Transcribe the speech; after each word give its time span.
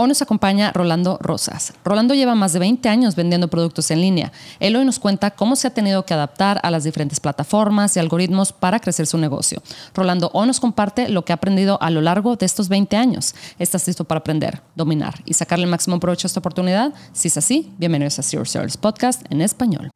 Hoy 0.00 0.06
nos 0.06 0.22
acompaña 0.22 0.70
Rolando 0.70 1.18
Rosas. 1.20 1.72
Rolando 1.84 2.14
lleva 2.14 2.36
más 2.36 2.52
de 2.52 2.60
20 2.60 2.88
años 2.88 3.16
vendiendo 3.16 3.48
productos 3.48 3.90
en 3.90 4.00
línea. 4.00 4.30
Él 4.60 4.76
hoy 4.76 4.84
nos 4.84 5.00
cuenta 5.00 5.32
cómo 5.32 5.56
se 5.56 5.66
ha 5.66 5.74
tenido 5.74 6.06
que 6.06 6.14
adaptar 6.14 6.60
a 6.62 6.70
las 6.70 6.84
diferentes 6.84 7.18
plataformas 7.18 7.96
y 7.96 7.98
algoritmos 7.98 8.52
para 8.52 8.78
crecer 8.78 9.08
su 9.08 9.18
negocio. 9.18 9.60
Rolando 9.94 10.30
hoy 10.34 10.46
nos 10.46 10.60
comparte 10.60 11.08
lo 11.08 11.24
que 11.24 11.32
ha 11.32 11.34
aprendido 11.34 11.82
a 11.82 11.90
lo 11.90 12.00
largo 12.00 12.36
de 12.36 12.46
estos 12.46 12.68
20 12.68 12.96
años. 12.96 13.34
¿Estás 13.58 13.88
listo 13.88 14.04
para 14.04 14.20
aprender, 14.20 14.62
dominar 14.76 15.16
y 15.24 15.34
sacarle 15.34 15.64
el 15.64 15.70
máximo 15.72 15.98
provecho 15.98 16.26
a 16.26 16.28
esta 16.28 16.38
oportunidad? 16.38 16.94
Si 17.12 17.26
es 17.26 17.36
así, 17.36 17.72
bienvenidos 17.76 18.20
a 18.20 18.22
Zero 18.22 18.44
Sales 18.44 18.76
Podcast 18.76 19.22
en 19.32 19.42
español. 19.42 19.90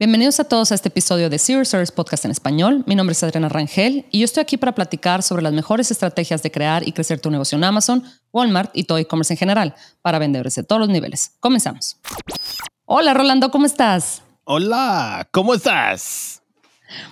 Bienvenidos 0.00 0.38
a 0.38 0.44
todos 0.44 0.70
a 0.70 0.76
este 0.76 0.90
episodio 0.90 1.28
de 1.28 1.40
Zero 1.40 1.64
Service 1.64 1.92
Podcast 1.92 2.24
en 2.24 2.30
español. 2.30 2.84
Mi 2.86 2.94
nombre 2.94 3.14
es 3.14 3.22
Adriana 3.24 3.48
Rangel 3.48 4.06
y 4.12 4.20
yo 4.20 4.26
estoy 4.26 4.42
aquí 4.42 4.56
para 4.56 4.72
platicar 4.72 5.24
sobre 5.24 5.42
las 5.42 5.52
mejores 5.52 5.90
estrategias 5.90 6.40
de 6.40 6.52
crear 6.52 6.86
y 6.86 6.92
crecer 6.92 7.18
tu 7.18 7.32
negocio 7.32 7.58
en 7.58 7.64
Amazon, 7.64 8.04
Walmart 8.32 8.70
y 8.74 8.84
todo 8.84 8.98
e-commerce 8.98 9.32
en 9.32 9.38
general 9.38 9.74
para 10.00 10.20
vendedores 10.20 10.54
de 10.54 10.62
todos 10.62 10.78
los 10.78 10.88
niveles. 10.88 11.32
Comenzamos. 11.40 11.96
Hola 12.84 13.12
Rolando, 13.12 13.50
¿cómo 13.50 13.66
estás? 13.66 14.22
Hola, 14.44 15.26
¿cómo 15.32 15.54
estás? 15.54 16.37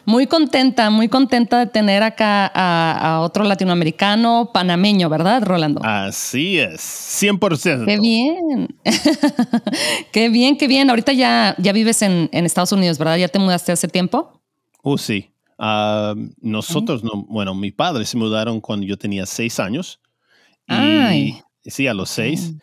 Muy 0.05 0.27
contenta, 0.27 0.91
muy 0.91 1.09
contenta 1.09 1.59
de 1.59 1.67
tener 1.67 2.03
acá 2.03 2.51
a, 2.55 3.21
otro 3.21 3.45
latinoamericano 3.45 4.51
panameño, 4.53 5.09
¿verdad, 5.09 5.43
Rolando? 5.43 5.81
Así 5.85 6.59
es, 6.59 6.81
100%. 6.81 7.85
Qué 7.85 7.99
bien. 7.99 8.69
qué 10.13 10.29
bien, 10.29 10.57
qué 10.57 10.69
bien. 10.69 10.89
Ahorita 10.91 11.13
ya, 11.13 11.55
ya 11.59 11.73
vives 11.73 12.03
en, 12.03 12.29
Estados 12.33 12.73
Unidos, 12.73 12.99
¿verdad? 12.99 13.17
¿Ya 13.17 13.29
te 13.29 13.39
mudaste 13.39 13.73
hace 13.73 13.89
tiempo? 13.89 14.41
Oh, 14.83 14.99
sí. 14.99 15.31
Ah, 15.59 16.15
nosotros, 16.41 17.03
no, 17.03 17.25
bueno, 17.29 17.55
mis 17.55 17.73
padres 17.73 18.09
se 18.09 18.17
mudaron 18.17 18.61
cuando 18.61 18.87
yo 18.87 18.97
tenía 18.97 19.27
seis 19.27 19.59
años. 19.59 20.01
Y 20.69 21.37
sí, 21.65 21.87
a 21.87 21.95
los 21.95 22.11
seis 22.11 22.55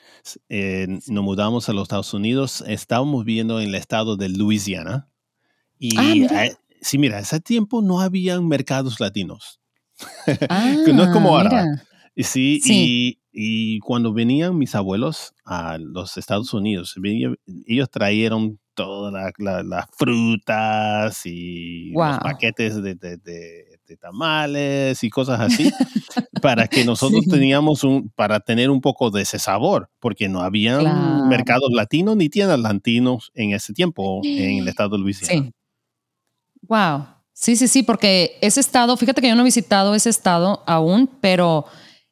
eh, 0.50 0.88
nos 1.08 1.24
mudamos 1.24 1.70
a 1.70 1.74
los 1.74 1.84
Estados 1.84 2.14
Unidos. 2.14 2.64
Estábamos 2.68 3.26
viviendo 3.26 3.60
en 3.60 3.70
el 3.70 3.76
estado 3.76 4.16
de 4.16 4.30
Louisiana. 4.30 5.08
Y 5.80 6.24
ah, 6.26 6.48
sí, 6.84 6.98
mira, 6.98 7.20
ese 7.20 7.40
tiempo 7.40 7.82
no 7.82 8.02
habían 8.02 8.48
mercados 8.48 9.00
latinos. 9.00 9.60
no 10.94 11.04
es 11.04 11.10
como 11.12 11.38
ah, 11.38 11.42
ahora. 11.42 11.84
Y 12.16 12.24
sí, 12.24 13.18
Y, 13.32 13.80
cuando 13.80 14.14
venían 14.14 14.58
mis 14.58 14.76
abuelos 14.76 15.34
a 15.46 15.78
los 15.80 16.18
Estados 16.18 16.54
Unidos, 16.54 16.96
ellos 17.66 17.90
trajeron 17.90 18.60
todas 18.76 19.34
las 19.40 19.86
frutas 19.98 21.26
y 21.26 21.92
los 21.92 22.20
paquetes 22.20 22.82
de, 22.82 22.98
tamales 24.02 25.04
y 25.04 25.10
cosas 25.12 25.40
así 25.40 25.72
para 26.42 26.68
que 26.68 26.84
nosotros 26.84 27.26
teníamos 27.30 27.84
un, 27.84 28.10
para 28.10 28.40
tener 28.40 28.72
un 28.72 28.82
poco 28.82 29.12
de 29.12 29.22
ese 29.22 29.38
sabor, 29.38 29.90
porque 30.00 30.30
no 30.30 30.42
había 30.42 30.80
mercados 31.28 31.72
latinos 31.72 32.18
ni 32.18 32.30
tiendas 32.30 32.60
latinos 32.60 33.32
en 33.36 33.54
ese 33.54 33.74
tiempo 33.74 34.22
en 34.24 34.60
el 34.60 34.68
estado 34.68 34.98
de 34.98 34.98
Luisiana. 35.00 35.52
Wow. 36.68 37.06
Sí, 37.34 37.56
sí, 37.56 37.68
sí, 37.68 37.84
porque 37.84 38.38
ese 38.42 38.60
estado, 38.60 38.96
fíjate 38.96 39.22
que 39.22 39.28
yo 39.28 39.36
no 39.36 39.42
he 39.42 39.46
visitado 39.46 39.96
ese 39.96 40.10
estado 40.10 40.64
aún, 40.66 41.10
pero 41.20 41.66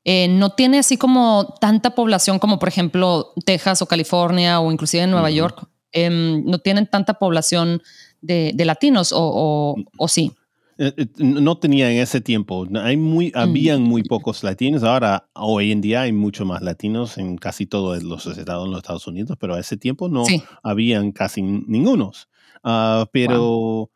eh, 0.04 0.28
no 0.28 0.50
tiene 0.52 0.80
así 0.80 0.98
como 0.98 1.56
tanta 1.62 1.94
población 1.94 2.40
como 2.40 2.58
por 2.58 2.68
ejemplo 2.68 3.34
Texas 3.46 3.84
o 3.84 3.86
California 3.86 4.60
o 4.60 4.72
inclusive 4.72 5.04
en 5.04 5.12
Nueva 5.12 5.30
York. 5.30 5.68
Em, 5.92 6.44
no 6.46 6.60
tienen 6.60 6.88
tanta 6.88 7.16
población 7.16 7.82
de, 8.22 8.54
latinos 8.66 9.14
o, 9.16 9.76
sí. 10.08 10.32
Eh, 10.78 10.94
eh, 10.98 11.08
no 11.18 11.58
tenía 11.58 11.92
en 11.92 12.00
ese 12.00 12.22
tiempo. 12.22 12.66
Hay 12.82 12.98
muy, 12.98 13.32
habían 13.36 13.84
muy 13.84 14.04
pocos 14.04 14.44
latinos. 14.44 14.84
Ahora, 14.84 15.30
hoy 15.34 15.72
en 15.72 15.82
día 15.82 16.02
hay 16.02 16.14
mucho 16.14 16.46
más 16.46 16.62
latinos 16.62 17.20
en 17.20 17.38
casi 17.38 17.68
todos 17.68 18.02
los 18.02 18.26
estados 18.26 18.66
en 18.66 18.72
los 18.72 18.80
Estados 18.80 19.06
Unidos, 19.06 19.38
pero 19.40 19.54
a 19.54 19.60
ese 19.60 19.78
tiempo 19.78 20.10
no 20.10 20.24
habían 20.64 21.12
casi 21.12 21.42
ningunos. 21.42 22.30
Ah, 22.64 23.08
pero 23.12 23.92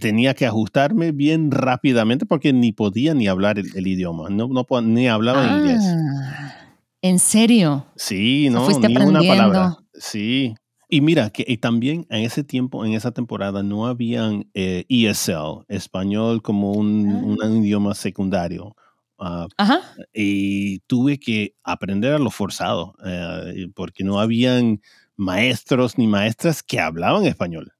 tenía 0.00 0.34
que 0.34 0.46
ajustarme 0.46 1.12
bien 1.12 1.50
rápidamente 1.50 2.26
porque 2.26 2.52
ni 2.52 2.72
podía 2.72 3.14
ni 3.14 3.28
hablar 3.28 3.58
el, 3.58 3.86
idioma, 3.86 4.28
no, 4.30 4.48
no 4.48 4.66
ni 4.82 5.08
hablaba 5.08 5.58
inglés. 5.58 5.82
Ah, 5.84 6.54
¿En 7.02 7.18
serio? 7.18 7.86
Sí, 7.96 8.48
no, 8.50 8.66
ni 8.68 8.96
una 8.96 9.20
palabra. 9.20 9.76
Sí. 9.94 10.54
Y 10.88 11.00
mira, 11.00 11.30
que 11.30 11.56
también 11.56 12.06
en 12.10 12.24
ese 12.24 12.44
tiempo, 12.44 12.84
en 12.84 12.92
esa 12.92 13.12
temporada, 13.12 13.62
no 13.62 13.86
habían 13.86 14.48
ESL, 14.54 15.62
eh, 15.62 15.64
e 15.68 15.76
español 15.76 16.42
como 16.42 16.72
un, 16.72 17.38
ah. 17.42 17.46
idioma 17.48 17.94
secundario. 17.94 18.76
Ah, 19.18 19.46
Ajá. 19.56 19.80
Y 20.12 20.80
tuve 20.80 21.18
que 21.18 21.56
aprender 21.62 22.12
a 22.12 22.18
lo 22.18 22.30
forzado, 22.30 22.94
eh, 23.04 23.68
porque 23.74 24.04
no 24.04 24.20
habían 24.20 24.80
maestros 25.16 25.98
ni 25.98 26.06
maestras 26.06 26.62
que 26.62 26.80
hablaban 26.80 27.24
español. 27.24 27.72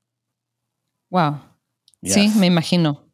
Wow. 1.10 1.53
Sí, 2.04 2.30
me 2.36 2.46
imagino. 2.46 3.04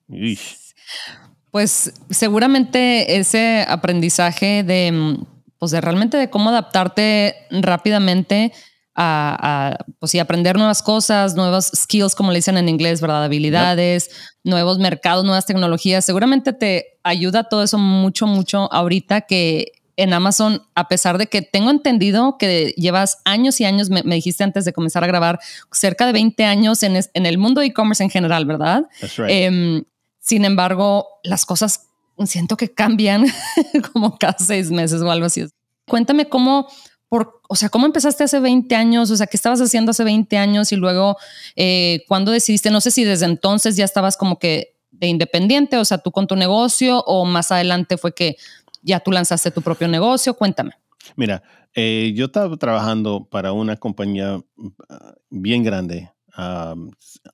Pues 1.51 1.93
seguramente 2.11 3.17
ese 3.19 3.65
aprendizaje 3.69 4.63
de, 4.63 4.93
mm, 4.93 5.27
pues 5.59 5.73
de 5.73 5.81
realmente 5.81 6.17
de 6.17 6.31
cómo 6.31 6.51
adaptarte 6.51 7.35
rápidamente 7.51 8.53
a, 8.95 9.79
pues, 9.99 10.15
y 10.15 10.19
aprender 10.19 10.57
nuevas 10.57 10.83
cosas, 10.83 11.35
nuevas 11.35 11.71
skills, 11.75 12.15
como 12.15 12.33
le 12.33 12.39
dicen 12.39 12.59
en 12.59 12.69
inglés, 12.69 13.01
¿verdad? 13.01 13.25
Habilidades, 13.25 14.11
nuevos 14.45 14.79
mercados, 14.79 15.25
nuevas 15.25 15.47
tecnologías. 15.47 16.05
Seguramente 16.05 16.53
te 16.53 16.99
ayuda 17.03 17.45
todo 17.45 17.63
eso 17.63 17.79
mucho, 17.79 18.27
mucho 18.27 18.71
ahorita 18.73 19.23
que 19.23 19.73
en 20.03 20.15
Amazon, 20.15 20.63
a 20.75 20.89
pesar 20.89 21.19
de 21.19 21.27
que 21.27 21.43
tengo 21.43 21.71
entendido 21.71 22.39
que 22.39 22.75
llevas 22.77 23.19
años 23.25 23.61
y 23.61 23.65
años, 23.65 23.91
me, 23.91 24.03
dijiste 24.03 24.43
antes 24.43 24.65
de 24.65 24.73
comenzar 24.73 25.05
a 25.05 25.07
grabar, 25.07 25.41
cerca 25.73 26.07
de 26.07 26.13
20 26.13 26.45
años 26.45 26.83
en, 26.83 26.97
el 27.13 27.39
mundo 27.39 27.61
de 27.61 27.69
e-commerce 27.69 28.03
en 28.03 28.11
general, 28.11 28.47
¿verdad? 28.47 28.85
Em, 29.29 29.85
sin 30.19 30.45
embargo, 30.45 31.07
las 31.23 31.45
cosas 31.45 31.89
siento 32.25 32.57
que 32.57 32.73
cambian 32.73 33.27
como 33.93 34.19
cada 34.19 34.39
seis 34.39 34.71
meses 34.71 35.03
o 35.03 35.11
algo 35.11 35.27
así. 35.27 35.45
Cuéntame 35.87 36.29
cómo, 36.29 36.69
por, 37.09 37.41
o 37.49 37.57
sea, 37.57 37.69
cómo 37.69 37.85
empezaste 37.85 38.25
hace 38.25 38.41
20 38.41 38.75
años, 38.75 39.11
o 39.11 39.17
sea, 39.17 39.27
qué 39.27 39.37
estabas 39.37 39.61
haciendo 39.61 39.91
hace 39.91 40.05
20 40.05 40.37
años 40.39 40.73
y 40.73 40.77
luego, 40.77 41.17
eh, 41.57 42.05
¿cuándo 42.09 42.33
decidiste? 42.33 42.71
No 42.71 42.81
sé 42.81 42.91
si 42.91 43.05
desde 43.05 43.27
entonces 43.27 43.77
ya 43.77 43.85
estabas 43.85 44.17
como 44.17 44.39
que 44.39 44.77
de 44.91 45.07
independiente, 45.07 45.79
o 45.79 45.85
sea, 45.85 45.99
tú 45.99 46.13
con 46.13 46.27
tu 46.27 46.37
negocio 46.37 47.01
o 47.01 47.25
más 47.25 47.51
adelante 47.51 47.97
fue 47.97 48.15
que 48.15 48.37
ya 48.83 49.01
tú 49.01 49.11
lanzaste 49.11 49.51
tu 49.51 49.63
propio 49.63 49.89
negocio, 49.89 50.35
cuéntame. 50.35 50.73
Mira, 51.17 51.43
eh, 51.75 52.13
yo 52.15 52.27
estaba 52.27 52.57
trabajando 52.57 53.27
para 53.31 53.53
una 53.53 53.77
compañía 53.77 54.39
mm, 54.57 54.69
ah, 54.89 55.15
bien 55.31 55.63
grande, 55.63 56.11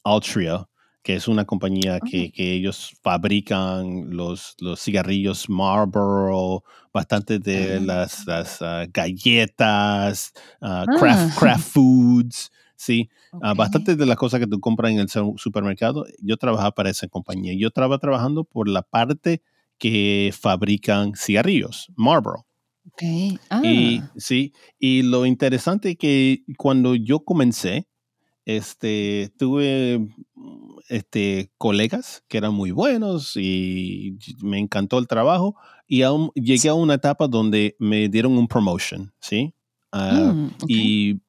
Altria, 0.03 0.69
que 1.03 1.15
es 1.15 1.29
una 1.29 1.45
compañía 1.45 2.01
que, 2.01 2.33
ellos 2.37 2.97
fabrican 3.03 4.17
los, 4.17 4.57
los 4.59 4.83
cigarrillos 4.83 5.49
Marlboro, 5.49 6.65
bastante 6.93 7.39
de 7.39 7.77
ah. 7.77 7.81
las, 7.81 8.61
ah, 8.61 8.87
galletas, 8.93 10.33
craft, 10.61 11.39
craft, 11.39 11.69
foods, 11.73 12.51
¿sí? 12.75 13.09
bastante 13.55 13.97
de 13.97 14.07
las 14.07 14.17
cosas 14.17 14.41
que 14.41 14.47
tú 14.47 14.59
compras 14.61 14.91
en 14.93 14.99
el 14.99 15.09
supermercado. 15.37 16.07
Yo 16.21 16.37
trabajaba 16.37 16.73
para 16.73 16.91
esa 16.91 17.07
compañía. 17.07 17.55
Yo 17.57 17.69
estaba 17.69 17.99
trabajando 17.99 18.45
por 18.45 18.69
la 18.69 18.83
parte 18.83 19.43
que 19.79 20.33
fabrican 20.39 21.15
cigarrillos, 21.15 21.89
Marlboro. 21.97 22.47
Okay. 22.93 23.39
Y 23.63 23.99
ah. 23.99 24.13
sí, 24.17 24.53
y 24.79 25.03
lo 25.03 25.27
interesante 25.27 25.97
que 25.97 26.45
cuando 26.57 26.95
yo 26.95 27.21
comencé, 27.21 27.89
este, 28.47 29.33
tuve 29.37 30.07
este, 30.89 31.51
colegas 31.59 32.23
que 32.29 32.39
eran 32.39 32.55
muy 32.55 32.71
buenos 32.71 33.37
y 33.37 34.19
me 34.41 34.59
encantó 34.59 34.99
el 34.99 35.09
trabajo 35.09 35.57
y 35.89 36.03
aún 36.03 36.31
llegué 36.35 36.69
a 36.69 36.75
una 36.75 36.95
etapa 36.95 37.27
donde 37.27 37.77
me 37.81 38.09
dieron 38.09 38.39
un 38.39 38.47
promotion, 38.47 39.13
¿sí? 39.21 39.53
Ah, 39.93 40.33
mm, 40.33 40.51
y, 40.69 41.21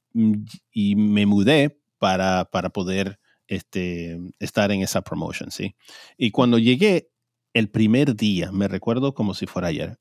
y, 0.71 0.95
me 0.95 1.25
mudé 1.25 1.79
para, 1.97 2.45
para 2.45 2.69
poder 2.69 3.19
este, 3.47 4.19
estar 4.39 4.71
en 4.71 4.81
esa 4.81 5.01
promotion, 5.01 5.51
¿sí? 5.51 5.75
Y 6.17 6.31
cuando 6.31 6.59
llegué, 6.59 7.09
el 7.57 7.69
primer 7.69 8.15
día, 8.15 8.51
me 8.51 8.67
recuerdo 8.67 9.15
como 9.15 9.33
si 9.33 9.47
fuera 9.47 9.69
ayer, 9.69 9.99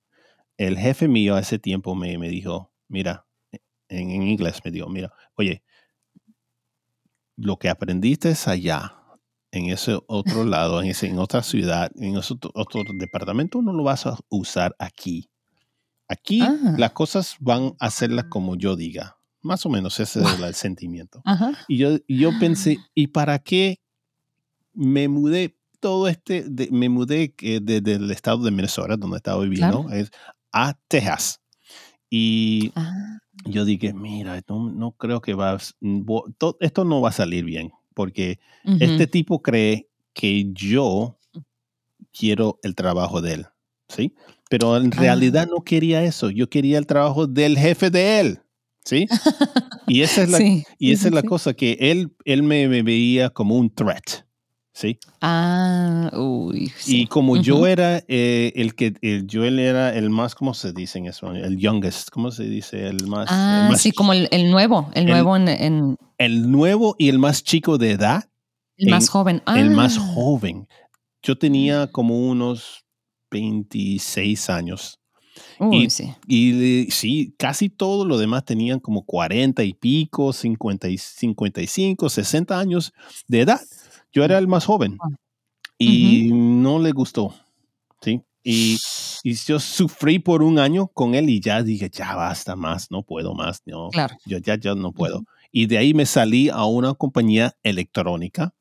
el 0.58 0.76
jefe 0.76 1.08
mío 1.08 1.37
a 1.37 1.41
ese 1.41 1.58
tiempo 1.58 1.94
me, 1.94 2.19
me 2.19 2.29
dijo, 2.29 2.70
mira, 2.87 3.26
e, 3.50 3.61
en, 3.88 4.11
inglés 4.11 4.61
me 4.62 4.70
dijo, 4.70 4.91
mira, 4.91 5.11
oye, 5.37 5.62
lo 7.35 7.58
que 7.58 7.70
aprendiste 7.70 8.29
es 8.29 8.47
allá, 8.47 8.97
en 9.53 9.70
ese 9.70 9.99
otro 10.06 10.44
lado, 10.44 10.82
en, 10.82 10.91
ese, 10.91 11.06
en 11.06 11.19
otra 11.19 11.43
ciudad, 11.43 11.91
en 11.97 12.19
ese 12.19 12.35
otro, 12.35 12.82
departamento, 12.94 13.62
no 13.62 13.73
lo 13.73 13.85
vas 13.85 14.05
a 14.05 14.19
usar 14.29 14.76
aquí. 14.79 15.31
Aquí 16.08 16.43
ah. 16.43 16.75
las 16.76 16.93
cosas 16.93 17.37
van 17.41 17.75
a 17.81 17.87
hacerlas 17.87 18.26
como 18.29 18.56
yo 18.56 18.76
diga. 18.76 19.17
más 19.41 19.64
o 19.64 19.70
menos 19.70 19.99
ese 19.99 20.20
es 20.20 20.41
el 20.41 20.55
sentimiento. 20.55 21.23
Ajá. 21.25 21.53
Y 21.69 21.79
yo, 21.79 21.97
yo 22.06 22.38
pensé, 22.38 22.76
¿y 22.94 23.06
para 23.06 23.38
qué 23.38 23.81
me 24.75 25.08
mudé 25.08 25.56
todo 25.81 26.08
este, 26.08 26.44
de- 26.49 26.69
me 26.70 26.88
mudé 26.88 27.34
eh, 27.40 27.61
desde 27.62 27.94
el 27.94 28.11
estado 28.11 28.44
de 28.44 28.50
Minnesota, 28.50 28.96
donde 28.96 29.17
estaba 29.19 29.43
viviendo, 29.43 29.84
Claro. 29.84 29.90
es 30.00 30.11
a 30.52 30.75
Texas? 30.88 31.40
Y 32.11 32.73
Ah, 32.76 33.19
yo 33.44 33.64
dije, 33.64 33.93
mira, 33.93 34.40
no, 34.49 34.70
no 34.70 34.93
creo 34.93 35.20
que 35.20 35.34
va, 35.34 35.58
esto 36.61 36.84
no 36.84 37.00
va 37.00 37.08
a 37.11 37.12
salir 37.12 37.44
bien, 37.44 37.73
porque 37.94 38.38
este 38.81 39.06
tipo 39.06 39.43
cree 39.43 39.88
que 40.14 40.50
yo 40.52 41.19
quiero 42.12 42.58
el 42.62 42.75
trabajo 42.75 43.20
de 43.20 43.34
él, 43.34 43.46
¿sí? 43.88 44.14
Pero 44.49 44.76
en 44.76 44.93
Ah. 44.93 45.00
realidad 45.00 45.49
no 45.49 45.62
quería 45.64 46.02
eso, 46.05 46.31
yo 46.31 46.49
quería 46.49 46.79
el 46.79 46.87
trabajo 46.87 47.26
del 47.26 47.58
jefe 47.58 47.90
de 47.90 48.20
él, 48.20 48.40
¿sí? 48.84 49.06
Y 49.88 50.02
esa 50.02 50.22
es 50.25 50.31
la, 50.31 50.38
Sí, 50.38 50.64
y 50.79 50.93
esa 50.93 51.02
sí, 51.02 51.08
es 51.08 51.14
la 51.14 51.20
sí. 51.20 51.26
cosa, 51.29 51.55
que 51.55 51.76
él, 51.81 52.12
él 52.25 52.43
me, 52.43 52.67
me 52.69 52.82
veía 52.82 53.31
como 53.31 53.56
un 53.56 53.70
threat, 53.72 54.25
¿sí? 54.76 54.99
Ah, 55.23 56.11
uy. 56.12 56.70
sí. 56.78 57.00
Y 57.02 57.06
como 57.06 57.38
yo 57.38 57.67
era 57.67 58.02
eh, 58.08 58.52
el 58.56 58.75
que, 58.75 58.93
el, 59.00 59.26
yo 59.26 59.43
era 59.44 59.94
el 59.96 60.11
más, 60.11 60.34
¿cómo 60.34 60.52
se 60.52 60.73
dice 60.75 60.99
en 60.99 61.06
español? 61.06 61.38
El 61.44 61.56
youngest, 61.56 62.11
¿cómo 62.11 62.31
se 62.31 62.44
dice? 62.44 62.87
El 62.87 63.06
más, 63.06 63.31
el 63.31 63.37
Ah, 63.37 63.69
más 63.70 63.81
sí, 63.81 63.93
como 63.93 64.12
el, 64.12 64.28
el 64.31 64.50
nuevo, 64.50 64.90
el, 64.93 65.05
el- 65.05 65.08
nuevo 65.11 65.34
en, 65.37 65.49
en- 65.49 65.96
el 66.19 66.50
nuevo 66.50 66.94
y 66.99 67.08
el 67.08 67.19
más 67.19 67.43
chico 67.43 67.78
de 67.78 67.93
edad, 67.93 68.28
el 68.76 68.90
más 68.90 69.05
en- 69.05 69.08
joven. 69.11 69.43
el 69.55 69.70
más 69.70 69.96
Ah, 69.99 70.12
joven. 70.14 70.69
Yo 71.22 71.38
tenía 71.38 71.87
como 71.88 72.19
unos 72.29 72.84
26 73.31 74.50
años. 74.50 75.00
Uy, 75.58 75.84
y- 75.84 75.90
sí. 75.90 76.12
Y 76.26 76.87
sí, 76.90 77.34
casi 77.38 77.69
todos 77.69 78.06
los 78.06 78.20
demás 78.20 78.44
tenían 78.44 78.79
como 78.81 79.05
40 79.05 79.64
y 79.64 79.72
pico, 79.75 80.32
50 80.32 80.88
y 80.88 80.99
55, 80.99 82.08
60 82.08 82.58
años 82.58 82.93
de 83.29 83.40
edad. 83.40 83.61
Yo 84.12 84.25
era 84.25 84.38
el 84.38 84.49
más 84.49 84.64
joven 84.64 84.97
Ah. 85.00 85.08
y 85.79 86.31
no 86.32 86.79
le 86.79 86.93
gustó. 86.93 87.35
¿sí? 88.00 88.23
Y, 88.44 88.79
y 89.25 89.35
yo 89.35 89.58
sufrí 89.58 90.19
por 90.20 90.43
un 90.43 90.58
año 90.58 90.87
con 90.88 91.14
él 91.14 91.29
y 91.29 91.41
ya 91.41 91.62
dije, 91.62 91.91
ya 91.91 92.14
basta 92.14 92.55
más, 92.56 92.91
no 92.91 93.03
puedo 93.03 93.35
más, 93.35 93.61
no, 93.67 93.88
Claro. 93.91 94.17
yo 94.25 94.38
ya, 94.38 94.56
ya 94.58 94.75
no 94.75 94.93
puedo. 94.93 95.25
Y 95.50 95.67
de 95.67 95.79
ahí 95.79 95.94
me 95.94 96.06
salí 96.06 96.49
a 96.49 96.64
una 96.67 96.94
compañía 96.94 97.56
electrónica 97.62 98.55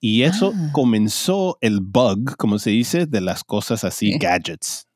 y 0.00 0.22
eso 0.22 0.52
Ah. 0.54 0.70
comenzó 0.72 1.58
el 1.60 1.80
bug, 1.80 2.36
como 2.36 2.58
se 2.58 2.70
dice, 2.70 3.04
de 3.06 3.20
las 3.20 3.44
cosas 3.44 3.84
así, 3.84 4.12
Sí. 4.12 4.18
gadgets. 4.18 4.86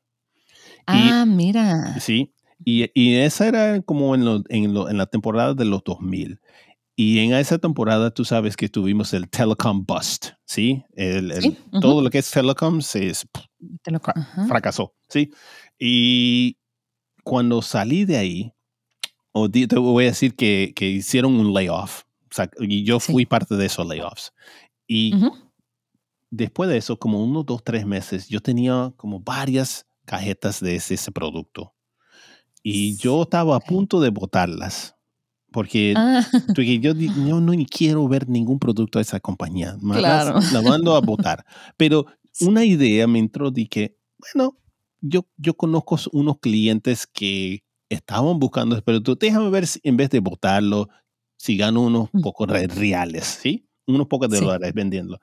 Ah, 0.87 1.25
mira. 1.27 1.99
Sí, 1.99 2.31
y, 2.63 2.89
y 2.99 3.15
esa 3.17 3.47
era 3.47 3.81
como 3.81 4.15
en, 4.15 4.25
lo- 4.25 4.43
en, 4.49 4.73
lo- 4.73 4.89
en 4.89 4.97
la 4.97 5.05
temporada 5.05 5.53
de 5.53 5.65
los 5.65 5.83
2000. 5.83 6.39
Y 6.97 7.19
en 7.19 7.33
esa 7.33 7.57
temporada 7.57 8.09
tú 8.11 8.23
sabes 8.23 8.55
que 8.55 8.69
tuvimos 8.69 9.13
el 9.13 9.29
telecom 9.29 9.85
bust, 9.85 10.27
¿sí? 10.45 10.83
El, 10.93 11.31
el- 11.31 11.41
Sí, 11.41 11.57
ujú. 11.71 11.79
Todo 11.81 12.01
lo 12.01 12.09
que 12.09 12.19
es 12.19 12.31
telecom 12.31 12.81
se 12.81 13.07
es- 13.07 13.27
fracasó, 14.47 14.93
¿sí? 15.09 15.31
Y 15.77 16.57
cuando 17.23 17.61
salí 17.61 18.05
de 18.05 18.17
ahí, 18.17 18.51
o 19.33 19.47
di- 19.49 19.67
te 19.67 19.77
voy 19.77 20.05
a 20.05 20.07
decir 20.07 20.35
que, 20.35 20.71
que 20.75 20.87
hicieron 20.89 21.33
un 21.37 21.53
layoff, 21.53 22.03
o 22.31 22.33
sea, 22.35 22.49
y 22.59 22.83
yo 22.85 22.99
Sí. 22.99 23.11
fui 23.11 23.25
parte 23.25 23.55
de 23.55 23.65
esos 23.65 23.85
layoffs. 23.85 24.31
Y 24.87 25.13
después 26.29 26.69
de 26.69 26.77
eso, 26.77 26.97
como 26.97 27.21
unos 27.23 27.45
dos, 27.45 27.63
tres 27.63 27.85
meses, 27.85 28.29
yo 28.29 28.39
tenía 28.39 28.93
como 28.95 29.19
varias 29.19 29.85
cajetas 30.05 30.59
de 30.61 30.75
ese, 30.75 30.93
ese 30.93 31.11
producto. 31.11 31.73
Y 32.63 32.95
yo 32.97 33.23
estaba 33.23 33.55
a 33.57 33.59
punto 33.59 33.99
de 33.99 34.09
botarlas. 34.09 34.94
Porque, 35.55 35.93
Ah, 35.95 36.21
porque 36.47 36.79
yo, 36.81 36.91
yo 36.93 37.39
no 37.39 37.53
quiero 37.71 38.05
ver 38.09 38.27
ningún 38.27 38.59
producto 38.59 38.99
de 38.99 39.03
esa 39.03 39.21
compañía. 39.21 39.77
Más 39.81 39.99
Claro. 39.99 40.39
La 40.51 40.61
mando 40.61 40.93
a 40.97 40.99
botar. 40.99 41.45
Pero 41.77 42.05
una 42.41 42.65
idea 42.65 43.07
me 43.07 43.19
entró 43.19 43.51
de 43.51 43.65
que, 43.67 43.97
bueno, 44.19 44.57
yo, 44.99 45.25
yo 45.37 45.53
conozco 45.55 45.97
unos 46.11 46.39
clientes 46.39 47.07
que 47.07 47.63
estaban 47.89 48.37
buscando 48.37 48.75
ese 48.75 48.81
producto. 48.83 49.15
Déjame 49.15 49.49
ver 49.49 49.65
si 49.65 49.79
en 49.83 49.95
vez 49.95 50.09
de 50.09 50.19
botarlo, 50.19 50.89
si 51.37 51.55
gano 51.55 51.81
unos 51.83 52.09
Mm. 52.11 52.21
pocos 52.21 52.49
re- 52.49 52.67
reales, 52.67 53.23
¿sí? 53.41 53.65
Unos 53.87 54.07
pocos 54.07 54.27
de 54.29 54.39
Sí. 54.39 54.43
dólares 54.43 54.73
vendiendo. 54.73 55.19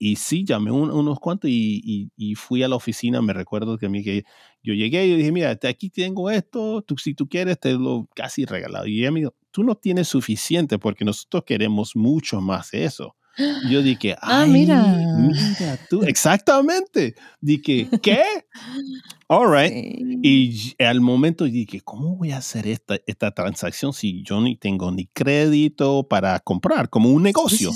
Y 0.00 0.16
sí, 0.16 0.44
llamé 0.44 0.72
un- 0.72 0.90
unos 0.90 1.20
cuantos 1.20 1.48
y, 1.48 1.80
y- 1.84 2.10
y 2.16 2.34
fui 2.34 2.62
a 2.64 2.68
la 2.68 2.74
oficina. 2.76 3.22
Me 3.22 3.32
recuerdo 3.34 3.78
que 3.78 3.86
a 3.86 3.88
mí 3.88 4.02
que 4.02 4.24
yo 4.66 4.74
llegué 4.74 5.06
y 5.06 5.14
dije, 5.16 5.30
mira, 5.30 5.56
aquí 5.62 5.90
tengo 5.90 6.28
esto, 6.28 6.82
tú, 6.82 6.96
si 6.98 7.14
tú 7.14 7.28
quieres 7.28 7.60
te 7.60 7.72
lo 7.74 8.08
casi 8.16 8.44
regalado. 8.44 8.86
Y 8.86 8.98
ella 9.00 9.12
me 9.12 9.20
dijo, 9.20 9.34
tú 9.52 9.62
no 9.62 9.76
tienes 9.76 10.08
suficiente 10.08 10.76
porque 10.76 11.04
nosotros 11.04 11.44
queremos 11.46 11.94
mucho 11.94 12.40
más 12.40 12.72
de 12.72 12.84
eso. 12.84 13.14
Yo 13.70 13.80
dije, 13.80 14.16
Ah, 14.22 14.42
ay, 14.42 14.50
mira. 14.50 14.98
mira 15.14 15.76
tú, 15.88 16.02
exactamente. 16.02 17.14
Dije, 17.40 17.88
¿qué? 18.02 18.22
All 19.28 19.48
right. 19.52 19.72
sí. 19.72 20.74
Y 20.78 20.82
al 20.82 21.00
momento 21.00 21.44
dije, 21.44 21.80
¿cómo 21.82 22.16
voy 22.16 22.32
a 22.32 22.38
hacer 22.38 22.66
esta, 22.66 22.96
esta 23.06 23.30
transacción 23.30 23.92
si 23.92 24.24
yo 24.24 24.40
ni 24.40 24.56
tengo 24.56 24.90
ni 24.90 25.06
crédito 25.06 26.08
para 26.08 26.40
comprar, 26.40 26.88
como 26.90 27.10
un 27.10 27.22
negocio? 27.22 27.70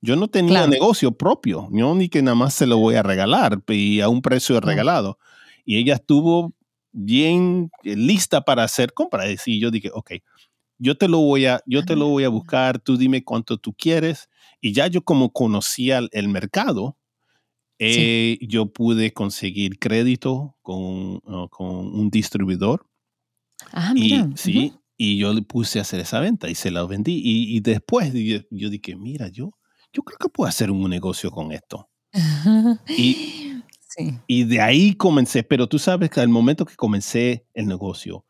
Yo 0.00 0.16
no 0.16 0.26
tenía 0.26 0.50
Claro. 0.58 0.70
negocio 0.72 1.12
propio, 1.12 1.68
yo 1.70 1.94
ni 1.94 2.08
que 2.08 2.20
nada 2.22 2.34
más 2.34 2.54
se 2.54 2.66
lo 2.66 2.78
voy 2.78 2.96
a 2.96 3.04
regalar 3.04 3.62
y 3.68 4.00
a 4.00 4.08
un 4.08 4.20
precio 4.22 4.60
No. 4.60 5.16
Y 5.64 5.78
ella 5.78 5.94
estuvo 5.94 6.52
bien 6.92 7.70
eh, 7.84 7.96
lista 7.96 8.42
para 8.42 8.64
hacer 8.64 8.92
compras. 8.92 9.46
Y 9.46 9.60
yo 9.60 9.70
dije, 9.70 9.90
ok, 9.92 10.12
yo 10.78 10.96
te 10.96 11.08
lo 11.08 11.18
voy 11.18 11.46
a, 11.46 11.60
yo 11.66 11.84
te 11.84 11.96
lo 11.96 12.08
voy 12.08 12.24
a 12.24 12.28
buscar, 12.28 12.78
tú 12.78 12.96
dime 12.96 13.24
cuánto 13.24 13.56
tú 13.56 13.72
quieres. 13.72 14.28
Y 14.60 14.72
ya 14.72 14.86
yo 14.86 15.02
como 15.02 15.32
conocía 15.32 16.00
el, 16.10 16.28
mercado, 16.28 16.96
eh, 17.78 18.38
yo 18.40 18.72
pude 18.72 19.12
conseguir 19.12 19.78
crédito 19.78 20.56
con, 20.62 21.20
uh, 21.24 21.48
con 21.50 21.68
un 21.68 22.10
distribuidor 22.10 22.86
Ah, 23.72 23.92
y 23.94 24.00
mira. 24.00 24.30
sí, 24.34 24.66
ujú. 24.66 24.80
y 24.96 25.18
yo 25.18 25.32
le 25.32 25.42
puse 25.42 25.78
a 25.78 25.82
hacer 25.82 26.00
esa 26.00 26.20
venta 26.20 26.48
y 26.48 26.54
se 26.54 26.70
la 26.70 26.84
vendí. 26.84 27.20
Y, 27.24 27.56
y 27.56 27.60
después 27.60 28.12
yo, 28.12 28.38
yo 28.50 28.70
dije, 28.70 28.96
mira, 28.96 29.28
yo, 29.28 29.52
yo 29.92 30.02
creo 30.02 30.18
que 30.18 30.28
puedo 30.28 30.48
hacer 30.48 30.70
un 30.70 30.88
negocio 30.88 31.30
con 31.30 31.52
esto. 31.52 31.88
Y- 32.96 33.41
sí. 33.96 34.18
Y 34.26 34.44
de 34.44 34.60
ahí 34.60 34.94
comencé, 34.94 35.42
pero 35.42 35.66
tú 35.68 35.78
sabes 35.78 36.10
que 36.10 36.20
al 36.20 36.28
momento 36.28 36.64
que 36.64 36.76
comencé 36.76 37.46
el 37.54 37.66
negocio, 37.66 38.24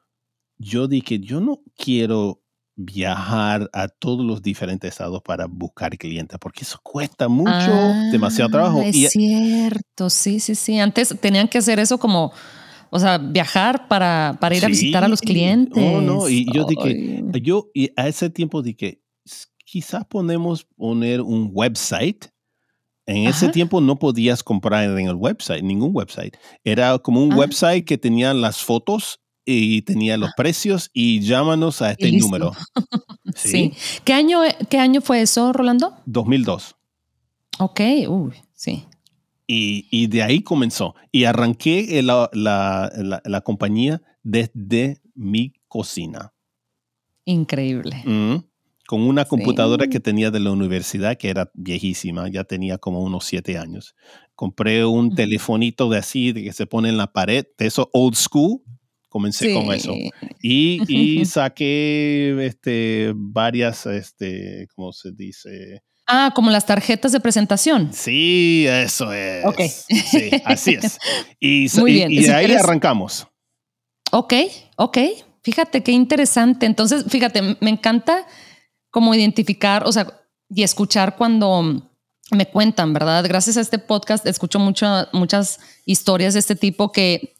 yo 0.59 0.89
dije, 0.89 1.19
yo 1.19 1.41
no 1.41 1.61
quiero 1.77 2.43
viajar 2.75 3.69
a 3.73 3.89
todos 3.89 4.25
los 4.25 4.43
diferentes 4.43 4.91
estados 4.93 5.21
para 5.23 5.47
buscar 5.47 5.97
clientes, 5.99 6.39
porque 6.41 6.63
eso 6.63 6.79
cuesta 6.83 7.29
mucho, 7.29 7.71
demasiado 8.11 8.51
trabajo. 8.51 8.81
Ah, 8.81 8.87
Es 8.89 8.97
Y, 8.97 9.07
cierto, 9.09 10.11
sí, 10.11 10.41
sí, 10.41 10.55
sí. 10.55 10.79
Antes 10.79 11.15
tenían 11.21 11.49
que 11.49 11.59
hacer 11.59 11.79
eso 11.79 11.99
como, 11.99 12.33
o 12.91 12.99
sea, 12.99 13.19
viajar 13.19 13.89
para, 13.89 14.37
para 14.41 14.57
ir 14.57 14.65
a 14.65 14.69
visitar 14.69 15.05
a 15.05 15.09
los 15.09 15.21
clientes. 15.21 15.73
oh, 15.77 16.01
no, 16.01 16.29
y 16.29 16.47
yo 16.53 16.65
dije, 16.65 17.23
yo 17.43 17.69
y 17.75 17.91
a 17.97 18.09
ese 18.09 18.31
tiempo 18.31 18.63
dije, 18.63 19.03
"S- 19.25 19.47
quizás 19.65 20.05
podemos 20.07 20.65
poner 20.65 21.21
un 21.21 21.51
website. 21.53 22.27
En 23.13 23.27
ese 23.29 23.49
tiempo 23.49 23.81
no 23.81 23.99
podías 23.99 24.43
comprar 24.43 24.85
en 24.99 25.07
el 25.09 25.15
website, 25.15 25.63
ningún 25.63 25.91
website. 25.95 26.37
Era 26.65 26.99
como 26.99 27.23
un 27.23 27.33
Ah. 27.33 27.37
website 27.37 27.85
que 27.85 27.99
tenía 27.99 28.33
las 28.35 28.59
fotos 28.63 29.21
y 29.45 29.83
tenía 29.83 30.17
los 30.17 30.31
precios 30.37 30.89
y 30.93 31.21
llámanos 31.21 31.83
a 31.83 31.91
este 31.93 32.11
número. 32.13 32.53
sí. 33.35 33.73
¿Qué 34.05 34.13
año, 34.13 34.41
¿Qué 34.71 34.79
año 34.79 35.01
fue 35.01 35.21
eso, 35.23 35.53
Rolando? 35.53 35.95
2002. 36.07 36.77
Ok, 37.59 37.81
uy, 38.09 38.35
sí. 38.55 38.85
Y, 39.47 39.87
y 39.91 40.07
de 40.07 40.23
ahí 40.23 40.41
comenzó. 40.43 40.95
Y 41.11 41.25
arranqué 41.25 42.01
la- 42.03 42.31
la- 42.33 43.21
la 43.25 43.41
compañía 43.43 44.01
desde 44.23 45.03
mi 45.15 45.53
cocina. 45.69 46.33
Increíble. 47.25 48.03
Mm, 48.05 48.37
Con 48.87 49.03
una 49.03 49.25
computadora 49.25 49.85
Sí. 49.85 49.91
que 49.91 50.01
tenía 50.01 50.31
de 50.31 50.41
la 50.41 50.51
universidad 50.51 51.17
que 51.17 51.31
era 51.31 51.51
viejísima, 51.55 52.29
ya 52.29 52.45
tenía 52.45 52.79
como 52.79 53.01
unos 53.01 53.25
siete 53.25 53.57
años. 53.57 53.95
Compré 54.35 54.85
un 54.85 55.15
telefonito 55.15 55.89
de 55.89 55.99
así, 55.99 56.33
de 56.33 56.43
que 56.43 56.53
se 56.53 56.67
pone 56.67 56.89
en 56.89 56.97
la 56.97 57.13
pared, 57.13 57.47
de 57.59 57.67
eso 57.67 57.89
old 57.93 58.17
school. 58.17 58.61
Comencé 59.09 59.53
con 59.53 59.73
eso. 59.73 59.95
Y, 60.43 60.81
y 60.89 61.25
saqué 61.27 62.35
este, 62.47 63.13
varias, 63.15 63.87
este, 63.87 64.67
¿cómo 64.75 64.93
se 64.93 65.13
dice? 65.13 65.83
Ah, 66.07 66.33
como 66.35 66.51
las 66.51 66.67
tarjetas 66.67 67.13
de 67.13 67.21
presentación. 67.21 67.93
Sí, 67.93 68.65
eso 68.69 69.13
es. 69.13 69.45
Ok. 69.45 69.61
Sí, 69.69 70.31
así 70.45 70.75
es. 70.83 70.99
Y, 71.41 71.67
Muy 71.79 71.93
bien. 71.93 72.11
y 72.11 72.25
de 72.25 72.33
ahí 72.35 72.53
arrancamos. 72.53 73.29
Ok, 74.11 74.35
ok. 74.77 74.99
Fíjate 75.43 75.83
qué 75.83 75.93
interesante. 75.93 76.67
Entonces, 76.67 77.05
fíjate, 77.09 77.43
me 77.61 77.71
encanta 77.71 78.27
como 78.93 79.15
identificar, 79.15 79.85
o 79.87 79.91
sea, 79.91 80.07
y 80.49 80.63
escuchar 80.63 81.17
cuando 81.17 81.91
me 82.31 82.47
cuentan, 82.47 82.93
¿verdad? 82.93 83.25
Gracias 83.27 83.57
a 83.57 83.63
este 83.63 83.79
podcast 83.79 84.27
escucho 84.27 84.59
mucho, 84.59 84.87
muchas 85.13 85.59
historias 85.87 86.35
de 86.35 86.41
este 86.41 86.55
tipo 86.55 86.93
que 86.93 87.35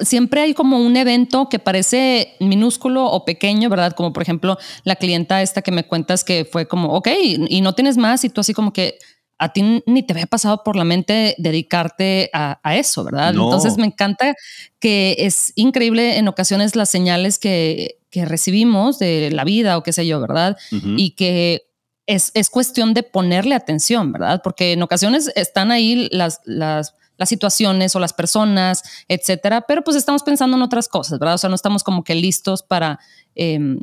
siempre 0.00 0.40
hay 0.40 0.54
como 0.54 0.78
un 0.78 0.96
evento 0.96 1.48
que 1.48 1.58
parece 1.58 2.34
minúsculo 2.40 3.06
o 3.06 3.24
pequeño, 3.24 3.70
¿verdad? 3.70 3.92
Como 3.92 4.12
por 4.12 4.22
ejemplo 4.22 4.58
la 4.82 4.96
clienta 4.96 5.40
esta 5.40 5.62
que 5.62 5.70
me 5.70 5.86
cuentas 5.86 6.24
que 6.24 6.44
fue 6.44 6.66
como, 6.66 6.92
ok, 6.94 7.08
y 7.48 7.60
no 7.60 7.74
tienes 7.74 7.96
más 7.96 8.24
y 8.24 8.28
tú 8.28 8.40
así 8.40 8.52
como 8.52 8.72
que 8.72 8.98
a 9.38 9.52
ti 9.52 9.82
ni 9.86 10.02
te 10.02 10.12
había 10.12 10.26
pasado 10.26 10.62
por 10.64 10.76
la 10.76 10.84
mente 10.84 11.36
dedicarte 11.38 12.30
a, 12.32 12.58
eso, 12.76 13.04
¿verdad? 13.04 13.30
Entonces 13.30 13.76
me 13.76 13.86
encanta 13.86 14.34
que 14.80 15.16
es 15.18 15.52
increíble 15.54 16.18
en 16.18 16.28
ocasiones 16.28 16.76
las 16.76 16.90
señales 16.90 17.38
que, 17.38 18.01
recibimos 18.14 18.98
de 18.98 19.30
la 19.30 19.44
vida 19.44 19.76
o 19.76 19.82
qué 19.82 19.92
sé 19.92 20.06
yo, 20.06 20.20
¿verdad? 20.20 20.56
Y 20.70 21.12
que 21.12 21.62
es, 22.06 22.30
es, 22.34 22.50
cuestión 22.50 22.94
de 22.94 23.02
ponerle 23.02 23.54
atención, 23.54 24.12
¿verdad? 24.12 24.42
Porque 24.44 24.72
en 24.72 24.82
ocasiones 24.82 25.32
están 25.34 25.70
ahí 25.70 26.08
las, 26.10 26.40
las 26.44 26.94
las 27.22 27.28
situaciones 27.28 27.94
o 27.94 28.00
las 28.00 28.12
personas, 28.12 28.82
etcétera, 29.06 29.62
pero 29.62 29.84
pues 29.84 29.96
estamos 29.96 30.22
pensando 30.22 30.56
en 30.56 30.62
otras 30.62 30.88
cosas, 30.88 31.18
¿verdad? 31.18 31.36
O 31.36 31.38
sea, 31.38 31.48
no 31.48 31.54
estamos 31.54 31.84
como 31.84 32.02
que 32.04 32.14
listos 32.14 32.62
para, 32.62 32.98
em, 33.34 33.78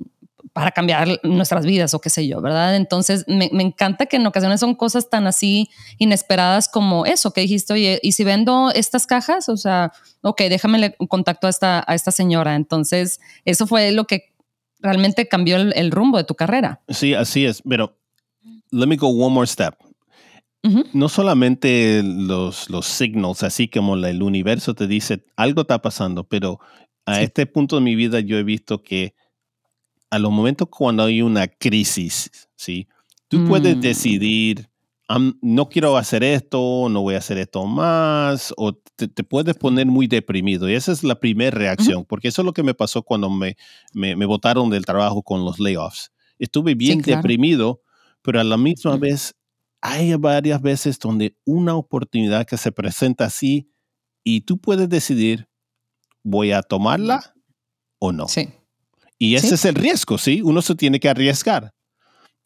para 0.53 0.71
cambiar 0.71 1.19
nuestras 1.23 1.65
vidas 1.65 1.93
o 1.93 2.01
qué 2.01 2.09
sé 2.09 2.27
yo, 2.27 2.41
¿verdad? 2.41 2.75
Entonces, 2.75 3.25
me, 3.27 3.49
encanta 3.61 4.05
que 4.05 4.17
en 4.17 4.25
ocasiones 4.25 4.59
son 4.59 4.75
cosas 4.75 5.09
tan 5.09 5.27
así 5.27 5.69
inesperadas 5.97 6.67
como 6.67 7.05
eso 7.05 7.31
que 7.31 7.41
dijiste, 7.41 7.73
oye, 7.73 7.99
¿y 8.01 8.13
si 8.13 8.23
vendo 8.23 8.71
estas 8.73 9.05
cajas? 9.05 9.49
O 9.49 9.57
sea, 9.57 9.91
ok, 10.21 10.41
déjame 10.49 10.95
contacto 11.07 11.47
a 11.47 11.49
esta, 11.49 11.83
a 11.87 11.95
esta 11.95 12.11
señora. 12.11 12.55
Entonces, 12.55 13.19
eso 13.45 13.67
fue 13.67 13.91
lo 13.91 14.05
que 14.05 14.33
realmente 14.79 15.27
cambió 15.27 15.57
el, 15.57 15.73
el 15.75 15.91
rumbo 15.91 16.17
de 16.17 16.23
tu 16.23 16.35
carrera. 16.35 16.81
Sí, 16.89 17.13
así 17.13 17.45
es, 17.45 17.61
pero 17.67 17.97
let 18.71 18.87
me 18.87 18.95
go 18.95 19.07
one 19.07 19.33
more 19.33 19.47
step. 19.47 19.75
No 20.91 21.07
solamente 21.07 22.01
los, 22.03 22.69
los 22.69 22.85
signals, 22.85 23.43
así 23.43 23.69
como 23.69 23.95
el 23.95 24.21
universo 24.21 24.73
te 24.73 24.87
dice 24.87 25.23
algo 25.37 25.61
está 25.61 25.81
pasando, 25.81 26.25
pero 26.25 26.59
a 27.05 27.21
este 27.21 27.45
punto 27.45 27.77
de 27.77 27.81
mi 27.81 27.95
vida 27.95 28.19
yo 28.19 28.37
he 28.37 28.43
visto 28.43 28.83
que 28.83 29.15
a 30.09 30.19
los 30.19 30.31
momentos 30.31 30.67
cuando 30.69 31.03
hay 31.03 31.21
una 31.21 31.47
crisis, 31.47 32.29
¿sí? 32.55 32.87
Tú 33.27 33.45
puedes 33.47 33.77
mm. 33.77 33.81
decidir, 33.81 34.69
no 35.41 35.69
quiero 35.69 35.97
hacer 35.97 36.23
esto, 36.23 36.87
no 36.89 37.01
voy 37.01 37.15
a 37.15 37.19
hacer 37.19 37.37
esto 37.37 37.65
más, 37.65 38.53
o 38.57 38.73
te, 38.73 39.23
puedes 39.23 39.55
poner 39.55 39.85
muy 39.85 40.07
deprimido. 40.07 40.69
Y 40.69 40.73
esa 40.73 40.91
es 40.91 41.03
la 41.03 41.19
primera 41.19 41.55
reacción, 41.55 42.05
porque 42.05 42.29
eso 42.29 42.41
es 42.41 42.45
lo 42.45 42.53
que 42.53 42.63
me 42.63 42.73
pasó 42.73 43.03
cuando 43.03 43.29
me, 43.29 43.55
me, 43.93 44.15
me 44.15 44.25
botaron 44.25 44.69
del 44.69 44.85
trabajo 44.85 45.21
con 45.21 45.45
los 45.45 45.59
layoffs. 45.59 46.11
Estuve 46.39 46.73
bien 46.73 47.01
deprimido, 47.01 47.81
pero 48.21 48.39
a 48.39 48.43
la 48.43 48.57
misma 48.57 48.97
vez 48.97 49.35
hay 49.81 50.13
varias 50.15 50.61
veces 50.61 50.99
donde 50.99 51.37
una 51.45 51.75
oportunidad 51.75 52.45
que 52.45 52.57
se 52.57 52.71
presenta 52.71 53.25
así 53.25 53.69
y 54.23 54.41
tú 54.41 54.57
puedes 54.57 54.89
decidir, 54.89 55.47
voy 56.23 56.51
a 56.51 56.61
tomarla 56.61 57.33
o 57.99 58.11
no. 58.11 58.27
Sí. 58.27 58.49
Y 59.19 59.35
ese 59.35 59.55
es 59.55 59.65
el 59.65 59.75
riesgo, 59.75 60.17
¿sí? 60.17 60.41
Uno 60.41 60.61
se 60.61 60.75
tiene 60.75 60.99
que 60.99 61.09
arriesgar. 61.09 61.73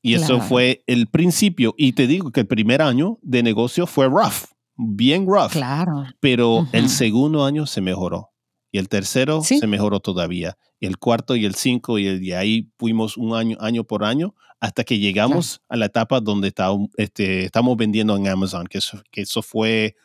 Y 0.01 0.15
eso 0.15 0.41
fue 0.41 0.83
el 0.87 1.07
principio. 1.07 1.75
Y 1.77 1.93
te 1.93 2.07
digo 2.07 2.31
que 2.31 2.41
el 2.41 2.47
primer 2.47 2.81
año 2.81 3.19
de 3.21 3.41
negocio 3.41 3.87
fue 3.87 4.07
rough, 4.07 4.49
bien 4.75 5.25
rough. 5.25 5.51
Claro. 5.51 6.05
Pero 6.19 6.67
el 6.73 6.89
segundo 6.89 7.45
año 7.45 7.65
se 7.67 7.79
mejoró. 7.79 8.31
Y 8.71 8.79
el 8.79 8.89
tercero 8.89 9.41
se 9.43 9.65
mejoró 9.67 9.99
todavía. 9.99 10.57
Y 10.79 10.87
el 10.87 10.97
cuarto 10.97 11.35
y 11.35 11.45
el 11.45 11.55
cinco, 11.55 11.99
y, 11.99 12.07
el, 12.07 12.33
ahí 12.33 12.69
fuimos 12.77 13.15
un 13.17 13.35
año, 13.35 13.55
año 13.61 13.83
por 13.83 14.03
año, 14.03 14.35
hasta 14.59 14.83
que 14.83 14.97
llegamos 14.97 15.61
a 15.69 15.77
la 15.77 15.85
etapa 15.85 16.19
donde 16.19 16.51
este, 16.97 17.45
estamos 17.45 17.77
vendiendo 17.77 18.17
en 18.17 18.27
Amazon, 18.27 18.65
que 18.65 18.79
eso, 18.79 19.01
que 19.11 19.21
eso 19.21 19.41
fue 19.41 19.95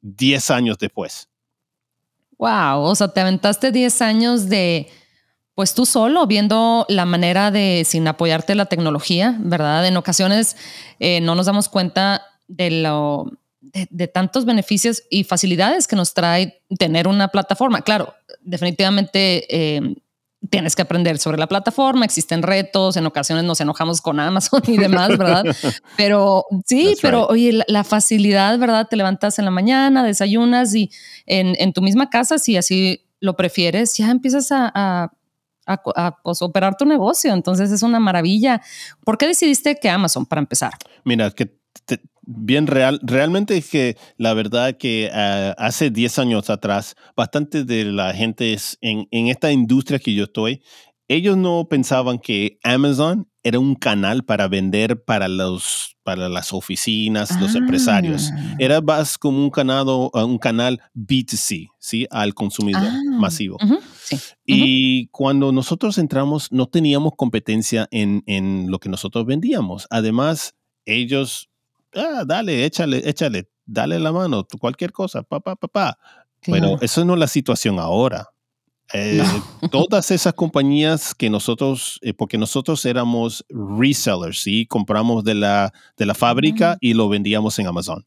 10 0.00 0.50
años 0.50 0.78
después. 0.78 1.28
Wow, 2.38 2.80
o 2.80 2.94
sea, 2.94 3.08
te 3.08 3.20
aventaste 3.20 3.70
10 3.70 4.02
años 4.02 4.48
de, 4.48 4.88
pues 5.54 5.74
tú 5.74 5.86
solo, 5.86 6.26
viendo 6.26 6.84
la 6.88 7.04
manera 7.04 7.50
de, 7.50 7.84
sin 7.86 8.08
apoyarte 8.08 8.54
la 8.54 8.66
tecnología, 8.66 9.36
¿verdad? 9.38 9.86
En 9.86 9.96
ocasiones 9.96 10.56
eh, 10.98 11.20
no 11.20 11.34
nos 11.34 11.46
damos 11.46 11.68
cuenta 11.68 12.22
de 12.48 12.70
lo, 12.70 13.30
de, 13.60 14.08
tantos 14.08 14.44
beneficios 14.44 15.02
y 15.10 15.24
facilidades 15.24 15.86
que 15.86 15.96
nos 15.96 16.12
trae 16.14 16.62
tener 16.78 17.06
una 17.08 17.28
plataforma. 17.28 17.82
Claro, 17.82 18.14
definitivamente 18.40 19.46
eh, 19.48 19.94
tienes 20.50 20.76
que 20.76 20.82
aprender 20.82 21.18
sobre 21.18 21.38
la 21.38 21.46
plataforma, 21.46 22.04
existen 22.04 22.42
retos, 22.42 22.96
en 22.96 23.06
ocasiones 23.06 23.44
nos 23.44 23.60
enojamos 23.60 24.00
con 24.00 24.20
Amazon 24.20 24.62
y 24.66 24.76
demás, 24.76 25.16
¿verdad? 25.16 25.44
Pero 25.96 26.46
sí, 26.66 26.96
pero 27.00 27.26
oye, 27.26 27.62
la, 27.66 27.84
facilidad, 27.84 28.58
¿verdad? 28.58 28.88
Te 28.88 28.96
levantas 28.96 29.38
en 29.38 29.44
la 29.44 29.50
mañana, 29.50 30.04
desayunas 30.04 30.74
y 30.74 30.90
en, 31.26 31.72
tu 31.72 31.80
misma 31.80 32.10
casa, 32.10 32.38
si 32.38 32.56
así 32.56 33.04
lo 33.20 33.36
prefieres, 33.36 33.96
ya 33.96 34.10
empiezas 34.10 34.48
a, 34.50 35.12
pues, 36.22 36.42
operar 36.42 36.76
tu 36.76 36.84
negocio. 36.84 37.32
Entonces 37.32 37.70
es 37.70 37.82
una 37.82 38.00
maravilla. 38.00 38.62
¿Por 39.04 39.18
qué 39.18 39.26
decidiste 39.26 39.76
que 39.76 39.88
Amazon 39.88 40.26
para 40.26 40.40
empezar? 40.40 40.72
Mira, 41.04 41.30
que 41.30 41.58
bien 42.26 42.66
real. 42.66 43.00
Realmente 43.02 43.56
es 43.56 43.68
que 43.68 43.96
la 44.16 44.34
verdad 44.34 44.76
que 44.76 45.10
ah, 45.12 45.54
hace 45.58 45.90
10 45.90 46.18
años 46.18 46.50
atrás, 46.50 46.96
bastante 47.16 47.64
de 47.64 47.84
la 47.84 48.12
gente 48.14 48.52
es 48.52 48.78
en, 48.80 49.08
en, 49.10 49.28
esta 49.28 49.52
industria 49.52 49.98
que 49.98 50.14
yo 50.14 50.24
estoy, 50.24 50.62
ellos 51.08 51.36
no 51.36 51.66
pensaban 51.68 52.18
que 52.18 52.58
Amazon 52.62 53.28
era 53.42 53.58
un 53.58 53.74
canal 53.74 54.24
para 54.24 54.48
vender 54.48 55.04
para 55.04 55.28
los 55.28 55.94
para 56.02 56.28
las 56.28 56.52
oficinas, 56.52 57.40
los 57.40 57.54
empresarios. 57.54 58.30
Ah. 58.32 58.56
Era 58.58 58.80
más 58.80 59.16
como 59.16 59.42
un 59.42 59.50
canal, 59.50 59.86
un 59.88 60.38
canal 60.38 60.80
B2C, 60.94 61.70
¿sí? 61.78 62.06
Al 62.10 62.34
consumidor 62.34 62.82
ah, 62.84 63.00
masivo. 63.18 63.56
Y 64.44 65.08
cuando 65.08 65.52
nosotros 65.52 65.98
entramos, 65.98 66.50
no 66.52 66.66
teníamos 66.66 67.12
competencia 67.16 67.88
en, 67.90 68.22
en 68.26 68.70
lo 68.70 68.78
que 68.78 68.88
nosotros 68.88 69.26
vendíamos. 69.26 69.86
Además, 69.90 70.54
ellos 70.84 71.48
ah, 71.94 72.24
dale, 72.26 72.64
échale, 72.64 73.08
échale, 73.08 73.48
dale 73.64 73.98
la 73.98 74.12
mano, 74.12 74.46
cualquier 74.58 74.92
cosa, 74.92 75.22
papá, 75.22 75.56
papá. 75.56 75.98
Pero 76.46 76.78
eso 76.82 77.04
no 77.04 77.14
es 77.14 77.20
la 77.20 77.26
situación 77.26 77.78
ahora. 77.78 78.28
Eh, 78.92 79.22
todas 79.72 80.10
esas 80.10 80.34
compañías 80.34 81.14
que 81.14 81.30
nosotros, 81.30 81.98
eh, 82.02 82.12
porque 82.12 82.36
nosotros 82.36 82.84
éramos 82.84 83.44
resellers, 83.48 84.40
¿sí? 84.40 84.66
Compramos 84.66 85.24
de 85.24 85.34
la, 85.34 85.72
de 85.96 86.04
la 86.04 86.14
fábrica 86.14 86.76
y 86.80 86.92
lo 86.92 87.08
vendíamos 87.08 87.58
en 87.58 87.66
Amazon. 87.66 88.06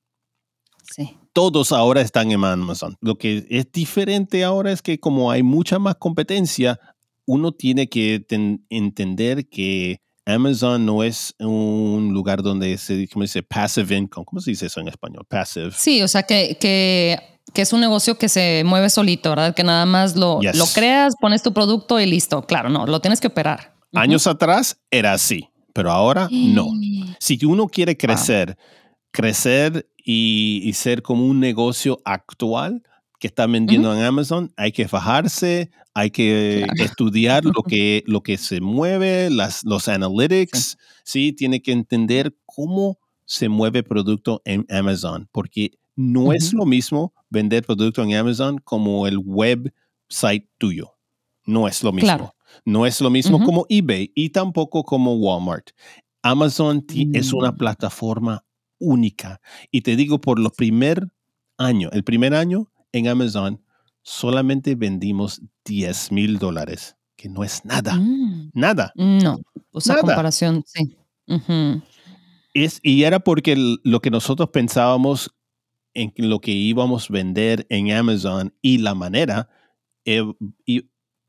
Sí. 0.84 1.18
Todos 1.38 1.72
ahora 1.72 2.01
están 2.01 2.32
en 2.32 2.44
Amazon. 2.44 2.98
Lo 3.00 3.20
que 3.20 3.46
es 3.51 3.72
diferente 3.72 4.44
ahora 4.44 4.72
es 4.72 4.82
que 4.82 5.00
como 5.00 5.29
hay 5.29 5.44
mucha 5.44 5.77
más 5.77 5.94
competencia, 5.98 6.79
uno 7.27 7.51
tiene 7.51 7.89
que 7.89 8.25
entender 8.72 9.48
que 9.48 10.01
Amazon 10.25 10.84
no 10.84 11.03
es 11.03 11.36
un 11.38 12.10
lugar 12.12 12.41
donde 12.41 12.75
se 12.79 13.08
¿cómo 13.10 13.22
dice 13.22 13.44
passive 13.44 13.96
income. 13.96 14.25
¿Cómo 14.25 14.41
se 14.41 14.50
dice 14.50 14.65
eso 14.65 14.79
en 14.79 14.88
español? 14.88 15.25
Passive. 15.29 15.70
Sí, 15.77 16.01
o 16.01 16.08
sea 16.08 16.24
que, 16.24 16.58
que, 16.60 17.20
que 17.53 17.62
es 17.62 17.72
un 17.72 17.82
negocio 17.82 18.17
que 18.17 18.29
se 18.29 18.63
mueve 18.65 18.89
solito, 18.89 19.29
¿verdad? 19.29 19.53
Que 19.53 19.63
nada 19.63 19.86
más 19.86 20.15
lo, 20.15 20.39
lo 20.41 20.65
creas, 20.74 21.13
pones 21.22 21.44
tu 21.44 21.53
producto 21.53 22.00
y 22.00 22.08
listo. 22.08 22.48
Claro, 22.48 22.70
no, 22.70 22.88
lo 22.88 23.00
tienes 23.00 23.22
que 23.22 23.27
operar. 23.27 23.75
Años 23.94 24.25
atrás 24.25 24.79
era 24.89 25.13
así, 25.13 25.48
pero 25.72 25.91
ahora 25.91 26.29
no. 26.32 26.65
Si 27.20 27.38
uno 27.46 27.67
quiere 27.67 27.96
crecer, 27.96 28.58
crecer 29.18 29.90
y, 29.98 30.62
y 30.64 30.74
ser 30.74 31.02
como 31.02 31.26
un 31.26 31.40
negocio 31.40 32.00
actual, 32.06 32.84
que 33.20 33.26
está 33.26 33.48
vendiendo 33.48 33.92
en 33.96 34.04
Amazon, 34.04 34.54
hay 34.58 34.72
que 34.72 34.88
fajarse, 34.88 35.72
hay 35.96 36.12
que 36.12 36.68
estudiar 36.78 37.44
lo 37.44 37.64
que, 37.68 38.04
lo 38.06 38.22
que 38.22 38.38
se 38.38 38.62
mueve, 38.62 39.32
las, 39.32 39.64
los 39.64 39.88
analytics, 39.88 40.78
sí. 41.04 41.34
Tiene 41.34 41.64
que 41.64 41.72
entender 41.72 42.38
cómo 42.46 43.00
se 43.26 43.50
mueve 43.50 43.82
producto 43.82 44.44
en 44.46 44.68
Amazon, 44.70 45.28
porque 45.32 45.72
no 45.96 46.32
es 46.32 46.54
lo 46.54 46.68
mismo 46.68 47.16
vender 47.32 47.66
producto 47.66 48.04
en 48.04 48.14
Amazon 48.14 48.60
como 48.60 49.08
el 49.08 49.18
website 49.18 50.48
tuyo. 50.60 50.94
No 51.44 51.68
es 51.68 51.82
lo 51.82 51.92
mismo. 51.92 52.36
No 52.66 52.86
es 52.86 53.02
lo 53.02 53.10
mismo 53.10 53.44
como 53.44 53.66
eBay 53.68 54.12
y 54.14 54.30
tampoco 54.30 54.84
como 54.84 55.16
Walmart. 55.16 55.72
Amazon 56.22 56.86
es 57.14 57.34
una 57.34 57.52
mm. 57.52 57.58
plataforma 57.58 58.47
única. 58.80 59.42
Y 59.72 59.82
te 59.82 59.96
digo, 59.96 60.20
por 60.20 60.40
los 60.40 60.54
primer 60.54 61.08
año, 61.58 61.90
el 61.92 62.04
primer 62.04 62.34
año, 62.34 62.72
en 62.92 63.08
Amazon 63.08 63.62
solamente 64.04 64.76
vendimos 64.76 65.42
10 65.66 66.12
mil 66.12 66.40
dólares, 66.40 66.96
que 67.16 67.30
no 67.30 67.44
es 67.44 67.66
nada. 67.66 67.96
Mm. 67.96 68.52
Nada. 68.54 68.94
No, 68.96 69.40
o 69.72 69.82
sea, 69.82 69.98
comparación, 69.98 70.64
sí. 70.66 70.98
es, 72.54 72.80
y 72.84 73.04
era 73.04 73.20
porque 73.20 73.56
lo 73.84 74.02
que 74.02 74.10
nosotros 74.10 74.50
pensábamos 74.50 75.34
en 75.94 76.14
lo 76.18 76.40
que 76.40 76.52
íbamos 76.52 77.10
a 77.10 77.14
vender 77.14 77.66
en 77.70 77.92
Amazon 77.92 78.54
y 78.62 78.78
la 78.78 78.94
manera 78.94 79.50
eh, 80.06 80.24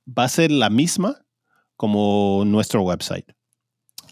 va 0.06 0.24
a 0.24 0.28
ser 0.28 0.50
la 0.50 0.70
misma 0.70 1.24
como 1.76 2.44
nuestro 2.46 2.82
website. 2.82 3.26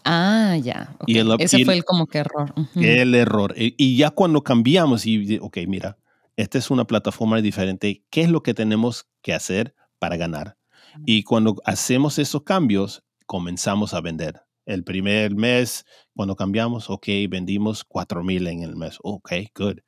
Ah, 0.09 0.55
ya. 0.55 0.95
Ese 1.37 1.65
fue 1.65 1.73
el 1.73 1.83
como 1.83 2.07
que 2.07 2.19
error. 2.19 2.53
El 2.75 3.13
error. 3.13 3.53
Y, 3.57 3.75
y, 3.77 3.97
ya 3.97 4.09
cuando 4.09 4.41
cambiamos 4.41 5.05
y, 5.05 5.37
ok, 5.39 5.57
mira, 5.67 5.97
esta 6.37 6.57
es 6.57 6.71
una 6.71 6.85
plataforma 6.85 7.41
diferente, 7.41 8.05
¿qué 8.09 8.21
es 8.21 8.29
lo 8.29 8.41
que 8.41 8.53
tenemos 8.53 9.09
que 9.21 9.33
hacer 9.33 9.75
para 9.99 10.15
ganar? 10.15 10.57
Y 11.05 11.23
cuando 11.23 11.57
hacemos 11.65 12.19
esos 12.19 12.43
cambios, 12.43 13.03
comenzamos 13.25 13.93
a 13.93 13.99
vender. 13.99 14.41
El 14.65 14.85
primer 14.85 15.35
mes, 15.35 15.85
cuando 16.15 16.37
cambiamos, 16.37 16.89
ok, 16.89 17.07
vendimos 17.29 17.83
4 17.83 18.23
mil 18.23 18.47
en 18.47 18.61
el 18.63 18.77
mes. 18.77 18.99
Ok, 19.01 19.33
good. 19.53 19.79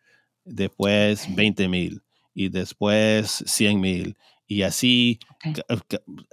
Después 0.43 1.33
20 1.33 1.69
mil 1.69 2.03
y 2.39 2.47
después 2.47 3.43
100 3.45 3.81
mil. 3.81 4.17
Y 4.47 4.61
así 4.61 5.19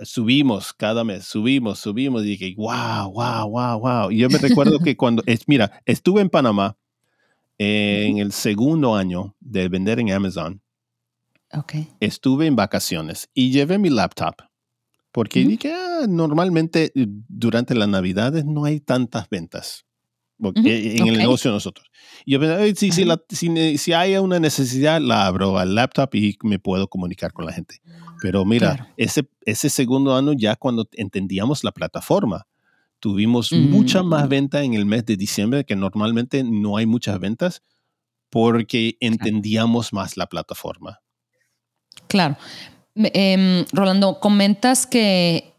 subimos 0.04 0.72
cada 0.72 1.02
mes, 1.02 1.24
subimos, 1.24 1.80
subimos. 1.80 2.22
Y 2.22 2.26
dije, 2.26 2.54
wow, 2.56 3.10
wow, 3.10 3.50
wow, 3.50 3.80
wow. 3.80 4.10
Y 4.12 4.18
yo 4.18 4.30
me 4.30 4.38
recuerdo 4.38 4.78
que 4.78 4.96
cuando, 4.96 5.24
es, 5.26 5.48
mira, 5.48 5.82
estuve 5.84 6.20
en 6.20 6.30
Panamá 6.30 6.76
en 7.58 8.18
el 8.18 8.30
segundo 8.30 8.94
año 8.94 9.34
de 9.40 9.68
vender 9.68 9.98
en 9.98 10.12
Amazon. 10.12 10.62
Okay. 11.52 11.88
Estuve 11.98 12.46
en 12.46 12.54
vacaciones 12.54 13.28
y 13.34 13.50
llevé 13.50 13.78
mi 13.78 13.90
laptop 13.90 14.36
porque 15.10 15.44
dije, 15.44 15.72
ah, 15.72 16.06
normalmente 16.08 16.92
eh, 16.94 17.06
durante 17.08 17.74
las 17.74 17.88
navidades 17.88 18.44
no 18.44 18.64
hay 18.64 18.78
tantas 18.78 19.28
ventas 19.28 19.86
en 20.38 21.08
el 21.08 21.18
negocio 21.18 21.50
de 21.50 21.56
nosotros. 21.56 21.90
Y 22.24 22.32
yo 22.32 22.40
pensé, 22.40 22.92
si, 22.92 23.06
si, 23.30 23.78
si, 23.78 23.92
hay 23.92 24.16
una 24.16 24.38
necesidad, 24.38 25.00
la 25.00 25.26
abro 25.26 25.58
al 25.58 25.74
laptop 25.74 26.14
y 26.14 26.36
me 26.42 26.58
puedo 26.58 26.88
comunicar 26.88 27.32
con 27.32 27.46
la 27.46 27.52
gente. 27.52 27.80
Pero 28.20 28.44
mira, 28.44 28.92
ese, 28.96 29.28
ese 29.44 29.70
segundo 29.70 30.14
año 30.16 30.32
ya 30.32 30.56
cuando 30.56 30.88
entendíamos 30.92 31.64
la 31.64 31.72
plataforma, 31.72 32.46
tuvimos 33.00 33.52
mucha 33.52 34.02
más 34.02 34.26
mm. 34.26 34.28
venta 34.28 34.62
en 34.62 34.74
el 34.74 34.86
mes 34.86 35.04
de 35.06 35.16
diciembre, 35.16 35.64
que 35.64 35.76
normalmente 35.76 36.42
no 36.42 36.76
hay 36.76 36.86
muchas 36.86 37.18
ventas, 37.20 37.62
porque 38.30 38.96
entendíamos 39.00 39.92
más 39.92 40.16
la 40.16 40.26
plataforma. 40.26 41.00
Claro. 42.08 42.36
Em, 42.94 43.64
Rolando, 43.72 44.20
comentas 44.20 44.86
que 44.86 45.55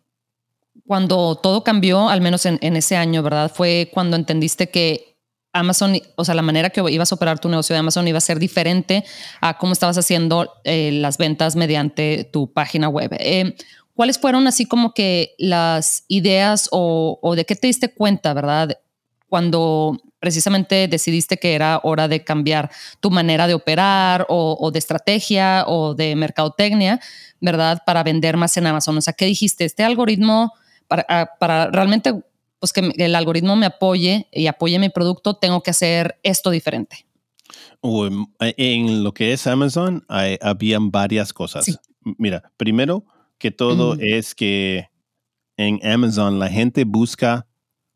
cuando 0.88 1.36
todo 1.36 1.64
cambió, 1.64 2.10
al 2.10 2.22
menos 2.22 2.46
en, 2.46 2.76
ese 2.76 2.96
año, 2.96 3.22
¿verdad? 3.22 3.52
Fue 3.54 3.90
cuando 3.94 4.16
entendiste 4.16 4.70
que 4.70 5.18
Amazon, 5.54 6.00
o 6.16 6.26
sea, 6.26 6.34
la 6.34 6.42
manera 6.42 6.70
que 6.70 6.82
ibas 6.90 7.12
a 7.12 7.16
operar 7.16 7.40
tu 7.40 7.50
negocio 7.50 7.74
de 7.74 7.80
Amazon 7.80 8.08
iba 8.08 8.18
a 8.18 8.22
ser 8.22 8.40
diferente 8.40 9.04
a 9.42 9.58
cómo 9.58 9.74
estabas 9.74 9.98
haciendo 9.98 10.54
eh, 10.64 10.92
las 10.94 11.18
ventas 11.18 11.56
mediante 11.56 12.30
tu 12.32 12.52
página 12.54 12.90
web. 12.90 13.16
Em, 13.20 13.54
¿Cuáles 13.94 14.20
fueron 14.20 14.48
así 14.48 14.66
como 14.66 14.94
que 14.94 15.34
las 15.38 16.04
ideas 16.08 16.70
o, 16.72 17.20
o, 17.22 17.36
de 17.36 17.46
qué 17.46 17.56
te 17.56 17.68
diste 17.68 17.94
cuenta, 17.94 18.34
verdad? 18.34 18.78
Cuando 19.28 20.00
precisamente 20.20 20.88
decidiste 20.88 21.38
que 21.38 21.54
era 21.54 21.80
hora 21.84 22.08
de 22.08 22.24
cambiar 22.24 22.72
tu 23.00 23.12
manera 23.12 23.48
de 23.48 23.54
operar 23.54 24.26
o, 24.30 24.72
de 24.72 24.80
estrategia 24.80 25.64
o 25.68 25.94
de 25.94 26.16
mercadotecnia, 26.16 27.00
¿verdad? 27.40 27.82
Para 27.86 28.04
vender 28.04 28.38
más 28.38 28.58
en 28.58 28.68
Amazon. 28.68 28.98
O 28.98 29.02
sea, 29.02 29.14
¿qué 29.14 29.26
dijiste? 29.26 29.66
Este 29.66 29.84
algoritmo, 29.84 30.54
para, 30.88 31.06
ah, 31.10 31.30
para 31.40 31.72
realmente 31.72 32.14
pues 32.60 32.74
que 32.74 32.92
el 32.96 33.16
algoritmo 33.16 33.56
me 33.56 33.68
apoye 33.68 34.28
y 34.32 34.48
apoye 34.48 34.80
mi 34.80 34.90
producto, 34.90 35.36
tengo 35.36 35.62
que 35.62 35.72
hacer 35.72 36.20
esto 36.24 36.50
diferente. 36.50 37.06
En 38.40 39.04
lo 39.04 39.14
que 39.14 39.34
es 39.34 39.46
Amazon, 39.48 40.04
hay, 40.08 40.38
habían 40.42 40.92
varias 40.92 41.34
cosas. 41.34 41.80
Mira, 42.18 42.52
primero 42.58 43.06
que 43.38 43.52
todo 43.52 43.96
es 44.00 44.34
que 44.34 44.90
en 45.58 45.80
Amazon 45.86 46.40
la 46.40 46.50
gente 46.50 46.84
busca 46.84 47.48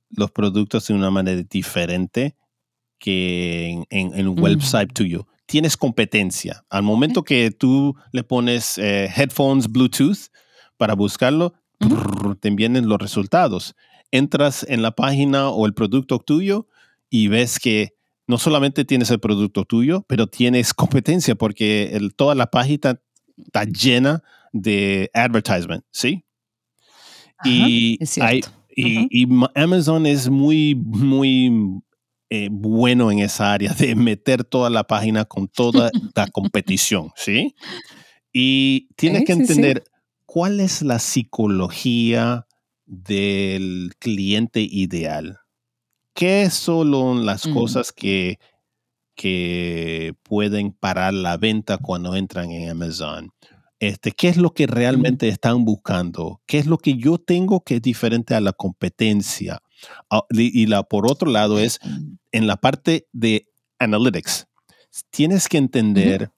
los 0.10 0.32
productos 0.32 0.88
de 0.88 0.94
una 0.94 1.10
manera 1.10 1.42
diferente 1.50 2.36
que 3.00 3.84
en, 3.90 4.28
un 4.28 4.40
website 4.40 4.94
tuyo. 4.94 5.28
Tienes 5.48 5.76
competencia. 5.76 6.64
Al 6.70 6.84
momento 6.84 7.24
que 7.24 7.52
tú 7.52 7.96
le 8.12 8.24
pones 8.24 8.78
eh, 8.78 9.10
headphones 9.16 9.68
Bluetooth 9.68 10.30
para 10.78 10.94
buscarlo, 10.94 11.54
te 12.40 12.50
vienen 12.52 12.88
los 12.88 13.00
resultados. 13.00 13.76
Entras 14.12 14.66
en 14.68 14.82
la 14.82 14.92
página 14.92 15.50
o 15.50 15.66
el 15.66 15.74
producto 15.74 16.20
tuyo 16.20 16.68
y 17.10 17.28
ves 17.28 17.60
que 17.60 17.94
no 18.28 18.38
solamente 18.38 18.86
tienes 18.86 19.12
el 19.12 19.20
producto 19.20 19.66
tuyo, 19.66 20.06
pero 20.08 20.28
tienes 20.28 20.74
competencia 20.74 21.36
porque 21.36 22.00
toda 22.16 22.36
la 22.36 22.48
página 22.48 23.00
está 23.38 23.64
llena 23.66 24.24
de 24.54 25.10
advertisement, 25.14 25.84
¿sí? 25.92 26.26
y 27.44 27.98
hay, 28.20 28.42
y, 28.76 29.28
Amazon 29.56 30.06
es 30.06 30.30
muy, 30.30 30.76
muy 30.76 31.82
eh, 32.30 32.50
bueno 32.52 33.12
en 33.12 33.20
esa 33.20 33.54
área 33.54 33.74
de 33.74 33.96
meter 33.96 34.44
toda 34.44 34.70
la 34.70 34.84
página 34.84 35.26
con 35.26 35.48
toda 35.48 35.92
la 36.16 36.28
competición, 36.32 37.12
¿sí? 37.16 37.56
Y 38.34 38.88
tienes 38.96 39.26
que 39.26 39.34
entender 39.34 39.84
cuál 40.32 40.62
es 40.62 40.82
la 40.82 40.98
psicología 41.00 42.48
del 42.86 43.92
cliente 44.00 44.62
ideal. 44.62 45.40
¿Qué 46.14 46.50
son 46.50 47.26
las 47.26 47.46
cosas 47.48 47.92
que, 47.92 48.40
que 49.14 50.14
pueden 50.24 50.72
parar 50.72 51.14
la 51.14 51.36
venta 51.36 51.80
cuando 51.80 52.16
entran 52.16 52.50
en 52.52 52.70
Amazon? 52.70 53.34
Este, 53.80 54.14
qué 54.14 54.30
es 54.30 54.38
lo 54.38 54.54
que 54.54 54.68
realmente 54.68 55.28
están 55.28 55.66
buscando, 55.66 56.42
qué 56.46 56.60
es 56.60 56.66
lo 56.66 56.78
que 56.78 56.96
yo 56.96 57.18
tengo 57.18 57.66
que 57.66 57.76
es 57.76 57.82
diferente 57.82 58.34
a 58.34 58.40
la 58.40 58.54
competencia. 58.54 59.62
Ah, 60.10 60.24
y 60.30 60.66
la, 60.66 60.84
por 60.84 61.12
otro 61.12 61.30
lado 61.30 61.60
es 61.60 61.78
en 62.32 62.48
la 62.48 62.56
parte 62.56 63.06
de 63.12 63.50
analytics, 63.80 64.48
tienes 65.10 65.50
que 65.50 65.58
entender 65.58 66.32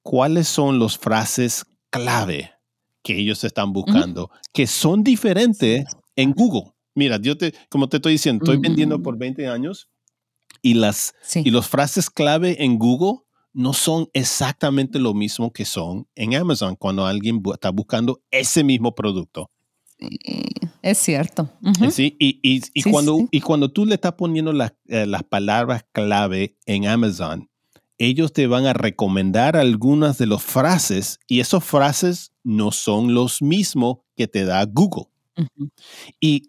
cuáles 0.00 0.48
son 0.48 0.78
las 0.78 0.96
frases 0.96 1.66
clave 1.90 2.52
que 3.02 3.18
ellos 3.18 3.42
están 3.44 3.72
buscando, 3.72 4.30
que 4.52 4.66
son 4.66 5.02
diferentes 5.02 5.84
en 6.16 6.32
Google. 6.32 6.72
Mira, 6.94 7.18
yo 7.20 7.36
te, 7.36 7.54
como 7.68 7.88
te 7.88 7.98
estoy 7.98 8.12
diciendo, 8.12 8.44
estoy 8.44 8.58
vendiendo 8.58 9.02
por 9.02 9.16
20 9.16 9.46
años 9.46 9.88
y 10.62 10.74
las, 10.74 11.14
y 11.34 11.50
las 11.50 11.68
frases 11.68 12.10
clave 12.10 12.62
en 12.64 12.78
Google 12.78 13.20
no 13.52 13.72
son 13.72 14.08
exactamente 14.12 14.98
lo 14.98 15.14
mismo 15.14 15.52
que 15.52 15.64
son 15.64 16.06
en 16.14 16.34
Amazon 16.34 16.76
cuando 16.76 17.06
alguien 17.06 17.42
está 17.52 17.70
buscando 17.70 18.20
ese 18.30 18.62
mismo 18.64 18.94
producto. 18.94 19.50
Es 20.82 20.98
cierto. 20.98 21.50
Sí, 21.90 22.16
y, 22.18 22.82
cuando, 22.90 23.28
y 23.30 23.40
cuando 23.40 23.70
tú 23.70 23.84
le 23.84 23.96
estás 23.96 24.12
poniendo 24.12 24.52
eh, 24.52 25.06
las 25.06 25.24
palabras 25.24 25.84
clave 25.92 26.56
en 26.66 26.86
Amazon, 26.86 27.48
ellos 27.98 28.32
te 28.32 28.46
van 28.46 28.66
a 28.66 28.72
recomendar 28.72 29.56
algunas 29.56 30.18
de 30.18 30.26
las 30.26 30.42
frases 30.42 31.18
y 31.26 31.40
esas 31.40 31.64
frases 31.64 32.32
no 32.44 32.70
son 32.70 33.14
los 33.14 33.42
mismos 33.42 33.98
que 34.16 34.28
te 34.28 34.44
da 34.44 34.64
Google. 34.64 35.06
Y, 36.20 36.42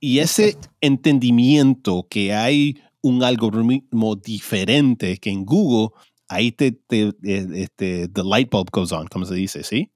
y 0.00 0.18
ese 0.20 0.56
entendimiento 0.80 2.06
que 2.08 2.34
hay 2.34 2.78
un 3.02 3.22
algoritmo 3.24 4.16
diferente 4.16 5.18
que 5.18 5.30
en 5.30 5.44
Google 5.44 5.88
ahí 6.28 6.52
te, 6.52 6.72
te 6.72 7.12
este, 7.54 8.08
the 8.08 8.22
light 8.24 8.50
bulb 8.50 8.70
goes 8.70 8.92
on, 8.92 9.06
como 9.08 9.26
se 9.26 9.34
dice, 9.34 9.62
¿sí? 9.62 9.90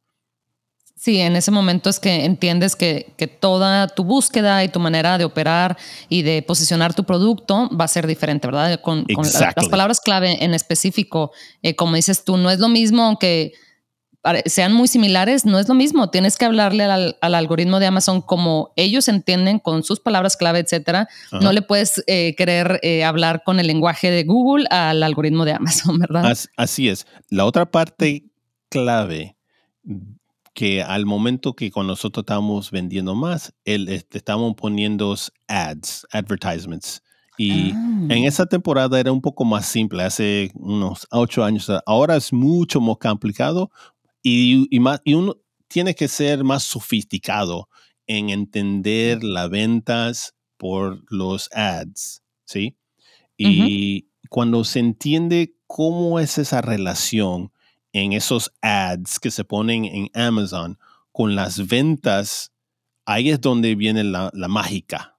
Sí, 0.99 1.21
en 1.21 1.37
ese 1.37 1.51
momento 1.51 1.91
es 1.91 2.01
que 2.01 2.25
entiendes 2.25 2.75
que, 2.75 3.13
que, 3.19 3.27
toda 3.27 3.87
tu 3.87 4.03
búsqueda 4.03 4.65
y 4.65 4.69
tu 4.71 4.81
manera 4.81 5.19
de 5.19 5.27
operar 5.27 5.77
y 6.09 6.23
de 6.23 6.41
posicionar 6.41 6.95
tu 6.95 7.05
producto 7.05 7.69
va 7.69 7.85
a 7.85 7.89
ser 7.89 8.07
diferente, 8.07 8.49
¿verdad? 8.49 8.81
Con, 8.81 9.05
las 9.09 9.69
palabras 9.69 10.01
clave 10.01 10.43
en 10.43 10.55
específico, 10.55 11.33
eh, 11.63 11.77
como 11.77 11.97
dices 11.97 12.25
tú, 12.25 12.39
no 12.39 12.51
es 12.51 12.61
lo 12.61 12.69
mismo 12.69 13.03
aunque 13.05 13.53
sean 14.47 14.73
muy 14.73 14.89
similares, 14.89 15.45
no 15.45 15.59
es 15.59 15.69
lo 15.69 15.75
mismo. 15.75 16.11
Tienes 16.11 16.37
que 16.37 16.47
hablarle 16.47 16.85
al, 16.85 17.17
algoritmo 17.21 17.79
de 17.79 17.87
Amazon 17.87 18.23
como 18.23 18.73
ellos 18.77 19.07
entienden 19.09 19.59
con 19.59 19.83
sus 19.85 20.01
palabras 20.01 20.37
clave, 20.37 20.61
etcétera. 20.61 21.09
No 21.31 21.53
le 21.53 21.63
puedes 21.63 22.03
eh, 22.07 22.35
querer 22.37 22.81
eh, 22.83 23.05
hablar 23.05 23.43
con 23.45 23.61
el 23.61 23.67
lenguaje 23.67 24.11
de 24.11 24.25
Google 24.25 24.67
al 24.71 25.03
algoritmo 25.03 25.45
de 25.45 25.53
Amazon, 25.53 25.99
¿verdad? 26.01 26.37
así 26.57 26.89
es. 26.89 27.07
La 27.29 27.45
otra 27.45 27.71
parte 27.71 28.25
clave 28.69 29.37
que 30.57 30.83
al 30.83 31.05
momento 31.05 31.55
que 31.55 31.71
con 31.71 31.87
nosotros 31.87 32.23
estamos 32.23 32.71
vendiendo 32.71 33.15
más, 33.15 33.55
el, 33.67 33.91
este, 33.91 34.17
estamos 34.17 34.55
poniendo 34.55 35.15
ads, 35.49 36.07
advertisements. 36.11 37.03
Y 37.37 37.69
en 37.73 38.11
ah. 38.11 38.27
esa 38.27 38.47
temporada 38.47 38.99
era 38.99 39.13
un 39.13 39.21
poco 39.21 39.45
más 39.45 39.67
simple, 39.67 40.03
hace 40.03 40.51
unos 40.55 41.07
ocho 41.11 41.45
años. 41.45 41.71
Ahora 41.85 42.17
es 42.17 42.33
mucho 42.33 42.81
más 42.81 42.97
complicado 42.97 43.71
y, 44.23 44.67
más, 44.81 45.03
y 45.05 45.13
uno 45.13 45.37
tiene 45.69 45.95
que 45.95 46.09
ser 46.09 46.43
más 46.43 46.63
sofisticado 46.63 47.69
en 48.07 48.31
entender 48.31 49.23
las 49.23 49.51
ventas 49.51 50.35
por 50.57 51.05
los 51.13 51.51
ads, 51.53 52.23
¿sí? 52.47 52.79
Y 53.37 54.09
cuando 54.31 54.65
se 54.65 54.79
entiende 54.79 55.55
cómo 55.67 56.19
es 56.19 56.39
esa 56.39 56.63
relación 56.63 57.53
en 57.97 58.13
esos 58.13 58.53
ads 58.61 59.19
que 59.19 59.31
se 59.31 59.45
ponen 59.45 59.87
en 59.87 60.11
Amazon 60.15 60.79
con 61.13 61.35
las 61.35 61.67
ventas, 61.67 62.53
ahí 63.07 63.31
es 63.31 63.41
donde 63.41 63.75
viene 63.75 64.05
la, 64.05 64.31
mágica, 64.49 65.19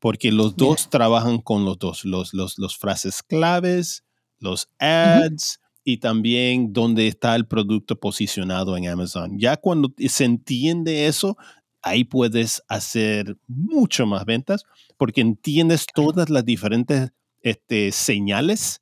porque 0.00 0.32
los 0.32 0.56
dos 0.56 0.88
trabajan 0.88 1.38
con 1.38 1.66
los 1.66 1.78
dos, 1.78 2.06
los, 2.06 2.32
los, 2.32 2.58
los 2.58 2.78
frases 2.78 3.22
claves, 3.22 4.02
los 4.38 4.70
ads 4.78 5.60
y 5.84 5.98
también 5.98 6.72
dónde 6.72 7.06
está 7.06 7.36
el 7.36 7.46
producto 7.46 8.00
posicionado 8.00 8.78
en 8.78 8.88
Amazon. 8.88 9.38
Ya 9.38 9.58
cuando 9.58 9.92
se 10.08 10.24
entiende 10.24 11.06
eso, 11.06 11.36
ahí 11.82 12.04
puedes 12.04 12.62
hacer 12.66 13.36
mucho 13.46 14.06
más 14.06 14.24
ventas 14.24 14.64
porque 14.96 15.20
entiendes 15.20 15.84
todas 15.94 16.30
las 16.30 16.46
diferentes 16.46 17.12
este, 17.42 17.92
señales 17.92 18.80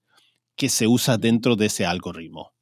que 0.55 0.69
se 0.69 0.87
usa 0.87 1.19
dentro 1.19 1.57
de 1.57 1.67
ese 1.67 1.85
algoritmo. 1.85 2.54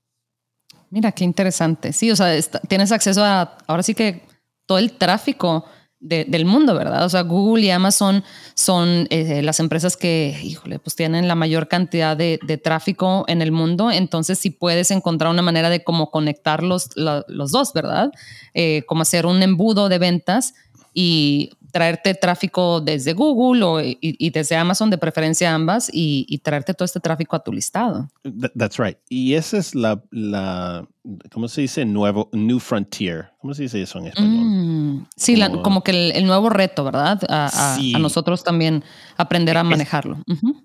Mira, 0.92 1.10
qué 1.10 1.24
interesante. 1.24 1.94
Sí, 1.94 2.10
o 2.10 2.16
sea, 2.16 2.38
tienes 2.68 2.92
acceso 2.92 3.24
a, 3.24 3.56
ahora 3.66 3.82
sí 3.82 3.94
que 3.94 4.26
todo 4.66 4.76
el 4.76 4.92
tráfico 4.92 5.64
del 5.98 6.44
mundo, 6.44 6.74
¿verdad? 6.74 7.06
O 7.06 7.08
sea, 7.08 7.22
Google 7.22 7.64
y 7.64 7.70
Amazon 7.70 8.22
son 8.54 9.06
eh, 9.08 9.40
las 9.40 9.58
empresas 9.58 9.96
que, 9.96 10.38
híjole, 10.42 10.80
pues 10.80 10.94
tienen 10.94 11.28
la 11.28 11.34
mayor 11.34 11.68
cantidad 11.68 12.14
de, 12.14 12.38
tráfico 12.62 13.24
en 13.26 13.40
el 13.40 13.52
mundo. 13.52 13.90
Entonces, 13.90 14.38
si 14.38 14.50
puedes 14.50 14.90
encontrar 14.90 15.30
una 15.30 15.40
manera 15.40 15.70
de 15.70 15.82
cómo 15.82 16.10
conectar 16.10 16.62
los, 16.62 16.90
los 16.96 17.52
dos, 17.52 17.72
¿verdad? 17.72 18.10
Eh, 18.52 18.82
como 18.86 19.00
hacer 19.02 19.24
un 19.24 19.42
embudo 19.42 19.88
de 19.88 19.98
ventas 19.98 20.52
y 20.92 21.52
traerte 21.72 22.14
tráfico 22.14 22.80
desde 22.80 23.14
Google 23.14 23.64
o, 23.64 23.80
y, 23.80 24.30
desde 24.30 24.56
Amazon, 24.56 24.90
de 24.90 24.98
preferencia 24.98 25.52
ambas, 25.54 25.90
y, 25.92 26.38
traerte 26.44 26.74
todo 26.74 26.84
este 26.84 27.00
tráfico 27.00 27.34
a 27.34 27.42
tu 27.42 27.52
listado. 27.52 28.08
that's 28.56 28.78
right. 28.78 28.98
Y 29.08 29.34
esa 29.34 29.58
es 29.58 29.74
la, 29.74 30.02
la, 30.10 30.86
¿cómo 31.32 31.48
se 31.48 31.62
dice? 31.62 31.84
Nuevo, 31.84 32.28
new 32.32 32.58
frontier. 32.58 33.30
¿Cómo 33.40 33.54
se 33.54 33.62
dice 33.62 33.82
eso 33.82 33.98
en 33.98 34.06
español? 34.08 34.44
Mm, 34.44 35.06
sí, 35.16 35.40
como, 35.62 35.82
que 35.82 36.10
el, 36.10 36.26
nuevo 36.26 36.50
reto, 36.50 36.84
¿verdad? 36.84 37.20
A, 37.28 37.76
a, 37.76 37.98
nosotros 37.98 38.44
también 38.44 38.84
aprender 39.16 39.56
a 39.56 39.64
manejarlo. 39.64 40.18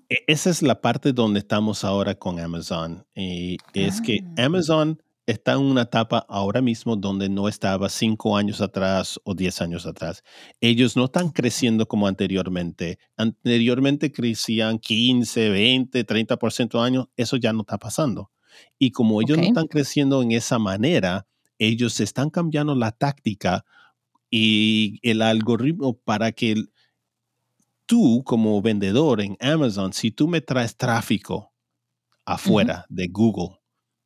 E, 0.08 0.16
esa 0.26 0.50
es 0.50 0.62
la 0.62 0.80
parte 0.80 1.12
donde 1.12 1.40
estamos 1.40 1.84
ahora 1.84 2.14
con 2.14 2.38
Amazon. 2.38 3.04
Y 3.14 3.56
es 3.72 4.00
que 4.00 4.20
ah. 4.36 4.44
Amazon 4.44 5.00
está 5.28 5.52
en 5.52 5.60
una 5.60 5.82
etapa 5.82 6.24
ahora 6.26 6.62
mismo 6.62 6.96
donde 6.96 7.28
no 7.28 7.48
estaba 7.48 7.90
cinco 7.90 8.34
años 8.34 8.62
atrás 8.62 9.20
o 9.24 9.34
diez 9.34 9.60
años 9.60 9.84
atrás. 9.84 10.24
Ellos 10.62 10.96
no 10.96 11.04
están 11.04 11.28
creciendo 11.28 11.86
como 11.86 12.06
anteriormente. 12.06 12.98
Anteriormente 13.14 14.10
crecían 14.10 14.78
15, 14.78 15.50
20, 15.50 16.06
30% 16.06 16.82
años. 16.82 17.08
Eso 17.14 17.36
ya 17.36 17.52
no 17.52 17.60
está 17.60 17.76
pasando. 17.76 18.30
Y 18.78 18.90
como 18.90 19.20
ellos 19.20 19.36
no 19.36 19.44
están 19.44 19.66
creciendo 19.66 20.22
en 20.22 20.32
esa 20.32 20.58
manera, 20.58 21.26
ellos 21.58 22.00
están 22.00 22.30
cambiando 22.30 22.74
la 22.74 22.92
táctica 22.92 23.66
y 24.30 24.98
el 25.02 25.20
algoritmo 25.20 25.98
para 25.98 26.32
que 26.32 26.54
tú 27.84 28.22
como 28.24 28.62
vendedor 28.62 29.20
en 29.20 29.36
Amazon, 29.40 29.92
si 29.92 30.10
tú 30.10 30.26
me 30.26 30.40
traes 30.40 30.74
tráfico 30.74 31.52
afuera 32.24 32.86
de 32.88 33.08
Google, 33.08 33.57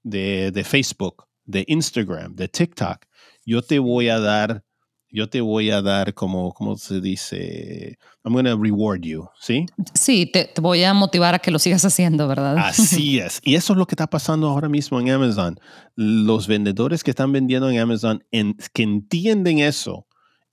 de, 0.03 0.65
Facebook, 0.65 1.25
de 1.45 1.65
Instagram, 1.69 2.35
de 2.35 2.49
TikTok, 2.49 3.05
yo 3.45 3.63
te 3.63 3.79
voy 3.79 4.09
a 4.09 4.19
dar, 4.21 4.65
yo 5.11 5.29
te 5.29 5.41
voy 5.41 5.71
a 5.71 5.83
dar 5.83 6.15
como, 6.15 6.53
¿cómo 6.53 6.77
se 6.77 7.01
dice? 7.01 7.99
I'm 8.25 8.33
going 8.33 8.45
to 8.45 8.57
reward 8.57 9.03
you, 9.03 9.29
¿sí? 9.41 9.67
Sí, 9.95 10.27
te, 10.27 10.51
voy 10.61 10.85
a 10.85 10.95
motivar 10.95 11.35
a 11.35 11.39
que 11.39 11.51
lo 11.51 11.59
sigas 11.59 11.85
haciendo, 11.85 12.29
¿verdad? 12.29 12.57
Así 12.59 13.19
es. 13.21 13.41
Y 13.43 13.55
eso 13.55 13.73
es 13.73 13.79
lo 13.79 13.87
que 13.87 13.95
está 13.95 14.07
pasando 14.07 14.49
ahora 14.49 14.69
mismo 14.69 15.01
en 15.01 15.11
Amazon. 15.11 15.59
Los 15.97 16.47
vendedores 16.47 17.03
que 17.05 17.11
están 17.11 17.33
vendiendo 17.33 17.69
en 17.71 17.79
Amazon, 17.79 18.25
en, 18.31 18.57
que 18.73 18.83
entienden 18.83 19.59
eso, 19.59 20.07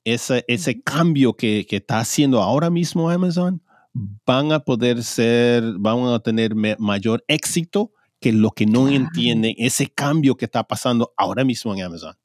ese, 0.03 0.45
ese 0.47 0.81
cambio 0.81 1.33
que, 1.33 1.65
que 1.69 1.77
está 1.77 1.99
haciendo 1.99 2.41
ahora 2.41 2.69
mismo 2.69 3.09
Amazon, 3.09 3.61
van 3.93 4.51
a 4.51 4.59
poder 4.59 5.03
ser, 5.03 5.63
van 5.79 6.05
a 6.05 6.19
tener 6.19 6.55
mayor 6.55 7.23
éxito 7.27 7.91
que 8.19 8.31
lo 8.33 8.51
que 8.51 8.65
no 8.65 8.89
entienden, 8.89 9.55
ese 9.57 9.87
cambio 9.87 10.35
que 10.35 10.45
está 10.45 10.63
pasando 10.63 11.13
ahora 11.17 11.43
mismo 11.43 11.73
en 11.73 11.83
Amazon. 11.83 12.17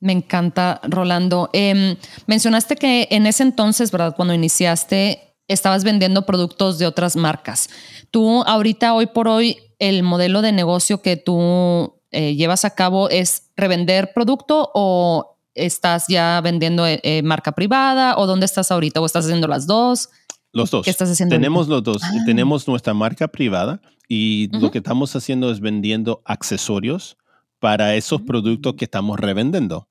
Me 0.00 0.12
encanta, 0.12 0.80
Rolando. 0.84 1.50
Em, 1.52 1.96
mencionaste 2.26 2.76
que 2.76 3.08
en 3.10 3.26
ese 3.26 3.42
entonces, 3.42 3.90
¿verdad? 3.90 4.14
Cuando 4.14 4.32
iniciaste, 4.32 5.34
estabas 5.48 5.82
vendiendo 5.82 6.24
productos 6.24 6.78
de 6.78 6.86
otras 6.86 7.16
marcas. 7.16 7.68
Tú 8.10 8.42
ahorita, 8.44 8.94
hoy 8.94 9.06
por 9.06 9.28
hoy, 9.28 9.58
el 9.78 10.02
modelo 10.02 10.40
de 10.42 10.52
negocio 10.52 11.02
que 11.02 11.16
tú 11.16 12.00
eh, 12.10 12.34
llevas 12.36 12.64
a 12.64 12.74
cabo 12.74 13.10
es 13.10 13.50
revender 13.56 14.12
producto 14.14 14.70
o 14.74 15.38
estás 15.54 16.06
ya 16.08 16.40
vendiendo 16.40 16.86
eh, 16.86 17.00
eh, 17.02 17.22
marca 17.22 17.52
privada 17.52 18.16
o 18.16 18.26
dónde 18.26 18.46
estás 18.46 18.70
ahorita 18.70 19.00
o 19.00 19.06
estás 19.06 19.24
haciendo 19.24 19.48
las 19.48 19.66
dos? 19.66 20.10
Los 20.52 20.70
dos. 20.70 20.84
¿Qué 20.84 20.90
estás 20.90 21.10
haciendo? 21.10 21.34
Tenemos 21.34 21.68
los 21.68 21.82
dos. 21.82 22.02
Ah. 22.02 22.12
Tenemos 22.26 22.66
nuestra 22.68 22.94
marca 22.94 23.28
privada 23.28 23.80
y 24.08 24.48
lo 24.58 24.70
que 24.70 24.78
estamos 24.78 25.14
haciendo 25.14 25.50
es 25.50 25.60
vendiendo 25.60 26.22
accesorios 26.24 27.16
para 27.58 27.94
esos 27.94 28.22
productos 28.22 28.74
que 28.74 28.84
estamos 28.84 29.18
revendiendo. 29.18 29.88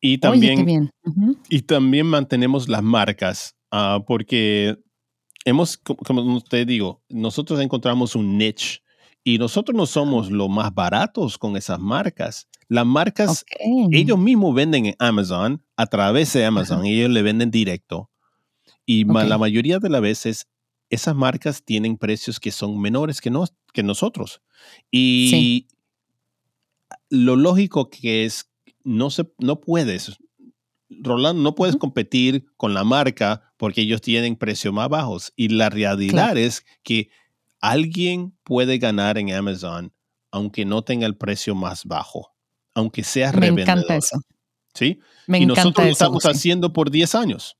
Y 0.00 0.18
también, 0.18 0.90
y 1.48 1.62
también 1.62 2.06
mantenemos 2.06 2.68
las 2.68 2.82
marcas 2.82 3.56
ah, 3.70 4.00
porque 4.06 4.76
hemos, 5.44 5.76
como 5.76 6.36
usted 6.36 6.66
digo, 6.66 7.02
nosotros 7.08 7.60
encontramos 7.60 8.16
un 8.16 8.36
niche 8.36 8.80
y 9.24 9.38
nosotros 9.38 9.76
no 9.76 9.86
somos 9.86 10.30
los 10.30 10.48
más 10.48 10.74
baratos 10.74 11.38
con 11.38 11.56
esas 11.56 11.78
marcas. 11.78 12.48
Las 12.68 12.86
marcas, 12.86 13.44
ellos 13.90 14.18
mismos 14.18 14.54
venden 14.54 14.86
en 14.86 14.96
Amazon, 14.98 15.64
a 15.76 15.86
través 15.86 16.32
de 16.32 16.44
Amazon, 16.44 16.86
y 16.86 16.94
ellos 16.94 17.10
le 17.10 17.22
venden 17.22 17.50
directo. 17.50 18.10
Y 19.00 19.04
la 19.04 19.38
mayoría 19.38 19.78
de 19.78 19.88
las 19.88 20.00
veces 20.00 20.48
esas 20.90 21.14
marcas 21.14 21.64
tienen 21.64 21.96
precios 21.96 22.38
que 22.38 22.50
son 22.50 22.80
menores 22.80 23.20
que, 23.20 23.32
que 23.72 23.82
nosotros. 23.82 24.42
Y 24.90 25.68
lo 27.08 27.36
lógico 27.36 27.88
que 27.88 28.24
es, 28.24 28.50
no, 28.84 29.10
se, 29.10 29.30
no 29.38 29.60
puedes, 29.60 30.18
Rolando, 30.90 31.42
no 31.42 31.54
puedes 31.54 31.76
competir 31.76 32.44
con 32.58 32.74
la 32.74 32.84
marca 32.84 33.54
porque 33.56 33.80
ellos 33.80 34.02
tienen 34.02 34.36
precios 34.36 34.74
más 34.74 34.90
bajos. 34.90 35.32
Y 35.36 35.48
la 35.48 35.70
realidad 35.70 36.36
es 36.36 36.66
que 36.82 37.08
alguien 37.60 38.36
puede 38.44 38.76
ganar 38.78 39.16
en 39.16 39.32
Amazon 39.32 39.92
aunque 40.32 40.64
no 40.64 40.82
tenga 40.82 41.06
el 41.06 41.16
precio 41.16 41.54
más 41.54 41.84
bajo, 41.84 42.34
aunque 42.74 43.04
sea 43.04 43.32
Me 43.32 43.48
encanta 43.48 43.96
eso. 43.96 44.20
¿Sí? 44.74 45.00
Me 45.26 45.38
y 45.38 45.46
nosotros 45.46 45.86
lo 45.86 45.92
estamos 45.92 46.24
haciendo 46.24 46.72
por 46.72 46.90
10 46.90 47.14
años. 47.14 47.56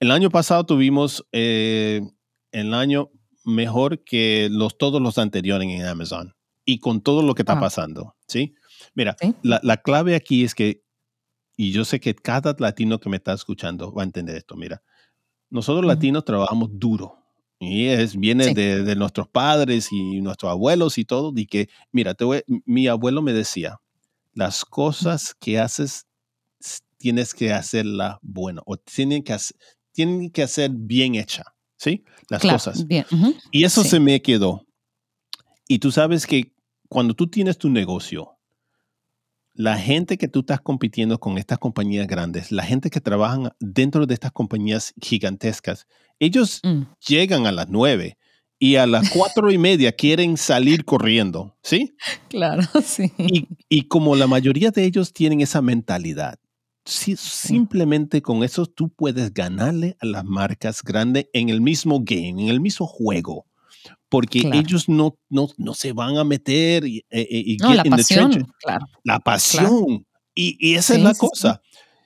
El 0.00 0.10
año 0.10 0.30
pasado 0.30 0.64
tuvimos 0.64 1.24
eh, 1.32 2.02
el 2.50 2.74
año 2.74 3.10
mejor 3.44 4.02
que 4.02 4.48
los, 4.50 4.76
todos 4.76 5.00
los 5.00 5.18
anteriores 5.18 5.68
en 5.68 5.86
Amazon 5.86 6.34
y 6.64 6.80
con 6.80 7.00
todo 7.00 7.22
lo 7.22 7.34
que 7.34 7.42
está 7.42 7.58
pasando, 7.58 8.16
¿sí? 8.26 8.54
Mira, 8.94 9.16
La, 9.42 9.76
clave 9.78 10.16
aquí 10.16 10.42
es 10.42 10.54
que, 10.54 10.82
y 11.56 11.70
yo 11.70 11.84
sé 11.84 12.00
que 12.00 12.14
cada 12.14 12.54
latino 12.58 12.98
que 12.98 13.08
me 13.08 13.16
está 13.16 13.32
escuchando 13.32 13.92
va 13.92 14.02
a 14.02 14.04
entender 14.04 14.36
esto, 14.36 14.56
mira, 14.56 14.82
nosotros 15.48 15.86
latinos 15.86 16.24
trabajamos 16.24 16.70
duro 16.72 17.22
y 17.60 17.86
es, 17.86 18.16
viene 18.16 18.52
de, 18.52 18.96
nuestros 18.96 19.28
padres 19.28 19.92
y 19.92 20.20
nuestros 20.20 20.50
abuelos 20.50 20.98
y 20.98 21.04
todo, 21.04 21.32
y 21.36 21.46
que, 21.46 21.68
mira, 21.92 22.14
te 22.14 22.24
mi 22.64 22.88
abuelo 22.88 23.22
me 23.22 23.32
decía, 23.32 23.78
las 24.34 24.64
cosas 24.64 25.34
que 25.38 25.58
haces 25.60 26.05
tienes 26.98 27.34
que 27.34 27.52
hacerla 27.52 28.18
bueno 28.22 28.62
o 28.66 28.76
tienen 28.76 29.22
que, 29.22 29.36
tienen 29.92 30.30
que 30.30 30.42
hacer 30.42 30.70
bien 30.72 31.14
hecha. 31.14 31.44
¿sí? 31.76 32.04
Las 32.28 32.42
cosas. 32.42 32.86
Bien. 32.86 33.04
Y 33.50 33.64
eso 33.64 33.84
se 33.84 34.00
me 34.00 34.20
quedó. 34.22 34.66
Y 35.68 35.78
tú 35.78 35.90
sabes 35.90 36.26
que 36.26 36.52
cuando 36.88 37.14
tú 37.14 37.28
tienes 37.28 37.58
tu 37.58 37.68
negocio, 37.68 38.38
la 39.54 39.78
gente 39.78 40.18
que 40.18 40.28
tú 40.28 40.40
estás 40.40 40.60
compitiendo 40.60 41.18
con 41.18 41.38
estas 41.38 41.58
compañías 41.58 42.06
grandes, 42.06 42.52
la 42.52 42.62
gente 42.62 42.90
que 42.90 43.00
trabajan 43.00 43.50
dentro 43.58 44.06
de 44.06 44.14
estas 44.14 44.32
compañías 44.32 44.92
gigantescas, 45.00 45.86
ellos 46.18 46.60
mm. 46.62 46.82
llegan 47.06 47.46
a 47.46 47.52
las 47.52 47.68
nueve 47.68 48.18
y 48.58 48.76
a 48.76 48.86
las 48.86 49.10
cuatro 49.10 49.50
y 49.50 49.58
media 49.58 49.92
quieren 49.92 50.36
salir 50.36 50.84
corriendo, 50.84 51.56
¿sí? 51.62 51.96
Claro, 52.28 52.62
sí. 52.84 53.12
Y, 53.18 53.48
y, 53.68 53.88
como 53.88 54.14
la 54.14 54.26
mayoría 54.26 54.70
de 54.70 54.84
ellos 54.84 55.12
tienen 55.12 55.40
esa 55.40 55.62
mentalidad, 55.62 56.38
simplemente 56.86 58.22
con 58.22 58.42
eso 58.42 58.66
tú 58.66 58.88
puedes 58.88 59.32
ganarle 59.34 59.96
a 60.00 60.06
las 60.06 60.24
marcas 60.24 60.82
grandes 60.82 61.28
en 61.32 61.48
el 61.48 61.60
mismo 61.60 62.00
game, 62.02 62.42
en 62.42 62.48
el 62.48 62.60
mismo 62.60 62.86
juego. 62.86 63.46
Porque 64.08 64.48
ellos 64.52 64.88
no, 64.88 65.18
no, 65.28 65.48
no, 65.56 65.74
se 65.74 65.92
van 65.92 66.16
a 66.16 66.24
meter 66.24 66.86
y, 66.86 66.98
eh, 67.10 67.26
eh, 67.28 67.56
la 67.60 67.82
pasión, 67.84 68.46
claro. 68.60 68.86
La 69.02 69.18
pasión. 69.18 70.06
Y, 70.32 70.56
y, 70.60 70.74
esa 70.74 70.94
es 70.94 71.02
la 71.02 71.14
cosa. 71.14 71.60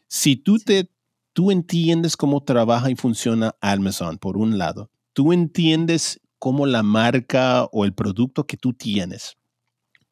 Si 0.09 0.37
tú, 0.37 0.59
te, 0.59 0.90
tú 1.35 1.51
entiendes 1.51 2.16
cómo 2.16 2.43
trabaja 2.43 2.90
y 2.90 2.97
funciona 2.97 3.55
Amazon, 3.61 4.19
por 4.19 4.38
un 4.38 4.57
lado, 4.57 4.90
tú 5.12 5.33
entiendes 5.33 6.21
cómo 6.38 6.64
la 6.64 6.83
marca 6.83 7.64
o 7.71 7.85
el 7.85 7.93
producto 7.93 8.47
que 8.47 8.57
tú 8.57 8.73
tienes, 8.73 9.37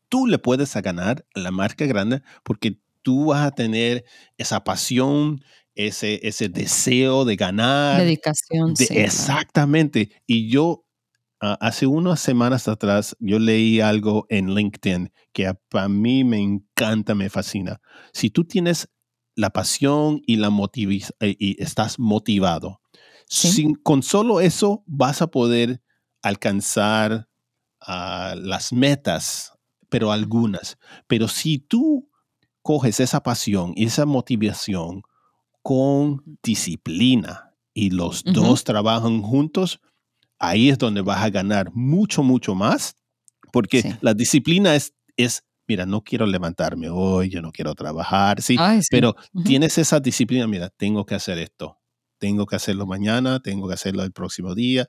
tú 0.09 0.27
le 0.27 0.39
puedes 0.39 0.75
ganar 0.75 1.27
a 1.35 1.41
la 1.41 1.51
marca 1.51 1.87
grande 1.87 2.23
porque 2.43 2.81
tú 3.09 3.25
vas 3.25 3.47
a 3.47 3.53
tener 3.53 4.05
esa 4.37 4.63
pasión, 4.63 5.43
ese, 5.75 6.21
ese 6.29 6.51
deseo 6.51 7.25
de 7.25 7.37
ganar. 7.37 8.03
Dedicación. 8.03 8.75
exactamente. 8.91 10.11
Y 10.27 10.51
yo 10.51 10.85
ah, 11.41 11.57
hace 11.59 11.87
unas 11.87 12.21
semanas 12.21 12.69
atrás 12.69 13.17
yo 13.19 13.39
leí 13.39 13.81
algo 13.81 14.27
en 14.29 14.55
LinkedIn 14.55 15.11
que 15.33 15.51
para 15.71 15.89
mí 15.89 16.23
me 16.23 16.39
encanta, 16.39 17.15
me 17.15 17.31
fascina. 17.31 17.81
Si 18.13 18.29
tú 18.29 18.45
tienes 18.45 18.91
la 19.35 19.49
pasión 19.49 20.21
y 20.27 20.37
la 20.37 20.51
eh, 20.51 21.37
y 21.39 21.63
estás 21.63 21.99
motivado, 21.99 22.83
sin, 23.27 23.75
con 23.75 24.03
solo 24.03 24.43
eso 24.43 24.85
vas 24.85 25.23
a 25.23 25.31
poder 25.31 25.81
alcanzar 26.21 27.27
ah, 27.81 28.35
las 28.37 28.71
metas, 28.71 29.55
pero 29.89 30.13
algunas. 30.13 30.77
Pero 31.07 31.27
si 31.27 31.59
tú 31.59 32.08
coges 32.69 33.01
esa 33.01 33.23
pasión 33.23 33.73
y 33.77 33.87
esa 33.87 34.05
motivación 34.05 35.01
con 35.63 36.23
disciplina 36.43 37.55
y 37.73 37.89
los 37.89 38.23
dos 38.23 38.63
trabajan 38.63 39.23
juntos, 39.23 39.81
ahí 40.39 40.69
es 40.69 40.77
donde 40.77 41.01
vas 41.01 41.23
a 41.23 41.31
ganar 41.31 41.71
mucho, 41.73 42.23
mucho 42.23 42.55
más, 42.55 42.95
porque 43.55 43.97
la 44.03 44.13
disciplina 44.13 44.75
es, 44.75 44.93
es, 45.17 45.45
mira, 45.67 45.87
no 45.87 46.05
quiero 46.05 46.27
levantarme 46.27 46.91
hoy, 46.91 47.31
yo 47.31 47.41
no 47.41 47.53
quiero 47.53 47.75
trabajar, 47.75 48.43
sí, 48.43 48.59
pero 48.91 49.17
tienes 49.47 49.79
esa 49.79 49.99
disciplina, 49.99 50.47
mira, 50.47 50.69
tengo 50.69 51.07
que 51.07 51.15
hacer 51.15 51.39
esto, 51.39 51.79
tengo 52.19 52.45
que 52.45 52.57
hacerlo 52.57 52.85
mañana, 52.85 53.41
tengo 53.41 53.67
que 53.67 53.73
hacerlo 53.73 54.03
el 54.03 54.13
próximo 54.13 54.55
día, 54.55 54.87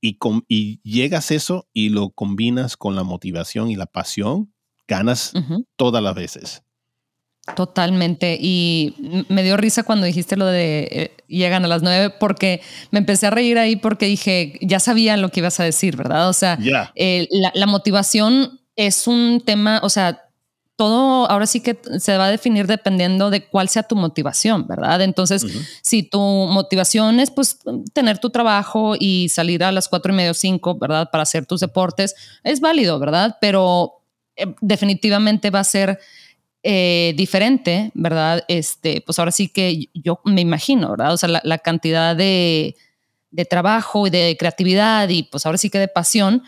y, 0.00 0.18
con, 0.18 0.44
y 0.48 0.80
llegas 0.82 1.30
eso 1.30 1.68
y 1.72 1.90
lo 1.90 2.10
combinas 2.10 2.76
con 2.76 2.96
la 2.96 3.04
motivación 3.04 3.70
y 3.70 3.76
la 3.76 3.86
pasión, 3.86 4.52
ganas 4.88 5.32
todas 5.76 6.02
las 6.02 6.16
veces. 6.16 6.64
Totalmente. 7.56 8.38
Y 8.40 8.94
me 9.28 9.42
dio 9.42 9.56
risa 9.56 9.82
cuando 9.82 10.06
dijiste 10.06 10.36
lo 10.36 10.46
de 10.46 10.88
eh, 10.90 11.16
llegan 11.26 11.64
a 11.64 11.68
las 11.68 11.82
nueve, 11.82 12.10
porque 12.10 12.60
me 12.92 13.00
empecé 13.00 13.26
a 13.26 13.30
reír 13.30 13.58
ahí 13.58 13.74
porque 13.74 14.06
dije, 14.06 14.58
ya 14.60 14.78
sabía 14.78 15.16
lo 15.16 15.30
que 15.30 15.40
ibas 15.40 15.58
a 15.58 15.64
decir, 15.64 15.96
¿verdad? 15.96 16.28
O 16.28 16.32
sea, 16.32 16.56
eh, 16.94 17.28
la, 17.54 17.66
motivación 17.66 18.60
es 18.76 19.08
un 19.08 19.42
tema, 19.44 19.80
o 19.82 19.88
sea, 19.88 20.22
todo 20.76 21.28
ahora 21.28 21.46
sí 21.46 21.60
que 21.60 21.80
se 21.98 22.16
va 22.16 22.26
a 22.26 22.30
definir 22.30 22.68
dependiendo 22.68 23.28
de 23.28 23.44
cuál 23.44 23.68
sea 23.68 23.82
tu 23.82 23.96
motivación, 23.96 24.68
¿verdad? 24.68 25.02
Entonces, 25.02 25.44
si 25.82 26.04
tu 26.04 26.20
motivación 26.20 27.18
es 27.18 27.32
pues 27.32 27.58
tener 27.92 28.18
tu 28.18 28.30
trabajo 28.30 28.94
y 28.98 29.28
salir 29.30 29.64
a 29.64 29.72
las 29.72 29.88
cuatro 29.88 30.12
y 30.12 30.16
medio, 30.16 30.32
cinco, 30.32 30.78
¿verdad? 30.78 31.10
Para 31.10 31.22
hacer 31.22 31.44
tus 31.44 31.60
deportes, 31.60 32.14
es 32.44 32.60
válido, 32.60 33.00
¿verdad? 33.00 33.36
Pero 33.40 34.02
eh, 34.36 34.54
definitivamente 34.60 35.50
va 35.50 35.60
a 35.60 35.64
ser 35.64 35.98
eh, 36.64 37.12
diferente, 37.16 37.90
¿verdad? 37.94 38.44
Este, 38.46 39.00
pues 39.00 39.18
ahora 39.18 39.32
sí 39.32 39.48
que 39.48 39.88
yo 39.94 40.20
me 40.24 40.42
imagino, 40.42 40.90
¿verdad? 40.90 41.12
O 41.12 41.16
sea, 41.16 41.40
la, 41.42 41.58
cantidad 41.58 42.14
de, 42.14 42.76
trabajo 43.50 44.06
y 44.06 44.10
de 44.10 44.36
creatividad 44.38 45.08
y 45.08 45.24
pues 45.24 45.44
ahora 45.44 45.58
sí 45.58 45.70
que 45.70 45.80
de 45.80 45.88
pasión 45.88 46.44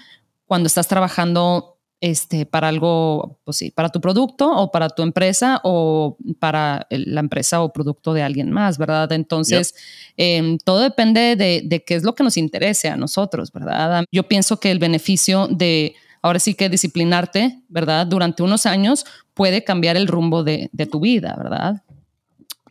cuando 0.46 0.68
estás 0.68 0.86
trabajando 0.86 1.78
este, 2.00 2.46
para 2.46 2.68
algo, 2.68 3.40
pues 3.42 3.56
sí, 3.56 3.72
para 3.72 3.88
tu 3.88 4.00
producto 4.00 4.52
o 4.52 4.70
para 4.70 4.88
tu 4.88 5.02
empresa 5.02 5.60
o 5.64 6.16
para 6.38 6.86
la 6.90 7.18
empresa 7.18 7.62
o 7.62 7.72
producto 7.72 8.12
de 8.14 8.22
alguien 8.22 8.52
más, 8.52 8.78
¿verdad? 8.78 9.10
Entonces, 9.10 9.74
em, 10.16 10.58
todo 10.58 10.78
depende 10.78 11.34
de, 11.34 11.62
de, 11.64 11.82
qué 11.82 11.96
es 11.96 12.04
lo 12.04 12.14
que 12.14 12.22
nos 12.22 12.36
interese 12.36 12.88
a 12.88 12.96
nosotros, 12.96 13.50
¿verdad? 13.50 14.04
Yo 14.12 14.28
pienso 14.28 14.60
que 14.60 14.70
el 14.70 14.78
beneficio 14.78 15.48
de 15.48 15.96
ahora 16.24 16.38
sí 16.38 16.54
que 16.54 16.70
disciplinarte, 16.70 17.62
¿verdad? 17.68 18.06
Durante 18.06 18.42
unos 18.42 18.64
años 18.64 19.04
puede 19.34 19.64
cambiar 19.64 19.96
el 19.96 20.06
rumbo 20.06 20.44
de, 20.44 20.70
tu 20.90 21.00
vida, 21.00 21.34
¿verdad? 21.36 21.82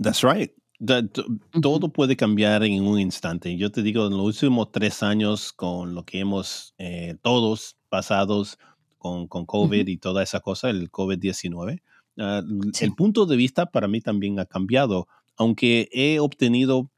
That's 0.02 0.24
right. 0.24 0.52
todo 1.62 1.90
puede 1.90 2.16
cambiar 2.16 2.64
en 2.64 2.84
un 2.84 3.00
instante. 3.00 3.56
Yo 3.58 3.72
te 3.72 3.84
digo, 3.84 4.08
en 4.08 4.18
los 4.18 4.42
últimos 4.42 4.72
tres 4.72 5.04
años, 5.04 5.54
con 5.54 5.94
lo 5.94 6.04
que 6.04 6.20
hemos 6.20 6.74
eh, 6.78 7.16
todos 7.22 7.78
pasados 7.90 8.58
con, 8.98 9.28
con 9.28 9.46
COVID 9.46 9.88
y 9.88 9.98
toda 9.98 10.24
esa 10.24 10.40
cosa, 10.40 10.70
el 10.70 10.92
COVID-19, 10.92 11.82
ah, 12.20 12.42
el 12.80 12.94
punto 12.96 13.26
de 13.26 13.36
vista 13.36 13.68
para 13.68 13.88
mí 13.88 14.02
también 14.02 14.40
ha 14.40 14.46
cambiado. 14.46 15.08
Aunque 15.36 15.90
he 15.92 16.20
obtenido 16.20 16.92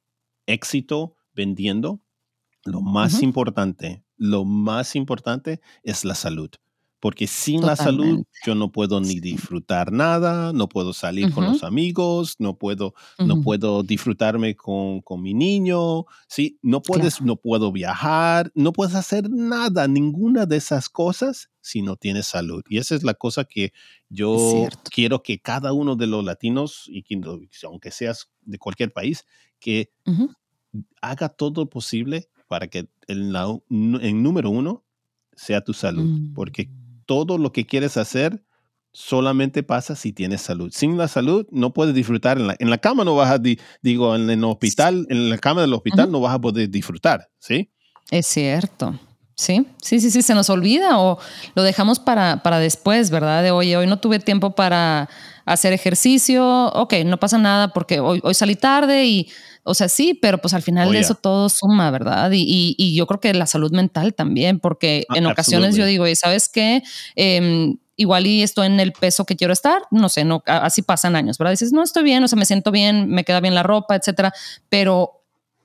éxito 0.46 1.16
vendiendo, 1.34 2.02
lo 2.64 2.82
más 2.82 3.22
importante 3.24 4.06
lo 4.18 4.46
más 4.46 4.96
importante 4.96 5.62
es 5.84 6.06
la 6.06 6.16
salud. 6.16 6.50
Porque 7.06 7.28
sin 7.28 7.62
la 7.62 7.76
salud 7.76 8.24
yo 8.48 8.56
no 8.56 8.72
puedo 8.72 9.00
ni 9.00 9.20
disfrutar 9.20 9.92
nada, 9.92 10.52
no 10.54 10.68
puedo 10.68 10.92
salir 10.92 11.32
con 11.32 11.46
los 11.46 11.64
amigos, 11.64 12.34
no 12.40 12.58
puedo, 12.58 12.96
no 13.20 13.44
puedo 13.44 13.84
disfrutarme 13.84 14.56
con, 14.56 15.02
con, 15.02 15.22
mi 15.22 15.36
niño, 15.36 16.06
¿sí? 16.28 16.58
No, 16.64 16.82
puedes, 16.82 17.22
no 17.22 17.36
puedo 17.36 17.72
viajar, 17.72 18.52
no 18.56 18.74
puedes 18.74 18.96
hacer 18.96 19.30
nada, 19.30 19.88
ninguna 19.88 20.48
de 20.48 20.58
esas 20.58 20.90
cosas 20.90 21.52
si 21.62 21.84
no 21.84 21.96
tienes 21.96 22.26
salud. 22.26 22.64
Y 22.70 22.80
esa 22.80 22.96
es 22.96 23.04
la 23.04 23.14
cosa 23.14 23.44
que 23.44 23.72
yo 24.10 24.68
quiero 24.90 25.22
que 25.22 25.38
cada 25.40 25.74
uno 25.74 25.96
de 25.96 26.08
los 26.08 26.26
latinos, 26.26 26.86
y 26.88 27.06
aunque 27.66 27.92
seas 27.92 28.32
de 28.42 28.58
cualquier 28.58 28.92
país, 28.92 29.28
que 29.60 29.92
haga 31.04 31.30
todo 31.30 31.62
lo 31.62 31.70
posible 31.70 32.30
para 32.48 32.68
que 32.68 32.90
el, 33.06 33.32
número 33.70 34.50
uno 34.50 34.84
sea 35.36 35.64
tu 35.64 35.76
salud, 35.76 36.34
porque 36.34 36.66
mm. 36.66 36.85
Todo 37.06 37.38
lo 37.38 37.52
que 37.52 37.66
quieres 37.66 37.98
hacer 37.98 38.44
solamente 38.92 39.62
pasa 39.62 39.96
si 39.96 40.14
tienes 40.14 40.42
salud. 40.42 40.72
Sin 40.74 40.98
la 40.98 41.08
salud 41.08 41.46
no 41.52 41.74
puedes 41.74 41.94
disfrutar. 41.94 42.38
En 42.38 42.48
la, 42.48 42.56
en 42.60 42.70
la 42.70 42.78
cama 42.78 43.04
no 43.04 43.16
vas 43.16 43.32
a, 43.32 43.42
digo, 43.82 44.16
en 44.16 44.30
el 44.30 44.44
hospital, 44.44 45.06
en 45.10 45.30
la 45.30 45.38
cama 45.38 45.62
del 45.62 45.74
hospital 45.74 46.12
no 46.12 46.22
vas 46.22 46.34
a 46.34 46.40
poder 46.40 46.70
disfrutar, 46.70 47.30
¿sí? 47.40 47.72
Es 48.10 48.28
cierto. 48.28 48.98
Sí, 49.36 49.68
sí, 49.82 50.00
sí, 50.00 50.12
sí, 50.12 50.22
se 50.22 50.34
nos 50.34 50.50
olvida 50.50 50.98
o 50.98 51.20
lo 51.56 51.64
dejamos 51.64 52.00
para, 52.00 52.42
para 52.42 52.58
después, 52.58 53.10
¿verdad? 53.10 53.44
De 53.44 53.52
oye, 53.52 53.76
hoy 53.76 53.86
no 53.86 54.00
tuve 54.00 54.20
tiempo 54.20 54.56
para 54.56 55.10
hacer 55.46 55.74
ejercicio, 55.74 56.68
ok, 56.68 56.94
no 57.06 57.18
pasa 57.18 57.38
nada 57.38 57.74
porque 57.74 58.00
hoy, 58.00 58.22
hoy 58.24 58.34
salí 58.34 58.56
tarde 58.56 59.06
y 59.06 59.28
o 59.68 59.74
sea, 59.74 59.90
sí, 59.90 60.14
pero 60.14 60.38
pues 60.38 60.54
al 60.54 60.62
final 60.62 60.92
de 60.92 61.00
eso 61.00 61.16
todo 61.16 61.50
suma, 61.50 61.90
¿verdad? 61.90 62.32
Y, 62.32 62.76
y, 62.78 62.96
yo 62.96 63.08
creo 63.08 63.20
que 63.20 63.34
la 63.34 63.48
salud 63.48 63.72
mental 63.72 64.14
también, 64.14 64.60
porque 64.60 65.06
ah, 65.10 65.18
en 65.18 65.26
ocasiones 65.26 65.76
yo 65.76 65.88
digo, 65.88 66.08
¿y 66.08 66.16
sabes 66.16 66.50
qué? 66.50 66.84
Em, 67.16 67.78
igual 67.96 68.28
y 68.28 68.44
estoy 68.44 68.68
en 68.68 68.80
el 68.80 68.94
peso 68.94 69.26
que 69.26 69.36
quiero 69.36 69.54
estar, 69.54 69.82
no 69.90 70.08
sé, 70.08 70.24
no, 70.24 70.44
así 70.46 70.84
pasan 70.84 71.16
años, 71.16 71.40
¿verdad? 71.40 71.52
Dices, 71.52 71.74
no 71.74 71.82
estoy 71.82 72.04
bien, 72.04 72.24
o 72.24 72.28
sea, 72.28 72.38
me 72.38 72.46
siento 72.46 72.72
bien, 72.72 73.10
me 73.10 73.24
queda 73.24 73.40
bien 73.40 73.56
la 73.56 73.64
ropa, 73.64 73.96
etcétera, 73.96 74.34
pero 74.70 75.15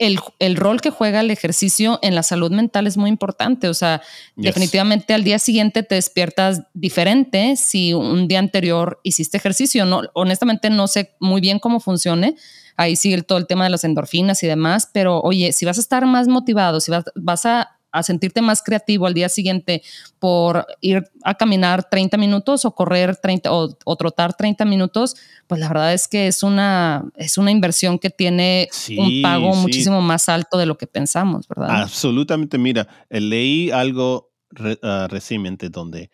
el, 0.01 0.19
el, 0.39 0.57
rol 0.57 0.81
que 0.81 0.91
juega 0.91 1.21
el 1.21 1.31
ejercicio 1.31 1.99
en 2.03 2.15
la 2.15 2.23
salud 2.23 2.51
mental 2.51 2.87
es 2.87 2.97
muy 2.97 3.11
importante. 3.11 3.69
O 3.69 3.75
sea, 3.75 4.03
definitivamente 4.35 5.13
al 5.13 5.23
día 5.23 5.39
siguiente 5.39 5.83
te 5.83 5.95
despiertas 5.95 6.63
diferente 6.73 7.55
si 7.57 7.93
un 7.93 8.27
día 8.27 8.39
anterior 8.39 8.99
hiciste 9.03 9.37
ejercicio. 9.37 9.85
No, 9.85 10.01
honestamente 10.15 10.71
no 10.71 10.89
sé 10.89 11.15
muy 11.21 11.43
bien 11.43 11.59
cómo 11.59 11.81
funcione, 11.81 12.35
ahí 12.77 12.97
sigue 12.97 13.21
todo 13.23 13.37
el 13.37 13.47
tema 13.47 13.65
de 13.65 13.71
las 13.71 13.85
endorfinas 13.85 14.43
y 14.43 14.47
demás, 14.47 14.89
pero 14.91 15.21
oye, 15.21 15.53
si 15.53 15.67
vas 15.67 15.77
a 15.77 15.83
estar 15.83 16.07
más 16.07 16.29
motivado, 16.29 16.81
si 16.81 16.91
vas, 16.91 17.47
a, 17.47 17.79
sentirte 18.03 18.43
más 18.43 18.63
creativo 18.63 19.07
al 19.07 19.15
día 19.15 19.29
siguiente 19.29 19.83
por 20.19 20.67
ir 20.81 21.05
a 21.25 21.35
caminar 21.35 21.89
30 21.89 22.17
minutos 22.17 22.65
o 22.65 22.75
correr 22.75 23.17
30 23.17 23.51
o, 23.53 23.97
trotar 23.97 24.35
30 24.35 24.65
minutos, 24.65 25.17
pues 25.47 25.61
la 25.61 25.69
verdad 25.69 25.93
es 25.93 26.09
que 26.09 26.27
es 26.27 26.43
una, 26.43 27.05
es 27.17 27.39
una 27.39 27.51
inversión 27.51 27.99
que 27.99 28.11
tiene 28.11 28.69
un 28.97 29.23
pago 29.23 29.55
muchísimo 29.55 30.01
más 30.01 30.29
alto 30.29 30.59
de 30.59 30.67
lo 30.67 30.77
que 30.79 30.87
pensamos, 30.87 31.49
¿verdad? 31.49 31.83
Absolutamente. 31.83 32.59
Mira, 32.59 32.87
eh, 33.09 33.21
leí 33.21 33.71
algo 33.71 34.33
ah, 34.83 35.07
recientemente 35.11 35.69
donde 35.69 36.11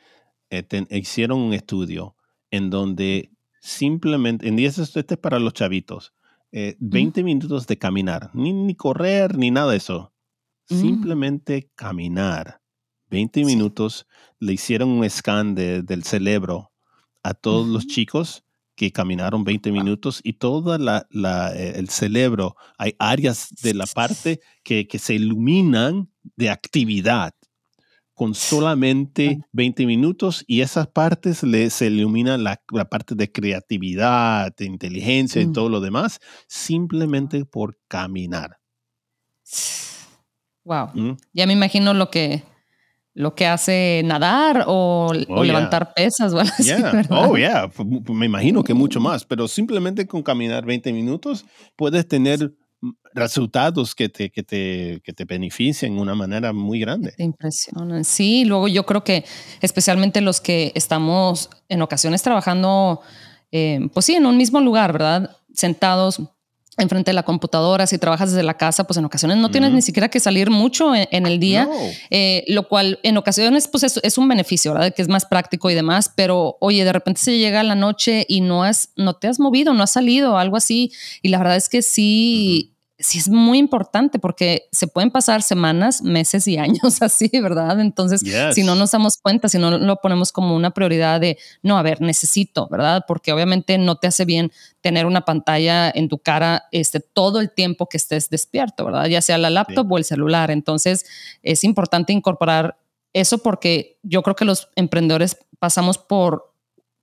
eh, 0.50 0.64
hicieron 0.90 1.40
un 1.40 1.52
estudio 1.52 2.16
en 2.50 2.70
donde 2.70 3.30
simplemente, 3.60 4.48
en 4.48 4.56
10 4.56 4.78
este 4.78 5.14
es 5.14 5.18
para 5.18 5.38
los 5.38 5.52
chavitos, 5.52 6.12
20 6.52 7.20
eh, 7.20 7.24
minutos 7.24 7.66
de 7.66 7.78
caminar, 7.78 8.30
ni, 8.32 8.74
correr, 8.74 9.36
ni 9.36 9.50
nada 9.50 9.72
de 9.72 9.78
eso. 9.78 10.12
Mm. 10.68 10.80
Simplemente 10.80 11.70
caminar. 11.74 12.60
20 13.10 13.44
minutos, 13.44 14.06
le 14.40 14.54
hicieron 14.54 14.88
un 14.88 15.08
scan 15.08 15.54
del 15.54 16.02
cerebro 16.02 16.72
a 17.22 17.34
todos 17.34 17.68
los 17.68 17.86
chicos 17.86 18.44
que 18.74 18.92
caminaron 18.92 19.44
20 19.44 19.72
minutos 19.72 20.20
y 20.22 20.34
todo 20.34 20.76
la, 20.76 21.06
eh, 21.54 21.72
el 21.76 21.88
cerebro, 21.88 22.56
hay 22.76 22.94
áreas 22.98 23.48
de 23.62 23.74
la 23.74 23.86
parte 23.86 24.40
que, 24.62 24.86
que 24.86 24.98
se 24.98 25.14
iluminan 25.14 26.10
de 26.36 26.50
actividad 26.50 27.32
con 28.16 28.34
solamente 28.34 29.40
20 29.52 29.84
minutos 29.84 30.42
y 30.46 30.62
esas 30.62 30.86
partes 30.86 31.42
le, 31.42 31.68
se 31.68 31.88
ilumina 31.88 32.38
la, 32.38 32.58
parte 32.88 33.14
de 33.14 33.30
creatividad, 33.30 34.54
de 34.56 34.64
inteligencia 34.64 35.42
y 35.42 35.46
mm. 35.46 35.52
todo 35.52 35.68
lo 35.68 35.80
demás, 35.80 36.18
simplemente 36.48 37.44
por 37.44 37.78
caminar. 37.88 38.58
Wow. 40.66 40.90
¿Mm? 40.94 41.16
Ya 41.32 41.46
me 41.46 41.52
imagino 41.52 41.94
lo 41.94 42.10
que, 42.10 42.42
lo 43.14 43.36
que 43.36 43.46
hace 43.46 44.02
nadar 44.04 44.64
o, 44.66 45.12
oh, 45.28 45.44
levantar 45.44 45.94
pesas 45.94 46.34
o 46.34 46.40
algo 46.40 46.52
así. 46.58 46.72
Oh, 47.08 47.36
yeah. 47.36 47.70
Me 48.08 48.26
imagino 48.26 48.64
que 48.64 48.74
mucho 48.74 49.00
más, 49.00 49.24
pero 49.24 49.46
simplemente 49.46 50.06
con 50.06 50.22
caminar 50.22 50.66
20 50.66 50.92
minutos 50.92 51.46
puedes 51.76 52.06
tener 52.08 52.52
resultados 53.14 53.94
que 53.94 54.08
te, 54.08 54.30
que 54.30 54.42
te, 54.42 55.00
que 55.04 55.12
te 55.12 55.24
benefician 55.24 55.94
de 55.94 56.00
una 56.02 56.16
manera 56.16 56.52
muy 56.52 56.80
grande. 56.80 57.12
Te 57.16 57.22
impresionan. 57.22 58.04
Sí, 58.04 58.44
luego 58.44 58.66
yo 58.66 58.84
creo 58.84 59.04
que 59.04 59.24
especialmente 59.62 60.20
los 60.20 60.40
que 60.40 60.72
estamos 60.74 61.48
en 61.68 61.80
ocasiones 61.80 62.22
trabajando, 62.22 63.00
eh, 63.52 63.88
pues 63.94 64.04
sí, 64.04 64.14
en 64.14 64.26
un 64.26 64.36
mismo 64.36 64.60
lugar, 64.60 64.92
¿verdad? 64.92 65.36
Sentados 65.54 66.20
enfrente 66.78 67.10
de 67.10 67.14
la 67.14 67.22
computadora, 67.22 67.86
si 67.86 67.98
trabajas 67.98 68.30
desde 68.30 68.42
la 68.42 68.54
casa, 68.54 68.84
pues 68.84 68.96
en 68.98 69.04
ocasiones 69.04 69.38
no 69.38 69.50
tienes 69.50 69.72
ni 69.72 69.82
siquiera 69.82 70.08
que 70.08 70.20
salir 70.20 70.50
mucho 70.50 70.94
en, 70.94 71.26
el 71.26 71.40
día, 71.40 71.68
eh, 72.10 72.44
lo 72.48 72.68
cual 72.68 72.98
en 73.02 73.16
ocasiones 73.16 73.68
pues 73.68 73.82
es, 73.84 73.98
es, 74.02 74.18
un 74.18 74.28
beneficio, 74.28 74.72
¿verdad? 74.72 74.92
Que 74.94 75.02
es 75.02 75.08
más 75.08 75.24
práctico 75.24 75.70
y 75.70 75.74
demás, 75.74 76.12
pero 76.14 76.58
oye, 76.60 76.84
de 76.84 76.92
repente 76.92 77.20
se 77.20 77.38
llega 77.38 77.62
la 77.62 77.74
noche 77.74 78.26
y 78.28 78.42
no, 78.42 78.62
has, 78.62 78.90
no 78.96 79.14
te 79.14 79.28
has 79.28 79.40
movido, 79.40 79.72
no 79.72 79.82
has 79.82 79.92
salido, 79.92 80.38
algo 80.38 80.56
así, 80.56 80.92
y 81.22 81.28
la 81.28 81.38
verdad 81.38 81.56
es 81.56 81.68
que 81.68 81.82
sí 81.82 82.75
sí 82.98 83.18
es 83.18 83.28
muy 83.28 83.58
importante 83.58 84.18
porque 84.18 84.68
se 84.72 84.86
pueden 84.86 85.10
pasar 85.10 85.42
semanas, 85.42 86.02
meses 86.02 86.48
y 86.48 86.56
años 86.58 87.02
así, 87.02 87.30
¿verdad? 87.40 87.80
Entonces, 87.80 88.22
si 88.54 88.62
no 88.62 88.74
nos 88.74 88.90
damos 88.90 89.18
cuenta, 89.18 89.48
si 89.48 89.58
no 89.58 89.78
lo 89.78 89.96
ponemos 89.96 90.32
como 90.32 90.56
una 90.56 90.70
prioridad 90.70 91.20
de, 91.20 91.38
no, 91.62 91.78
a 91.78 91.82
ver, 91.82 92.00
necesito, 92.00 92.68
¿verdad? 92.68 93.04
Porque 93.06 93.32
obviamente 93.32 93.78
no 93.78 93.96
te 93.96 94.06
hace 94.06 94.24
bien 94.24 94.50
tener 94.80 95.06
una 95.06 95.24
pantalla 95.24 95.90
en 95.90 96.08
tu 96.08 96.18
cara 96.18 96.64
este, 96.72 97.00
todo 97.00 97.40
el 97.40 97.50
tiempo 97.50 97.88
que 97.88 97.96
estés 97.96 98.30
despierto, 98.30 98.84
¿verdad? 98.84 99.06
Ya 99.06 99.20
sea 99.20 99.38
la 99.38 99.50
laptop 99.50 99.90
o 99.90 99.98
el 99.98 100.04
celular. 100.04 100.50
Entonces, 100.50 101.06
es 101.42 101.64
importante 101.64 102.12
incorporar 102.12 102.78
eso 103.12 103.38
porque 103.38 103.98
yo 104.02 104.22
creo 104.22 104.36
que 104.36 104.44
los 104.44 104.68
emprendedores 104.76 105.38
pasamos 105.58 105.98
por 105.98 106.52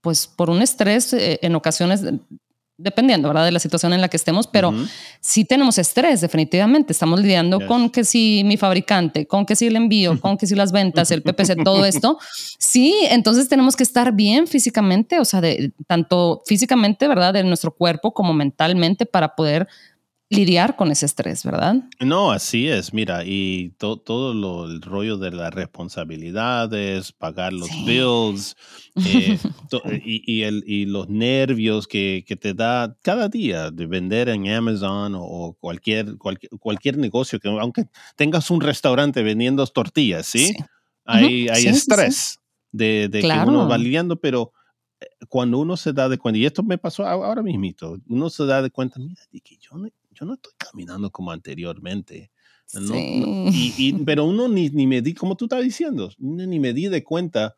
pues 0.02 0.28
por 0.28 0.50
un 0.50 0.62
estrés 0.62 1.14
eh, 1.14 1.40
en 1.42 1.56
ocasiones 1.56 2.02
dependiendo, 2.78 3.28
¿verdad? 3.28 3.46
De 3.46 3.52
la 3.52 3.60
situación 3.60 3.94
en 3.94 4.02
la 4.02 4.08
que 4.08 4.18
estemos, 4.18 4.48
pero 4.48 4.74
sí 5.20 5.46
tenemos 5.46 5.78
estrés, 5.78 6.22
definitivamente. 6.22 6.92
Estamos 6.92 7.20
lidiando 7.20 7.66
con 7.68 7.90
que 7.90 8.04
si 8.04 8.44
mi 8.46 8.58
fabricante, 8.58 9.28
con 9.28 9.46
que 9.46 9.56
si 9.56 9.68
el 9.68 9.76
envío, 9.76 10.20
con 10.22 10.38
que 10.38 10.48
si 10.48 10.56
las 10.56 10.72
ventas, 10.72 11.12
el 11.12 11.22
PPC, 11.22 11.64
todo 11.64 11.86
esto. 11.86 12.18
Sí, 12.60 12.96
entonces 13.10 13.48
tenemos 13.48 13.76
que 13.76 13.84
estar 13.84 14.14
bien 14.14 14.48
físicamente, 14.48 15.20
o 15.20 15.26
sea, 15.26 15.42
de, 15.42 15.72
tanto 15.88 16.42
físicamente, 16.46 17.08
¿verdad? 17.08 17.34
De 17.34 17.44
nuestro 17.44 17.72
cuerpo 17.76 18.14
como 18.14 18.34
mentalmente 18.34 19.06
para 19.06 19.36
poder 19.36 19.68
lidiar 20.30 20.76
con 20.76 20.92
ese 20.92 21.06
estrés, 21.06 21.44
¿verdad? 21.44 21.76
No, 22.00 22.32
así 22.32 22.68
es, 22.68 22.94
mira, 22.94 23.24
y 23.26 23.70
todo 23.78 24.34
lo, 24.34 24.66
el 24.66 24.82
rollo 24.82 25.18
de 25.18 25.32
las 25.32 25.54
responsabilidades, 25.54 27.12
pagar 27.12 27.54
los 27.54 27.70
bills 27.86 28.56
eh, 28.96 29.38
y, 30.04 30.24
y, 30.26 30.44
el, 30.44 30.64
y, 30.66 30.86
los 30.86 31.10
nervios 31.10 31.88
que, 31.88 32.24
que, 32.28 32.36
te 32.36 32.54
da 32.54 32.96
cada 33.02 33.30
día 33.30 33.70
de 33.70 33.86
vender 33.86 34.30
en 34.30 34.50
Amazon 34.50 35.14
o, 35.16 35.56
cualquier, 35.60 36.18
cualquier, 36.18 36.52
cualquier, 36.60 36.98
negocio, 36.98 37.40
que 37.40 37.50
aunque 37.50 37.86
tengas 38.16 38.50
un 38.50 38.62
restaurante 38.62 39.22
vendiendo 39.24 39.66
tortillas, 39.68 40.26
¿sí? 40.26 40.56
Hay, 41.06 41.48
hay 41.50 41.68
estrés 41.68 42.40
de, 42.72 43.08
de 43.10 43.22
que 43.22 43.28
uno 43.28 43.68
va 43.68 43.78
lidiando, 43.78 44.20
pero 44.20 44.52
eh, 45.00 45.06
cuando 45.28 45.60
uno 45.60 45.78
se 45.78 45.94
da 45.94 46.10
de 46.10 46.18
cuenta, 46.18 46.38
y 46.40 46.46
esto 46.46 46.64
me 46.64 46.78
pasó 46.78 47.06
ahora 47.06 47.42
mismo, 47.42 48.00
uno 48.08 48.30
se 48.30 48.46
da 48.46 48.62
de 48.62 48.72
cuenta, 48.72 49.00
mira, 49.00 49.22
que 49.32 49.58
yo 49.58 49.78
yo 50.14 50.26
no 50.26 50.36
estoy 50.36 50.54
caminando 50.58 51.12
como 51.12 51.32
anteriormente. 51.32 52.32
y, 52.74 53.94
pero 54.06 54.26
uno 54.26 54.48
ni, 54.48 54.70
ni 54.70 54.88
me 54.88 55.02
di, 55.02 55.14
como 55.14 55.36
tú 55.36 55.46
estás 55.46 55.64
diciendo, 55.64 56.12
ni 56.18 56.60
me 56.60 56.74
di 56.74 56.88
de 56.88 57.04
cuenta 57.04 57.56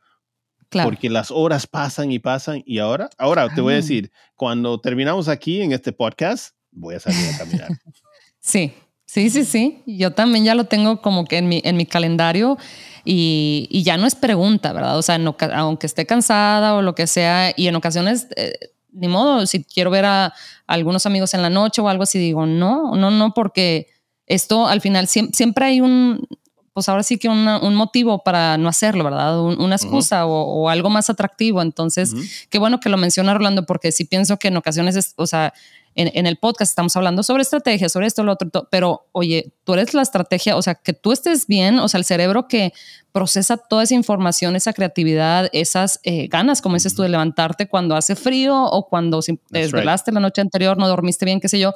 porque 0.70 1.10
las 1.10 1.32
horas 1.32 1.68
pasan 1.68 2.12
y 2.12 2.20
pasan 2.20 2.64
y 2.66 2.80
ahora, 2.80 3.10
ahora 3.18 3.54
te 3.54 3.62
voy 3.62 3.74
a 3.74 3.78
decir, 3.78 4.12
cuando 4.36 4.80
terminamos 4.80 5.28
aquí 5.28 5.62
en 5.62 5.72
este 5.72 5.92
podcast, 5.92 6.56
voy 6.72 6.96
a 6.96 7.00
salir 7.00 7.34
a 7.34 7.38
caminar. 7.38 7.70
sí, 8.40 8.74
sí, 9.06 9.30
sí, 9.30 9.46
sí. 9.46 9.84
Yo 9.86 10.12
también 10.12 10.44
ya 10.44 10.56
lo 10.56 10.66
tengo 10.66 11.02
como 11.02 11.26
que 11.26 11.38
en 11.38 11.48
mi, 11.48 11.62
en 11.64 11.78
mi 11.78 11.86
calendario 11.86 12.58
y, 13.04 13.68
y 13.70 13.84
ya 13.84 13.98
no 13.98 14.06
es 14.06 14.16
pregunta, 14.16 14.74
¿verdad? 14.74 14.98
O 14.98 15.02
sea, 15.02 15.20
aunque 15.54 15.88
esté 15.88 16.06
cansada 16.06 16.76
o 16.76 16.82
lo 16.82 16.96
que 16.96 17.08
sea, 17.08 17.54
y 17.56 17.68
en 17.68 17.76
ocasiones... 17.76 18.28
Eh, 18.36 18.54
ni 18.96 19.08
modo, 19.08 19.46
si 19.46 19.64
quiero 19.64 19.92
ver 19.92 20.06
a, 20.06 20.34
algunos 20.68 21.06
amigos 21.06 21.34
en 21.34 21.42
la 21.42 21.50
noche 21.50 21.82
o 21.82 21.90
algo 21.90 22.04
así, 22.04 22.18
digo, 22.18 22.46
no, 22.46 22.96
no, 22.96 23.12
no, 23.12 23.34
porque 23.34 23.88
esto 24.26 24.68
al 24.68 24.82
final 24.82 25.08
siempre, 25.08 25.66
hay 25.66 25.82
un, 25.82 26.28
pues 26.74 26.90
ahora 26.90 27.04
sí 27.04 27.18
que 27.18 27.30
un 27.30 27.76
motivo 27.76 28.24
para 28.24 28.58
no 28.58 28.68
hacerlo, 28.68 29.04
¿verdad? 29.04 29.40
una 29.40 29.76
excusa 29.76 30.26
o, 30.26 30.68
algo 30.70 30.90
más 30.90 31.10
atractivo. 31.10 31.62
Entonces, 31.62 32.48
qué 32.50 32.58
bueno 32.58 32.80
que 32.80 32.90
lo 32.90 32.98
menciona 32.98 33.34
Rolando, 33.34 33.66
porque 33.66 33.92
sí 33.92 34.06
pienso 34.06 34.38
que 34.38 34.48
en 34.48 34.58
ocasiones, 34.58 35.14
o 35.16 35.28
sea, 35.28 35.54
en, 35.96 36.28
el 36.28 36.36
podcast 36.38 36.72
estamos 36.72 36.96
hablando 36.98 37.24
sobre 37.24 37.44
estrategia, 37.44 37.88
sobre 37.88 38.08
esto, 38.08 38.24
lo 38.24 38.34
otro, 38.34 38.50
pero 38.70 39.08
oye, 39.14 39.54
tú 39.64 39.74
eres 39.74 39.94
la 39.94 40.02
estrategia, 40.02 40.58
o 40.58 40.62
sea, 40.62 40.76
que 40.76 40.92
tú 40.92 41.14
estés 41.14 41.48
bien, 41.48 41.80
o 41.80 41.88
sea, 41.88 41.98
el 42.00 42.06
cerebro 42.06 42.48
que 42.48 42.74
procesa 43.14 43.56
toda 43.56 43.84
esa 43.84 43.96
información, 43.96 44.58
esa 44.58 44.74
creatividad, 44.74 45.50
esas 45.54 46.02
eh, 46.04 46.28
ganas, 46.28 46.62
como 46.62 46.76
dices 46.76 46.96
tú, 46.96 47.02
de 47.02 47.10
levantarte 47.10 47.68
cuando 47.68 47.96
hace 47.96 48.16
frío 48.16 48.62
o 48.62 48.88
cuando 48.90 49.22
te 49.22 49.38
desvelaste 49.50 50.12
la 50.12 50.20
noche 50.20 50.42
anterior, 50.42 50.78
no 50.78 50.88
dormiste 50.88 51.24
bien, 51.24 51.40
qué 51.40 51.48
sé 51.48 51.60
yo. 51.60 51.74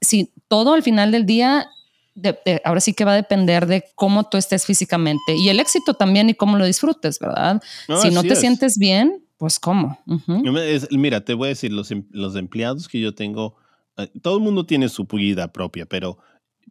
Si 0.00 0.32
todo 0.46 0.74
al 0.74 0.84
final 0.84 1.10
del 1.10 1.26
día 1.26 1.68
ahora 2.64 2.80
sí 2.80 2.94
que 2.94 3.04
va 3.04 3.12
a 3.12 3.16
depender 3.16 3.66
de 3.66 3.84
cómo 3.94 4.24
tú 4.24 4.38
estés 4.38 4.64
físicamente 4.64 5.34
y 5.36 5.50
el 5.50 5.60
éxito 5.60 5.92
también 5.94 6.30
y 6.30 6.34
cómo 6.34 6.56
lo 6.56 6.64
disfrutes, 6.64 7.18
¿verdad? 7.18 7.62
si 8.00 8.10
no 8.10 8.22
te 8.22 8.36
sientes 8.36 8.78
bien, 8.78 9.25
pues 9.36 9.58
cómo. 9.58 9.98
mira, 10.90 11.24
te 11.24 11.34
voy 11.34 11.46
a 11.46 11.48
decir, 11.50 11.72
los, 11.72 11.90
em, 11.90 12.06
los 12.10 12.36
empleados 12.36 12.88
que 12.88 13.00
yo 13.00 13.14
tengo, 13.14 13.56
eh, 13.96 14.10
todo 14.22 14.38
el 14.38 14.42
mundo 14.42 14.66
tiene 14.66 14.88
su 14.88 15.04
vida 15.04 15.52
propia, 15.52 15.86
pero 15.86 16.18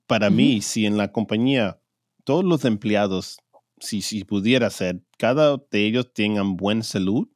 para 0.08 0.30
mí, 0.30 0.62
si 0.62 0.86
en 0.86 0.98
la 0.98 1.12
compañía 1.12 1.80
todos 2.24 2.44
los 2.44 2.66
empleados, 2.66 3.38
si, 3.80 4.02
si 4.02 4.24
pudiera 4.24 4.70
ser, 4.70 5.04
cada 5.18 5.58
de 5.72 5.86
ellos 5.86 6.12
tengan 6.14 6.58
buena 6.58 6.84
salud, 6.84 7.28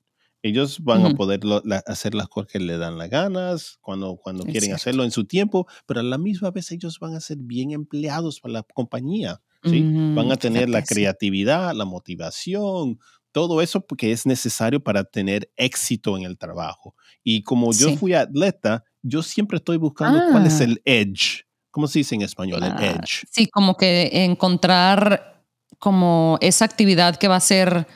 ellos 0.42 0.80
van 0.82 1.06
a 1.06 1.14
poder 1.16 1.42
hacer 1.86 2.16
las 2.16 2.30
cosas 2.30 2.52
que 2.52 2.60
le 2.60 2.78
dan 2.78 2.98
las 2.98 3.10
ganas, 3.10 3.78
cuando, 3.82 4.16
cuando 4.16 4.46
quieren 4.46 4.74
hacerlo 4.74 5.04
en 5.04 5.12
su 5.12 5.26
tiempo, 5.26 5.68
pero 5.86 6.00
a 6.00 6.04
la 6.04 6.18
misma 6.18 6.52
vez 6.52 6.72
ellos 6.72 6.98
van 7.00 7.14
a 7.14 7.20
ser 7.20 7.38
bien 7.42 7.72
empleados 7.72 8.40
para 8.40 8.54
la 8.54 8.64
compañía. 8.64 9.42
¿sí? 9.64 9.82
van 10.16 10.32
a 10.32 10.38
tener 10.38 10.70
la 10.70 10.84
creatividad, 10.84 11.74
la 11.74 11.86
motivación, 11.86 13.00
todo 13.32 13.62
eso 13.62 13.82
porque 13.82 14.12
es 14.12 14.26
necesario 14.26 14.84
para 14.84 15.04
tener 15.04 15.52
éxito 15.56 16.18
en 16.18 16.24
el 16.24 16.38
trabajo. 16.38 16.96
Y 17.24 17.44
como 17.44 17.72
yo 17.74 17.96
fui 17.98 18.14
atleta, 18.14 18.84
yo 19.02 19.24
siempre 19.24 19.58
estoy 19.58 19.78
buscando 19.78 20.20
cuál 20.32 20.46
es 20.46 20.62
ah. 20.62 20.66
el 20.66 20.82
edge. 20.86 21.46
¿Cómo 21.72 21.88
se 21.88 22.00
dice 22.00 22.16
en 22.16 22.24
español? 22.24 22.64
El 22.64 22.84
edge. 22.84 23.26
Sí, 23.32 23.48
como 23.48 23.78
que 23.78 24.10
encontrar 24.26 25.44
como 25.78 26.38
esa 26.42 26.66
actividad 26.66 27.16
que 27.16 27.28
va 27.28 27.38
a 27.38 27.42
ser, 27.42 27.88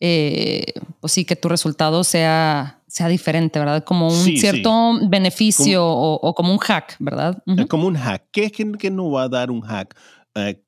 eh, 0.00 0.64
pues 1.00 1.12
sí, 1.12 1.24
que 1.24 1.36
tu 1.36 1.48
resultado 1.48 2.02
sea, 2.02 2.82
sea 2.88 3.08
diferente, 3.08 3.58
¿verdad? 3.58 3.84
Como 3.84 4.08
un 4.08 4.24
cierto 4.24 4.98
beneficio 5.08 5.86
o, 5.86 6.34
como 6.34 6.52
un 6.52 6.58
hack, 6.58 6.96
¿verdad? 6.98 7.42
Como 7.68 7.86
un 7.86 7.96
hack. 7.96 8.24
¿Qué 8.32 8.44
es 8.44 8.52
que, 8.52 8.90
nos 8.90 9.14
va 9.14 9.24
a 9.24 9.28
dar 9.28 9.50
un 9.50 9.60
hack? 9.60 9.96
Eh, 10.34 10.62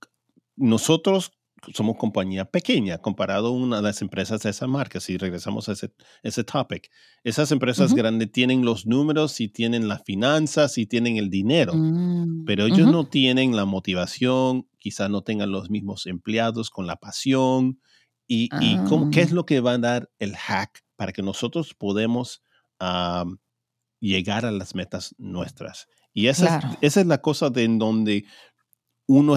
nosotros 0.57 1.33
somos 1.72 1.96
compañía 1.96 2.44
pequeña 2.44 2.98
comparado 2.98 3.48
a 3.48 3.51
una 3.51 3.77
de 3.77 3.83
las 3.83 4.03
empresas 4.03 4.42
de 4.42 4.51
esa 4.51 4.66
marca, 4.66 5.01
si 5.01 5.16
regresamos 5.16 5.68
a 5.68 5.72
ese, 5.72 5.92
ese 6.22 6.44
topic. 6.44 6.90
Esas 7.22 7.53
empresas 7.53 7.94
grandes 7.94 8.33
tienen 8.33 8.64
los 8.64 8.87
números 8.87 9.40
y 9.40 9.48
tienen 9.48 9.88
las 9.88 10.03
finanzas 10.03 10.77
y 10.79 10.87
tienen 10.87 11.16
el 11.16 11.31
dinero, 11.31 11.72
mm, 11.75 12.44
pero 12.44 12.66
ellos 12.66 12.90
no 12.90 13.07
tienen 13.07 13.55
la 13.55 13.64
motivación, 13.64 14.68
quizás 14.79 15.09
no 15.11 15.22
tengan 15.22 15.53
los 15.53 15.70
mismos 15.70 16.07
empleados 16.07 16.70
con 16.70 16.87
la 16.87 16.96
pasión. 16.96 17.81
¿Y, 18.27 18.48
cómo, 18.88 19.11
qué 19.11 19.20
es 19.20 19.33
ah. 19.33 19.35
lo 19.35 19.44
que 19.44 19.61
va 19.61 19.72
a 19.72 19.79
dar 19.79 20.11
el 20.18 20.35
hack 20.37 20.83
para 20.96 21.12
que 21.12 21.22
nosotros 21.22 21.75
podamos 21.75 22.42
llegar 24.01 24.46
a 24.46 24.51
las 24.51 24.75
metas 24.75 25.14
nuestras? 25.18 25.87
Y 26.14 26.29
esa, 26.29 26.59
es, 26.59 26.64
esa 26.81 27.01
es 27.03 27.07
la 27.07 27.20
cosa 27.20 27.51
de 27.51 27.64
en 27.64 27.79
donde 27.79 28.25
uno 29.07 29.37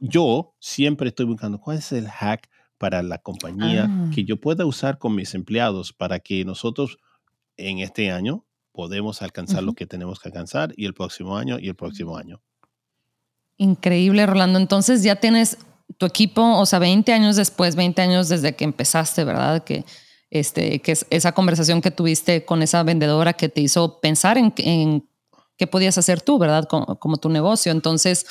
yo 0.00 0.54
siempre 0.60 1.08
estoy 1.08 1.26
buscando 1.26 1.60
cuál 1.60 1.78
es 1.78 1.92
el 1.92 2.08
hack 2.08 2.48
para 2.78 3.02
la 3.02 3.18
compañía 3.18 3.88
que 4.14 4.20
ah. 4.20 4.24
yo 4.26 4.40
pueda 4.40 4.66
usar 4.66 4.98
con 4.98 5.14
mis 5.14 5.34
empleados 5.34 5.92
para 5.92 6.20
que 6.20 6.44
nosotros 6.44 6.98
en 7.56 7.78
este 7.78 8.10
año 8.10 8.44
podemos 8.72 9.22
alcanzar 9.22 9.62
lo 9.62 9.74
que 9.74 9.86
tenemos 9.86 10.18
que 10.18 10.28
alcanzar 10.28 10.74
y 10.76 10.84
el 10.84 10.94
próximo 10.94 11.36
año 11.36 11.58
y 11.60 11.68
el 11.68 11.76
próximo 11.76 12.16
año. 12.16 12.42
Increíble, 13.56 14.26
Rolando. 14.26 14.58
Entonces 14.58 15.04
ya 15.04 15.16
tienes 15.16 15.58
tu 15.96 16.06
equipo, 16.06 16.42
o 16.58 16.66
sea, 16.66 16.80
20 16.80 17.12
años 17.12 17.36
después, 17.36 17.76
20 17.76 18.02
años 18.02 18.28
desde 18.28 18.56
que 18.56 18.64
empezaste, 18.64 19.22
¿verdad? 19.22 19.62
Que, 19.62 19.84
este, 20.30 20.80
que 20.80 20.92
es 20.92 21.06
esa 21.10 21.32
conversación 21.32 21.80
que 21.80 21.92
tuviste 21.92 22.44
con 22.44 22.62
esa 22.62 22.82
vendedora 22.82 23.34
que 23.34 23.48
te 23.48 23.60
hizo 23.60 24.00
pensar 24.00 24.38
en, 24.38 24.52
qué 25.56 25.66
podías 25.68 25.96
hacer 25.96 26.20
tú, 26.20 26.38
¿verdad? 26.38 26.64
Como, 26.68 26.98
como 26.98 27.16
tu 27.18 27.28
negocio. 27.28 27.70
Entonces, 27.70 28.26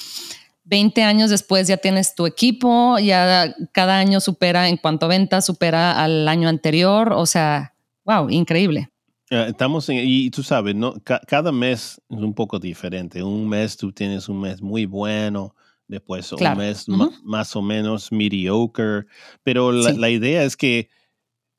20 0.66 1.04
años 1.04 1.30
después 1.30 1.68
ya 1.68 1.78
tienes 1.78 2.16
tu 2.16 2.26
equipo, 2.26 2.98
ya 3.00 3.54
cada 3.72 3.98
año 3.98 4.20
supera 4.20 4.70
en 4.70 4.78
cuanto 4.78 5.06
a 5.06 5.10
ventas, 5.10 5.46
supera 5.46 6.04
al 6.04 6.28
año 6.28 6.48
anterior, 6.48 7.14
o 7.14 7.26
sea, 7.26 7.74
wow, 8.06 8.30
increíble. 8.30 8.90
Eh, 9.30 9.48
estamos 9.50 9.90
en, 9.90 9.98
y 9.98 10.30
tú 10.30 10.44
sabes, 10.44 10.76
¿no? 10.76 10.96
cada 11.04 11.52
mes 11.52 12.02
es 12.10 12.18
un 12.18 12.34
poco 12.34 12.60
diferente. 12.60 13.24
Un 13.24 13.48
mes 13.48 13.76
tú 13.78 13.92
tienes 13.92 14.30
un 14.30 14.40
mes 14.42 14.62
muy 14.62 14.86
bueno, 14.86 15.56
después 15.88 16.32
un 16.32 16.58
mes 16.58 16.88
más 17.24 17.56
o 17.56 17.62
menos 17.62 18.12
mediocre, 18.12 19.06
pero 19.44 19.72
la, 19.72 20.10
idea 20.10 20.44
es 20.44 20.56
que 20.56 20.90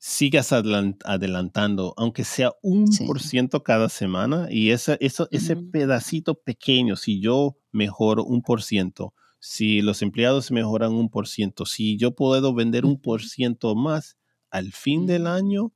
sigas 0.07 0.53
adelantando, 0.53 1.95
aunque 1.97 2.25
sea 2.25 2.51
un 2.61 2.85
por 3.07 3.19
ciento 3.19 3.63
cada 3.63 3.89
semana, 3.89 4.47
y 4.51 4.69
esa, 4.69 4.97
eso, 4.99 5.27
ese 5.31 5.55
pedacito 5.55 6.35
pequeño, 6.35 6.95
si 6.95 7.19
yo 7.19 7.57
mejoro 7.71 8.23
un 8.23 8.43
por 8.43 8.61
ciento, 8.61 9.15
si 9.39 9.81
los 9.81 10.03
empleados 10.03 10.51
mejoran 10.51 10.93
un 10.93 11.09
por 11.09 11.27
ciento, 11.27 11.65
si 11.65 11.97
yo 11.97 12.11
puedo 12.11 12.53
vender 12.53 12.85
un 12.85 13.01
por 13.01 13.23
ciento 13.23 13.73
más, 13.73 14.15
al 14.51 14.73
fin 14.73 15.07
del 15.07 15.25
año 15.25 15.73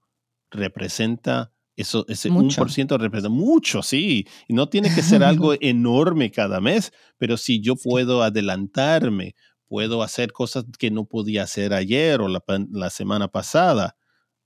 representa 0.51 1.51
eso, 1.75 2.05
ese 2.07 2.29
por 2.29 2.71
ciento 2.71 2.99
representa 2.99 3.29
mucho, 3.29 3.81
sí. 3.81 4.27
Y 4.47 4.53
no 4.53 4.69
tiene 4.69 4.93
que 4.93 5.01
ser 5.01 5.23
algo 5.23 5.53
enorme 5.59 6.29
cada 6.29 6.61
mes, 6.61 6.93
pero 7.17 7.35
si 7.35 7.61
yo 7.61 7.75
puedo 7.75 8.21
adelantarme, 8.21 9.33
puedo 9.69 10.03
hacer 10.03 10.33
cosas 10.33 10.65
que 10.77 10.91
no 10.91 11.05
podía 11.05 11.43
hacer 11.43 11.73
ayer 11.73 12.21
o 12.21 12.27
la, 12.27 12.89
semana 12.89 13.27
pasada, 13.27 13.95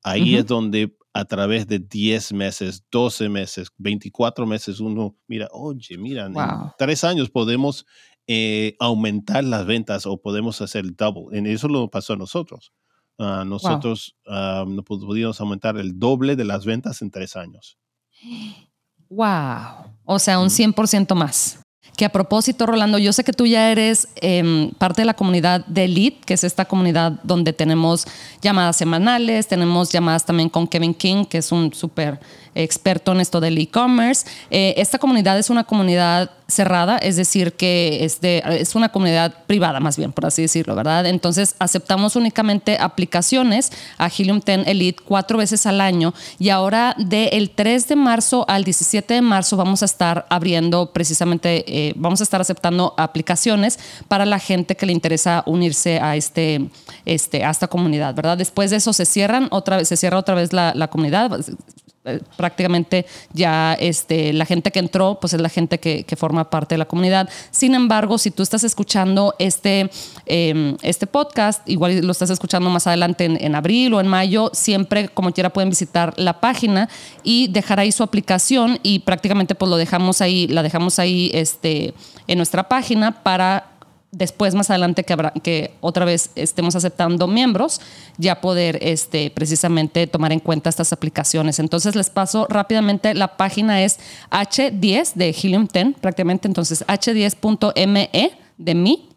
ahí 0.04 0.36
es 0.36 0.46
donde 0.46 0.96
a 1.14 1.26
través 1.26 1.68
de 1.68 1.80
10 1.80 2.34
meses, 2.34 2.84
12 2.92 3.30
meses, 3.30 3.70
24 3.78 4.46
meses, 4.46 4.80
uno 4.80 5.16
mira, 5.28 5.48
oye, 5.52 5.98
mira, 5.98 6.26
en 6.26 6.36
tres 6.78 7.04
años 7.04 7.30
podemos 7.30 7.86
eh, 8.26 8.76
aumentar 8.80 9.44
las 9.44 9.66
ventas 9.66 10.06
o 10.06 10.22
podemos 10.22 10.62
hacer 10.62 10.96
double. 10.96 11.38
En 11.38 11.46
eso 11.46 11.68
lo 11.68 11.90
pasó 11.90 12.14
a 12.14 12.18
nosotros. 12.18 12.74
Ah, 13.20 13.44
nosotros 13.46 14.16
ah, 14.28 14.66
pudimos 14.86 15.40
aumentar 15.40 15.78
el 15.78 16.00
doble 16.00 16.36
de 16.36 16.46
las 16.46 16.66
ventas 16.66 17.02
en 17.02 17.12
tres 17.12 17.36
años. 17.36 17.78
¡Wow! 19.10 19.94
O 20.06 20.18
sea, 20.18 20.40
un 20.40 20.50
100% 20.50 21.14
más. 21.14 21.63
Que 21.96 22.06
a 22.06 22.10
propósito, 22.10 22.66
Rolando, 22.66 22.98
yo 22.98 23.14
sé 23.14 23.24
que 23.24 23.34
tú 23.34 23.46
ya 23.46 23.72
eres 23.72 24.08
em, 24.16 24.72
parte 24.72 25.02
de 25.02 25.06
la 25.06 25.14
comunidad 25.14 25.64
de 25.68 25.84
Elite, 25.84 26.22
que 26.26 26.34
es 26.34 26.44
esta 26.44 26.66
comunidad 26.66 27.20
donde 27.24 27.54
tenemos 27.54 28.08
llamadas 28.42 28.78
semanales, 28.78 29.48
tenemos 29.48 29.92
llamadas 29.92 30.26
también 30.26 30.50
con 30.50 30.68
Kevin 30.68 30.96
King, 30.96 31.26
que 31.26 31.38
es 31.38 31.52
un 31.52 31.72
súper 31.74 32.20
experto 32.56 33.12
en 33.12 33.22
esto 33.22 33.40
del 33.40 33.58
e-commerce. 33.58 34.26
Eh, 34.50 34.74
esta 34.78 34.98
comunidad 34.98 35.38
es 35.40 35.50
una 35.50 35.64
comunidad 35.64 36.32
cerrada, 36.48 36.98
es 36.98 37.16
decir, 37.16 37.54
que 37.54 38.04
es, 38.04 38.22
de, 38.22 38.44
es 38.48 38.76
una 38.76 38.90
comunidad 38.90 39.34
privada 39.48 39.80
más 39.80 39.98
bien, 39.98 40.12
por 40.12 40.26
así 40.26 40.44
decirlo, 40.44 40.76
¿verdad? 40.76 41.06
Entonces 41.06 41.56
aceptamos 41.60 42.16
únicamente 42.16 42.78
aplicaciones 42.80 43.72
a 43.98 44.08
Helium 44.08 44.40
10 44.40 44.68
Elite 44.68 45.02
cuatro 45.04 45.38
veces 45.38 45.66
al 45.66 45.82
año 45.82 46.14
y 46.40 46.50
ahora 46.50 46.96
del 46.98 47.50
3 47.50 47.88
de 47.88 47.96
marzo 47.96 48.46
al 48.48 48.64
17 48.64 49.16
de 49.16 49.22
marzo 49.22 49.58
vamos 49.58 49.82
a 49.82 49.86
estar 49.86 50.26
abriendo 50.30 50.92
precisamente, 50.94 51.64
eh, 51.68 51.94
vamos 51.96 52.22
a 52.22 52.24
estar 52.24 52.42
aceptando 52.42 52.94
aplicaciones 52.98 53.80
para 54.08 54.26
la 54.26 54.40
gente 54.40 54.76
que 54.76 54.86
le 54.86 54.94
interesa 54.94 55.44
unirse 55.46 56.00
a, 56.00 56.16
este, 56.16 56.70
este, 57.06 57.44
a 57.44 57.50
esta 57.50 57.68
comunidad, 57.68 58.14
¿verdad? 58.14 58.38
Después 58.38 58.70
de 58.70 58.78
eso 58.78 58.94
se 58.94 59.06
cierran 59.06 59.48
otra 59.52 59.78
vez, 59.78 59.88
se 59.88 59.98
cierra 59.98 60.20
otra 60.20 60.36
vez 60.36 60.54
la 60.54 60.88
comunidad 60.90 61.32
eh, 62.06 62.20
prácticamente 62.36 63.06
ya 63.32 63.76
este, 63.80 64.34
la 64.34 64.46
gente 64.46 64.72
que 64.72 64.80
entró, 64.80 65.20
pues 65.22 65.32
es 65.34 65.40
la 65.40 65.48
gente 65.48 65.80
que, 65.80 66.06
forma 66.18 66.50
parte 66.50 66.76
de 66.76 66.80
la 66.80 66.86
comunidad. 66.86 67.30
Sin 67.50 67.74
embargo, 67.76 68.18
si 68.18 68.30
tú 68.30 68.44
estás 68.44 68.66
escuchando 68.66 69.34
este, 69.40 69.90
em, 70.26 70.76
este 70.82 71.08
podcast, 71.08 71.68
igual 71.68 72.06
lo 72.06 72.12
estás 72.12 72.30
escuchando 72.30 72.70
más 72.70 72.88
adelante 72.88 73.26
en, 73.26 73.56
abril 73.56 73.94
o 73.94 74.02
en 74.02 74.08
mayo, 74.08 74.52
siempre 74.54 75.08
como 75.10 75.32
quiera 75.32 75.52
pueden 75.52 75.70
visitar 75.70 76.14
la 76.18 76.42
página 76.42 76.90
y 77.24 77.48
dejar 77.48 77.80
ahí 77.80 77.92
su 77.92 78.04
aplicación 78.04 78.80
y 78.84 79.00
prácticamente 79.00 79.56
pues 79.56 79.70
lo 79.70 79.78
dejamos 79.78 80.20
ahí, 80.22 80.48
la 80.48 80.62
dejamos 80.62 81.00
ahí 81.00 81.32
este, 81.34 81.94
en 82.28 82.38
nuestra 82.38 82.68
página 82.68 83.24
para 83.24 83.73
después 84.14 84.54
más 84.54 84.70
adelante 84.70 85.04
que, 85.04 85.12
habrá, 85.12 85.32
que 85.32 85.74
otra 85.82 86.06
vez 86.06 86.30
estemos 86.36 86.76
aceptando 86.76 87.28
miembros, 87.28 87.82
ya 88.18 88.40
poder 88.40 88.80
este, 88.82 89.30
precisamente 89.32 90.08
tomar 90.08 90.32
en 90.32 90.40
cuenta 90.40 90.70
estas 90.70 90.94
aplicaciones. 90.94 91.60
Entonces 91.60 91.96
les 91.96 92.10
paso 92.10 92.48
rápidamente, 92.50 93.14
la 93.16 93.36
página 93.36 93.84
es 93.84 94.00
H10 94.30 95.16
de 95.16 95.32
Helium 95.32 95.68
10 95.68 95.96
prácticamente, 96.00 96.48
entonces 96.48 96.86
h10.me 96.88 98.32
de 98.58 98.76
mí 98.76 99.10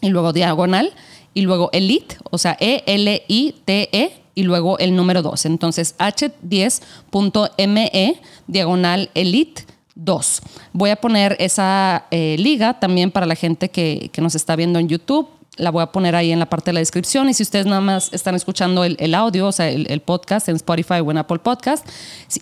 y 0.00 0.08
luego 0.08 0.32
diagonal 0.32 0.92
y 1.34 1.42
luego 1.42 1.68
elite, 1.72 2.16
o 2.30 2.38
sea, 2.38 2.56
E-L-I-T-E 2.58 3.90
-E, 3.92 4.10
y 4.34 4.42
luego 4.44 4.78
el 4.78 4.96
número 4.96 5.20
2. 5.22 5.44
Entonces 5.46 5.96
h10.me 5.98 8.20
diagonal 8.46 9.10
elite 9.14 9.64
2. 10.04 10.42
Voy 10.72 10.90
a 10.90 10.96
poner 10.96 11.36
esa 11.38 12.06
eh, 12.10 12.36
liga 12.38 12.78
también 12.80 13.10
para 13.10 13.26
la 13.26 13.34
gente 13.34 13.70
que, 13.70 14.10
nos 14.20 14.34
está 14.34 14.56
viendo 14.56 14.78
en 14.78 14.88
YouTube. 14.88 15.28
La 15.56 15.70
voy 15.70 15.82
a 15.82 15.86
poner 15.86 16.14
ahí 16.14 16.30
en 16.30 16.38
la 16.38 16.46
parte 16.46 16.70
de 16.70 16.74
la 16.74 16.80
descripción. 16.80 17.28
Y 17.28 17.34
si 17.34 17.42
ustedes 17.42 17.66
nada 17.66 17.80
más 17.80 18.12
están 18.12 18.34
escuchando 18.34 18.84
el, 18.84 19.14
audio, 19.14 19.48
o 19.48 19.52
sea, 19.52 19.68
el, 19.68 20.00
podcast 20.00 20.48
en 20.48 20.56
Spotify 20.56 21.00
o 21.04 21.10
en 21.10 21.18
Apple 21.18 21.40
Podcast, 21.40 21.86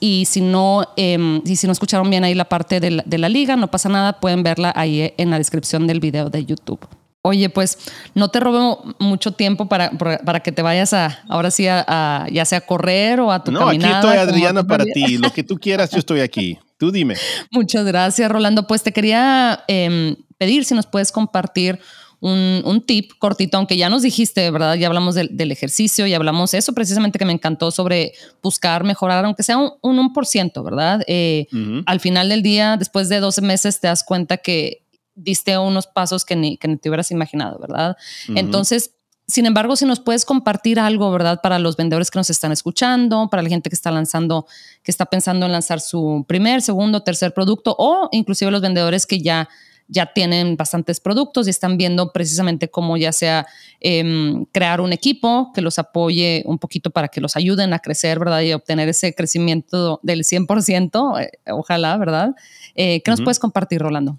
y 0.01 0.25
si 0.27 0.41
no, 0.41 0.87
eh, 0.97 1.41
y 1.45 1.57
si 1.57 1.67
no 1.67 1.73
escucharon 1.73 2.09
bien 2.11 2.25
ahí 2.25 2.35
la 2.35 2.49
parte 2.49 2.81
de 2.81 3.19
la, 3.19 3.29
liga, 3.29 3.57
no 3.57 3.71
pasa 3.71 3.89
nada, 3.89 4.21
pueden 4.21 4.43
verla 4.43 4.73
ahí 4.77 5.13
en 5.17 5.31
la 5.31 5.39
descripción 5.39 5.87
del 5.87 6.01
video 6.01 6.31
de 6.31 6.45
YouTube. 6.45 6.81
Oye, 7.23 7.49
pues 7.49 7.79
no 8.15 8.29
te 8.29 8.39
robo 8.39 8.85
mucho 9.01 9.33
tiempo 9.33 9.67
para, 9.69 9.91
para 9.91 10.41
que 10.41 10.53
te 10.53 10.63
vayas 10.63 10.93
a, 10.93 11.19
ahora 11.29 11.51
sí, 11.51 11.67
a, 11.67 12.27
ya 12.31 12.45
sea 12.45 12.59
a 12.59 12.61
correr 12.61 13.21
o 13.21 13.33
a 13.33 13.43
tu 13.43 13.51
No, 13.51 13.69
aquí 13.69 13.85
estoy, 13.85 14.17
Adriana, 14.17 14.65
para 14.65 14.85
ti. 14.85 15.19
Lo 15.19 15.33
que 15.33 15.43
tú 15.43 15.59
quieras, 15.59 15.91
yo 15.91 15.99
estoy 15.99 16.21
aquí. 16.21 16.59
Tú 16.79 16.93
dime. 16.93 17.17
Muchas 17.51 17.85
gracias, 17.85 18.31
Rolando. 18.31 18.67
Pues 18.67 18.83
te 18.83 18.93
quería 18.93 19.65
em, 19.69 20.17
pedir 20.39 20.65
si 20.65 20.75
nos 20.75 20.87
puedes 20.87 21.13
compartir 21.13 21.81
un, 22.21 22.83
tip 22.87 23.13
cortito, 23.19 23.59
aunque 23.59 23.77
ya 23.77 23.89
nos 23.89 24.03
dijiste, 24.03 24.51
¿verdad? 24.51 24.75
Ya 24.75 24.89
hablamos 24.89 25.15
del, 25.15 25.53
ejercicio 25.53 26.07
y 26.07 26.15
hablamos 26.15 26.55
eso 26.55 26.73
precisamente 26.73 27.19
que 27.19 27.25
me 27.25 27.33
encantó 27.33 27.71
sobre 27.71 28.13
buscar 28.43 28.85
mejorar, 28.85 29.25
aunque 29.25 29.43
sea 29.43 29.57
un, 29.57 29.73
un 29.83 30.13
por 30.13 30.27
ciento, 30.27 30.65
¿verdad? 30.65 31.03
Eh, 31.07 31.47
al 31.87 32.01
final 32.01 32.29
del 32.29 32.43
día, 32.43 32.77
después 32.77 33.09
de 33.09 33.21
12 33.21 33.43
meses, 33.43 33.81
te 33.81 33.87
das 33.87 34.03
cuenta 34.03 34.39
que 34.39 34.83
diste 35.15 35.57
unos 35.59 35.87
pasos 35.87 36.25
que 36.25 36.37
ni, 36.37 36.57
que 36.57 36.77
te 36.77 36.89
hubieras 36.89 37.11
imaginado, 37.11 37.59
¿verdad? 37.59 37.97
Entonces, 38.35 38.93
sin 39.29 39.45
embargo, 39.45 39.77
si 39.77 39.85
nos 39.85 40.01
puedes 40.01 40.25
compartir 40.25 40.81
algo, 40.81 41.11
¿verdad? 41.13 41.41
Para 41.43 41.59
los 41.59 41.77
vendedores 41.77 42.11
que 42.11 42.19
nos 42.19 42.31
están 42.31 42.51
escuchando, 42.51 43.29
para 43.31 43.43
la 43.43 43.51
gente 43.51 43.69
que 43.69 43.77
está 43.77 43.91
lanzando, 43.91 44.47
que 44.83 44.91
está 44.91 45.05
pensando 45.05 45.45
en 45.45 45.53
lanzar 45.53 45.81
su 45.81 46.25
primer, 46.27 46.63
segundo, 46.63 47.03
tercer 47.03 47.35
producto 47.35 47.77
o 47.79 48.09
inclusive 48.13 48.51
los 48.51 48.63
vendedores 48.63 49.05
que 49.05 49.21
ya, 49.21 49.51
ya 49.87 50.15
tienen 50.15 50.57
bastantes 50.57 50.99
productos 50.99 51.47
y 51.47 51.51
están 51.51 51.77
viendo 51.77 52.11
precisamente 52.11 52.71
cómo 52.71 52.97
ya 52.97 53.13
sea 53.13 53.47
em, 53.81 54.47
crear 54.47 54.81
un 54.81 54.95
equipo 54.95 55.53
que 55.55 55.61
los 55.61 55.79
apoye 55.79 56.43
un 56.47 56.59
poquito 56.59 56.91
para 56.91 57.09
que 57.09 57.21
los 57.21 57.37
ayuden 57.37 57.75
a 57.75 57.81
crecer, 57.81 58.19
¿verdad? 58.19 58.41
Y 58.41 58.55
obtener 58.55 58.89
ese 58.89 59.15
crecimiento 59.15 60.01
del 60.03 60.25
100%, 60.25 61.21
eh, 61.21 61.31
ojalá, 61.53 61.99
¿verdad? 61.99 62.35
Eh, 62.75 63.03
¿Qué 63.03 63.11
nos 63.11 63.21
puedes 63.21 63.39
compartir, 63.39 63.83
Rolando? 63.83 64.19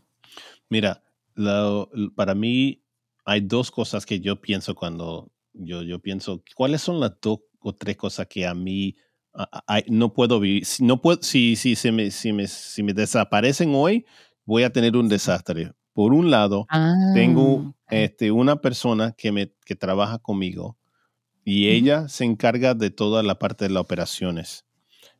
Mira, 0.69 1.01
para 2.15 2.35
mí 2.35 2.79
hay 3.29 3.41
dos 3.41 3.69
cosas 3.69 4.07
que 4.07 4.19
yo 4.19 4.41
pienso 4.41 4.73
cuando 4.73 5.31
yo, 5.53 5.83
yo 5.83 5.99
pienso, 5.99 6.43
¿cuáles 6.55 6.81
son 6.81 6.99
las 6.99 7.13
dos 7.21 7.41
o 7.59 7.75
tres 7.75 7.95
cosas 7.95 8.25
que 8.27 8.47
a 8.47 8.55
mí 8.55 8.95
no 9.87 10.13
puedo 10.13 10.39
vivir? 10.39 10.65
Si, 10.65 10.83
no 10.83 10.99
puedo, 10.99 11.21
si, 11.21 11.55
si, 11.55 11.75
si, 11.75 11.91
me, 11.91 12.09
si, 12.09 12.33
me, 12.33 12.47
si 12.47 12.81
me 12.81 12.93
desaparecen 12.93 13.75
hoy, 13.75 14.03
voy 14.45 14.63
a 14.63 14.71
tener 14.71 14.97
un 14.97 15.07
desastre. 15.07 15.73
Por 15.93 16.13
un 16.13 16.31
lado, 16.31 16.65
tengo 17.13 17.75
ah, 17.85 17.95
este, 17.95 18.31
una 18.31 18.61
persona 18.61 19.13
que, 19.15 19.31
me, 19.31 19.53
que 19.63 19.75
trabaja 19.75 20.17
conmigo 20.17 20.79
y 21.43 21.67
ella 21.67 22.07
se 22.07 22.25
encarga 22.25 22.73
de 22.73 22.89
toda 22.89 23.21
la 23.21 23.37
parte 23.37 23.65
de 23.65 23.71
las 23.71 23.81
operaciones. 23.81 24.65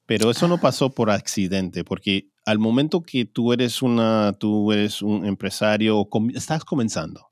Pero 0.07 0.31
eso 0.31 0.47
no 0.47 0.55
ah. 0.55 0.61
pasó 0.61 0.89
por 0.89 1.11
accidente, 1.11 1.83
porque 1.83 2.31
al 2.45 2.57
momento 2.57 3.03
que 3.03 3.25
tú 3.25 3.53
eres 3.53 3.83
una, 3.83 4.33
tú 4.39 4.71
eres 4.71 5.03
un 5.03 5.27
empresario, 5.27 6.09
estás 6.33 6.65
comenzando 6.65 7.28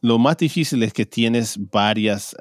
lo 0.00 0.18
más 0.18 0.36
difícil 0.36 0.82
es 0.82 0.92
que 0.92 1.04
tienes 1.04 1.56
varias 1.70 2.36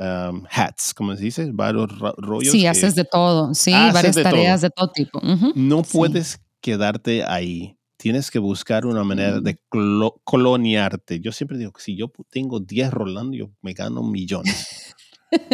hats, 0.51 0.93
como 0.93 1.15
se 1.15 1.23
dice, 1.23 1.49
varios 1.51 1.89
rollos. 2.17 2.51
Sí, 2.51 2.65
haces 2.67 2.95
de 2.95 3.05
todo, 3.05 3.53
sí, 3.53 3.71
varias 3.71 4.15
tareas 4.15 4.61
de 4.61 4.69
todo 4.69 4.91
tipo. 4.91 5.19
No 5.55 5.83
puedes 5.83 6.39
quedarte 6.61 7.23
ahí. 7.23 7.77
Tienes 7.97 8.29
que 8.29 8.37
buscar 8.37 8.85
una 8.85 9.03
manera 9.03 9.39
de 9.39 9.53
mm. 9.53 10.07
clonearte. 10.23 11.19
Yo 11.19 11.31
siempre 11.31 11.57
digo 11.57 11.71
que 11.71 11.81
si 11.81 11.95
yo 11.95 12.11
tengo 12.29 12.59
10 12.59 12.91
Rolando, 12.91 13.35
yo 13.35 13.49
me 13.61 13.73
gano 13.73 14.03
millones. 14.03 14.93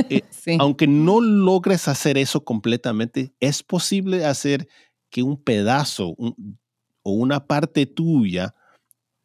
Eh, 0.09 0.24
aunque 0.59 0.86
no 0.88 1.22
logres 1.22 1.88
hacer 1.88 2.18
eso 2.18 2.43
completamente, 2.43 3.34
es 3.39 3.64
posible 3.64 4.26
hacer 4.26 4.68
que 5.09 5.24
un 5.24 5.41
pedazo 5.41 6.16
o 6.18 7.11
una 7.11 7.47
parte 7.47 7.86
tuya, 7.86 8.53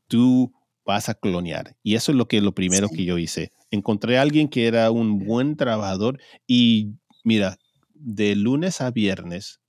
tú 0.07 0.53
vas 0.89 1.11
a 1.11 1.15
clonear. 1.15 1.77
Y 1.83 1.97
eso 1.97 2.13
es 2.13 2.17
lo 2.17 2.27
que 2.27 2.41
lo 2.41 2.55
primero 2.55 2.89
que 2.89 3.05
yo 3.05 3.19
hice. 3.19 3.53
Encontré 3.71 4.17
a 4.17 4.23
alguien 4.23 4.49
que 4.49 4.67
era 4.67 4.91
un 4.91 5.19
buen 5.19 5.55
trabajador 5.55 6.19
y 6.47 6.95
mira, 7.25 7.59
de 7.93 8.35
lunes 8.35 8.81
a 8.81 8.91
viernes, 8.91 9.61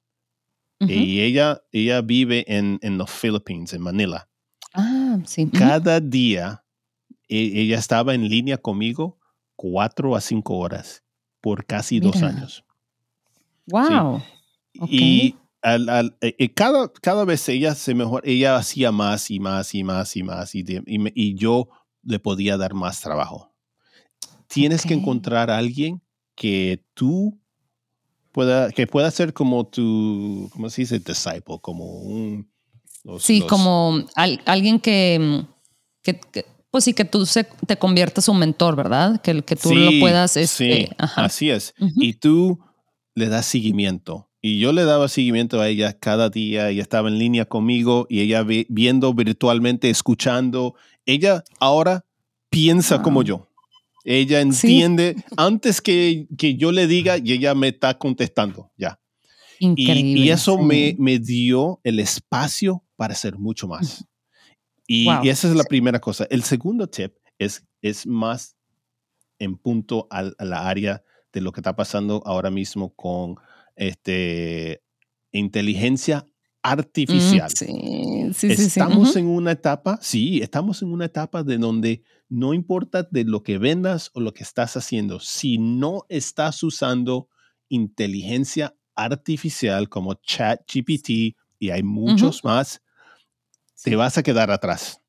Y 0.80 1.20
ella, 1.20 1.62
ella 1.74 2.02
vive 2.02 2.46
en, 2.48 2.80
en 2.82 2.98
los 2.98 3.12
Philippines, 3.12 3.74
en 3.74 3.82
Manila. 3.82 4.30
Ah, 4.74 5.18
sí. 5.26 5.50
Cada 5.50 6.00
día 6.00 6.64
e, 7.28 7.52
ella 7.62 7.78
estaba 7.78 8.14
en 8.14 8.30
línea 8.30 8.58
conmigo 8.58 9.20
cuatro 9.58 10.16
a 10.16 10.22
cinco 10.22 10.58
horas 10.58 11.04
por 11.42 11.66
casi 11.66 12.00
dos 12.00 12.24
años. 12.24 12.64
Wow. 13.68 14.22
Y 14.88 15.36
al, 15.62 15.90
al, 15.90 16.18
eh, 16.22 16.36
eh, 16.40 16.54
cada, 16.54 16.92
cada 17.02 17.26
vez 17.26 17.48
ella 17.50 17.76
se 17.76 17.94
mejor, 17.94 18.22
ella 18.26 18.56
hacía 18.56 18.92
más 18.92 19.30
y 19.32 19.40
más 19.40 19.74
y 19.76 19.84
más 19.84 20.16
y 20.16 20.24
más 20.24 20.56
y, 20.56 20.64
y, 20.86 21.36
yo 21.36 21.70
le 22.04 22.20
podía 22.20 22.58
dar 22.58 22.74
más 22.74 23.02
trabajo. 23.02 23.54
Tienes 24.48 24.86
que 24.86 24.94
encontrar 24.94 25.52
a 25.52 25.58
alguien 25.58 26.02
que 26.36 26.84
tú 26.94 27.40
pueda, 28.32 28.72
que 28.72 28.88
pueda 28.88 29.12
ser 29.12 29.34
como 29.34 29.68
tu, 29.68 30.50
¿cómo 30.54 30.70
se 30.70 30.82
dice? 30.84 31.00
Disciple, 31.00 31.60
como 31.62 31.86
un... 31.86 32.50
sí, 33.20 33.42
como 33.42 34.06
alguien 34.16 34.80
que, 34.80 35.46
que, 36.02 36.20
pues 36.72 36.86
sí, 36.86 36.94
que 36.94 37.06
tú 37.06 37.26
se, 37.26 37.44
te 37.44 37.78
conviertas 37.78 38.28
un 38.28 38.40
mentor, 38.40 38.76
¿verdad? 38.76 39.22
Que, 39.22 39.44
que 39.44 39.56
tú 39.56 39.76
lo 39.76 39.92
puedas... 40.00 40.36
Este, 40.38 40.88
sí, 40.88 40.90
así 40.98 41.50
es. 41.52 41.74
Y 41.78 42.14
tú 42.14 42.60
le 43.14 43.28
das 43.28 43.46
seguimiento 43.46 44.29
y 44.42 44.60
yo 44.60 44.72
le 44.72 44.86
daba 44.86 45.08
seguimiento 45.10 45.60
a 45.60 45.68
ella 45.68 45.94
cada 45.94 46.30
día, 46.30 46.70
ella 46.70 46.82
estaba 46.82 47.10
en 47.10 47.20
línea 47.20 47.46
conmigo 47.46 48.08
y 48.10 48.22
ella 48.22 48.46
viendo 48.70 49.14
virtualmente, 49.14 49.90
escuchando. 49.90 50.76
Ella 51.06 51.44
ahora 51.60 52.06
piensa 52.50 53.02
como 53.02 53.22
yo. 53.24 53.48
Ella 54.06 54.40
entiende 54.40 55.18
antes 55.36 55.82
que, 55.82 56.28
que, 56.38 56.56
yo 56.56 56.72
le 56.72 56.88
diga 56.88 57.18
y 57.18 57.34
ella 57.34 57.54
me 57.54 57.68
está 57.68 57.98
contestando 57.98 58.72
ya. 58.78 59.00
Increíble, 59.60 60.22
y, 60.22 60.30
eso 60.30 60.58
me, 60.58 60.96
me, 60.98 61.20
dio 61.20 61.82
el 61.84 62.00
espacio 62.00 62.82
para 62.96 63.14
hacer 63.14 63.38
mucho 63.38 63.68
más. 63.68 64.06
Y, 64.88 65.10
y, 65.22 65.30
esa 65.30 65.50
es 65.50 65.56
la 65.56 65.66
primera 65.66 66.00
cosa. 66.00 66.26
El 66.30 66.44
segundo 66.44 66.88
tip 66.88 67.14
es, 67.38 67.68
es 67.82 68.08
más 68.08 68.56
en 69.38 69.58
punto 69.58 70.08
a, 70.10 70.32
a 70.38 70.46
la 70.46 70.70
área 70.70 71.04
de 71.34 71.42
lo 71.42 71.52
que 71.52 71.60
está 71.60 71.76
pasando 71.76 72.24
ahora 72.26 72.50
mismo 72.50 72.94
con 72.96 73.36
este, 73.80 74.84
inteligencia 75.32 76.26
mm, 76.26 76.32
artificial. 76.62 77.50
sí, 77.50 77.68
sí, 78.34 78.48
estamos 78.52 79.16
en 79.16 79.26
una 79.26 79.54
etapa, 79.54 79.98
sí, 80.02 80.42
estamos 80.42 80.82
en 80.82 80.92
una 80.92 81.06
etapa 81.06 81.44
de 81.44 81.58
donde 81.58 82.04
no 82.28 82.54
importa 82.54 83.08
de 83.10 83.24
lo 83.24 83.42
que 83.42 83.58
vendas 83.58 84.12
o 84.14 84.20
lo 84.20 84.34
que 84.34 84.44
estás 84.44 84.76
haciendo, 84.76 85.20
si 85.20 85.58
no 85.58 86.06
estás 86.10 86.62
usando 86.62 87.30
inteligencia 87.70 88.76
artificial 88.96 89.88
como 89.88 90.16
ChatGPT 90.16 91.38
y 91.58 91.70
hay 91.72 91.82
muchos 91.82 92.44
más, 92.44 92.82
te 93.82 93.96
vas 93.96 94.18
a 94.18 94.24
quedar 94.24 94.52
atrás, 94.52 95.02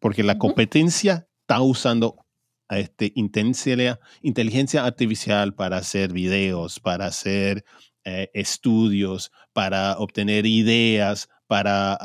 porque 0.00 0.22
la 0.22 0.36
competencia 0.36 1.28
está 1.40 1.62
usando 1.62 2.26
este, 2.68 3.12
inteligencia, 3.14 3.98
inteligencia 4.20 4.84
artificial 4.84 5.54
para 5.54 5.78
hacer 5.78 6.12
videos, 6.12 6.78
para 6.78 7.06
hacer 7.06 7.64
eh, 8.08 8.30
estudios, 8.32 9.30
para 9.52 9.98
obtener 9.98 10.46
ideas, 10.46 11.28
para, 11.46 11.98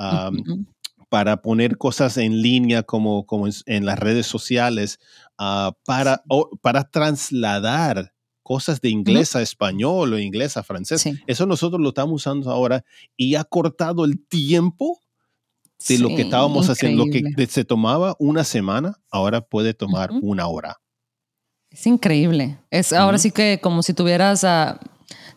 para 1.10 1.42
poner 1.42 1.78
cosas 1.78 2.18
en 2.18 2.42
línea 2.42 2.84
como, 2.84 3.26
como 3.26 3.48
en, 3.48 3.86
las 3.86 4.00
redes 4.00 4.26
sociales, 4.26 5.00
ah, 5.38 5.74
para, 5.86 6.24
para 6.62 6.84
trasladar 6.90 8.14
cosas 8.42 8.82
de 8.82 8.90
inglés 8.90 9.36
a 9.38 9.42
español 9.42 10.14
o 10.14 10.20
inglés 10.20 10.58
a 10.58 10.64
francés. 10.64 11.06
Eso 11.26 11.46
nosotros 11.46 11.80
lo 11.80 11.90
estamos 11.90 12.16
usando 12.16 12.52
ahora 12.52 12.84
y 13.16 13.36
ha 13.36 13.46
cortado 13.46 14.04
el 14.04 14.26
tiempo 14.28 15.00
de 15.88 16.00
lo 16.00 16.10
que 16.10 16.24
estábamos 16.24 16.70
haciendo. 16.70 17.06
Lo 17.06 17.12
que 17.12 17.48
se 17.48 17.64
tomaba 17.64 18.16
una 18.20 18.44
semana, 18.44 19.00
ahora 19.10 19.40
puede 19.40 19.74
tomar 19.74 20.12
una 20.22 20.48
hora. 20.48 20.82
Es 21.70 21.88
increíble. 21.88 22.60
Es 22.70 22.94
ahora 22.94 23.18
sí 23.18 23.32
que 23.32 23.60
como 23.62 23.82
si 23.82 23.94
tuvieras 23.94 24.44
a 24.44 24.80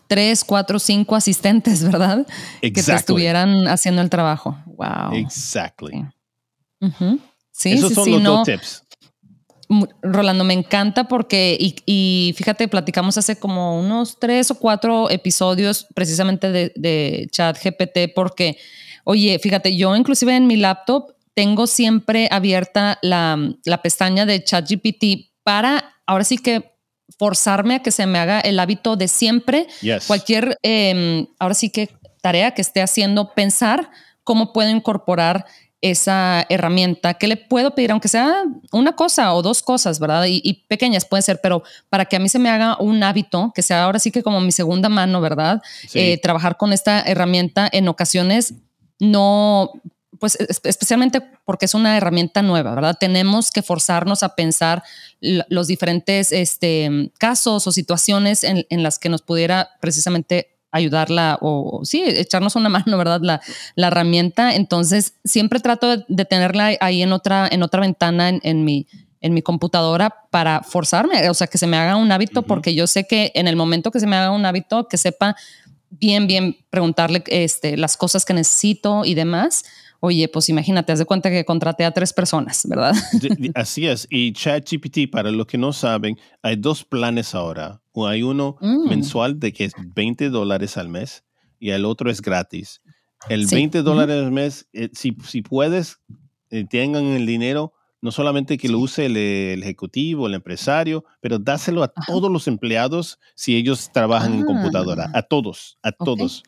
tres, 0.06 0.44
cuatro, 0.44 0.78
cinco 0.78 1.16
asistentes, 1.16 1.82
¿verdad? 1.84 2.26
Que 2.60 2.70
te 2.70 2.94
estuvieran 2.94 3.68
haciendo 3.68 4.02
el 4.02 4.10
trabajo. 4.10 4.58
Wow. 4.66 5.14
Exactly. 5.14 6.04
Sí, 7.52 7.72
Esos 7.72 7.94
son 7.94 8.10
los 8.10 8.22
dos 8.22 8.44
tips. 8.44 8.82
Rolando, 10.00 10.44
me 10.44 10.54
encanta 10.54 11.08
porque, 11.08 11.56
y, 11.58 12.34
fíjate, 12.36 12.68
platicamos 12.68 13.18
hace 13.18 13.36
como 13.36 13.80
unos 13.80 14.18
tres 14.20 14.50
o 14.52 14.54
cuatro 14.56 15.10
episodios 15.10 15.86
precisamente 15.94 16.52
de, 16.52 16.72
de 16.76 17.26
chat 17.32 17.58
GPT 17.60 18.14
porque, 18.14 18.58
oye, 19.02 19.38
fíjate, 19.40 19.76
yo 19.76 19.96
inclusive 19.96 20.36
en 20.36 20.46
mi 20.46 20.56
laptop 20.56 21.16
tengo 21.34 21.66
siempre 21.66 22.28
abierta 22.30 22.98
la, 23.02 23.36
la 23.64 23.82
pestaña 23.82 24.24
de 24.24 24.44
chat 24.44 24.70
GPT 24.70 25.32
para, 25.42 25.94
ahora 26.06 26.22
sí 26.24 26.38
que 26.38 26.75
forzarme 27.18 27.76
a 27.76 27.78
que 27.80 27.90
se 27.90 28.06
me 28.06 28.18
haga 28.18 28.40
el 28.40 28.58
hábito 28.58 28.96
de 28.96 29.08
siempre, 29.08 29.66
cualquier, 30.06 30.58
em, 30.62 31.26
ahora 31.38 31.54
sí 31.54 31.70
que 31.70 31.90
tarea 32.20 32.52
que 32.52 32.62
esté 32.62 32.82
haciendo, 32.82 33.32
pensar 33.34 33.90
cómo 34.24 34.52
puedo 34.52 34.70
incorporar 34.70 35.46
esa 35.80 36.44
herramienta, 36.48 37.14
que 37.14 37.28
le 37.28 37.36
puedo 37.36 37.74
pedir, 37.74 37.92
aunque 37.92 38.08
sea 38.08 38.42
una 38.72 38.96
cosa 38.96 39.34
o 39.34 39.42
dos 39.42 39.62
cosas, 39.62 40.00
¿verdad? 40.00 40.24
Y, 40.26 40.64
pequeñas 40.68 41.04
pueden 41.04 41.22
ser, 41.22 41.40
pero 41.42 41.62
para 41.88 42.06
que 42.06 42.16
a 42.16 42.18
mí 42.18 42.28
se 42.28 42.38
me 42.38 42.48
haga 42.48 42.76
un 42.80 43.02
hábito, 43.02 43.52
que 43.54 43.62
sea 43.62 43.84
ahora 43.84 43.98
sí 43.98 44.10
que 44.10 44.22
como 44.22 44.40
mi 44.40 44.52
segunda 44.52 44.88
mano, 44.88 45.20
¿verdad? 45.20 45.62
Eh, 45.94 46.18
trabajar 46.20 46.56
con 46.56 46.72
esta 46.72 47.02
herramienta 47.02 47.68
en 47.70 47.88
ocasiones 47.88 48.54
no 48.98 49.70
pues 50.18 50.36
especialmente 50.64 51.20
porque 51.44 51.66
es 51.66 51.74
una 51.74 51.96
herramienta 51.96 52.42
nueva, 52.42 52.74
¿verdad? 52.74 52.96
Tenemos 52.98 53.50
que 53.50 53.62
forzarnos 53.62 54.22
a 54.22 54.34
pensar 54.34 54.82
los 55.20 55.66
diferentes 55.66 56.32
este, 56.32 57.10
casos 57.18 57.66
o 57.66 57.72
situaciones 57.72 58.44
en, 58.44 58.64
las 58.82 58.98
que 58.98 59.08
nos 59.08 59.22
pudiera 59.22 59.70
precisamente 59.80 60.56
ayudarla 60.70 61.38
o, 61.40 61.80
sí, 61.84 62.02
echarnos 62.04 62.56
una 62.56 62.68
mano, 62.70 62.98
¿verdad? 62.98 63.20
La, 63.22 63.40
la 63.74 63.88
herramienta. 63.88 64.54
Entonces, 64.54 65.14
siempre 65.24 65.60
trato 65.60 65.96
de, 65.96 66.24
tenerla 66.24 66.72
ahí 66.80 67.02
en 67.02 67.12
otra, 67.12 67.48
en 67.50 67.62
otra 67.62 67.80
ventana 67.80 68.28
en, 68.28 68.64
mi, 68.64 68.86
en 69.20 69.34
mi 69.34 69.42
computadora 69.42 70.14
para 70.30 70.62
forzarme, 70.62 71.28
o 71.30 71.34
sea, 71.34 71.46
que 71.46 71.58
se 71.58 71.66
me 71.66 71.76
haga 71.76 71.96
un 71.96 72.12
hábito, 72.12 72.42
porque 72.42 72.74
yo 72.74 72.86
sé 72.86 73.06
que 73.06 73.32
en 73.34 73.48
el 73.48 73.56
momento 73.56 73.90
que 73.90 74.00
se 74.00 74.06
me 74.06 74.16
haga 74.16 74.30
un 74.30 74.44
hábito, 74.44 74.88
que 74.88 74.96
sepa 74.96 75.36
bien, 75.90 76.26
bien 76.26 76.56
preguntarle 76.70 77.22
este, 77.26 77.76
las 77.76 77.96
cosas 77.96 78.24
que 78.24 78.34
necesito 78.34 79.04
y 79.04 79.14
demás 79.14 79.64
oye, 80.00 80.28
pues 80.28 80.48
imagínate, 80.48 80.92
haz 80.92 80.98
de 80.98 81.04
cuenta 81.04 81.30
que 81.30 81.44
contraté 81.44 81.84
a 81.84 81.92
tres 81.92 82.12
personas, 82.12 82.66
¿verdad? 82.68 82.94
Así 83.54 83.86
es. 83.86 84.06
Y 84.10 84.32
ChatGPT, 84.32 85.10
para 85.10 85.30
los 85.30 85.46
que 85.46 85.58
no 85.58 85.72
saben, 85.72 86.18
hay 86.42 86.56
dos 86.56 86.84
planes 86.84 87.34
ahora. 87.34 87.80
Hay 87.94 88.22
uno 88.22 88.56
mm. 88.60 88.88
mensual 88.88 89.40
de 89.40 89.52
que 89.52 89.64
es 89.64 89.72
20 89.78 90.28
dólares 90.28 90.76
al 90.76 90.88
mes 90.88 91.24
y 91.58 91.70
el 91.70 91.84
otro 91.84 92.10
es 92.10 92.20
gratis. 92.20 92.82
El 93.28 93.46
20 93.46 93.82
dólares 93.82 94.24
al 94.24 94.32
mes, 94.32 94.68
eh, 94.72 94.90
si, 94.92 95.16
si, 95.24 95.42
puedes, 95.42 96.00
eh, 96.50 96.66
tengan 96.68 97.04
el 97.04 97.26
dinero, 97.26 97.72
no 98.02 98.12
solamente 98.12 98.58
que 98.58 98.68
lo 98.68 98.78
use 98.78 99.06
el, 99.06 99.16
ejecutivo, 99.62 100.26
el 100.26 100.34
empresario, 100.34 101.04
pero 101.20 101.38
dáselo 101.38 101.82
a 101.82 101.88
todos 101.88 102.30
los 102.30 102.46
empleados 102.46 103.18
si 103.34 103.56
ellos 103.56 103.90
trabajan 103.92 104.34
en 104.34 104.44
computadora, 104.44 105.10
ah. 105.12 105.18
a 105.18 105.22
todos, 105.22 105.78
a 105.82 105.92
todos 105.92 106.44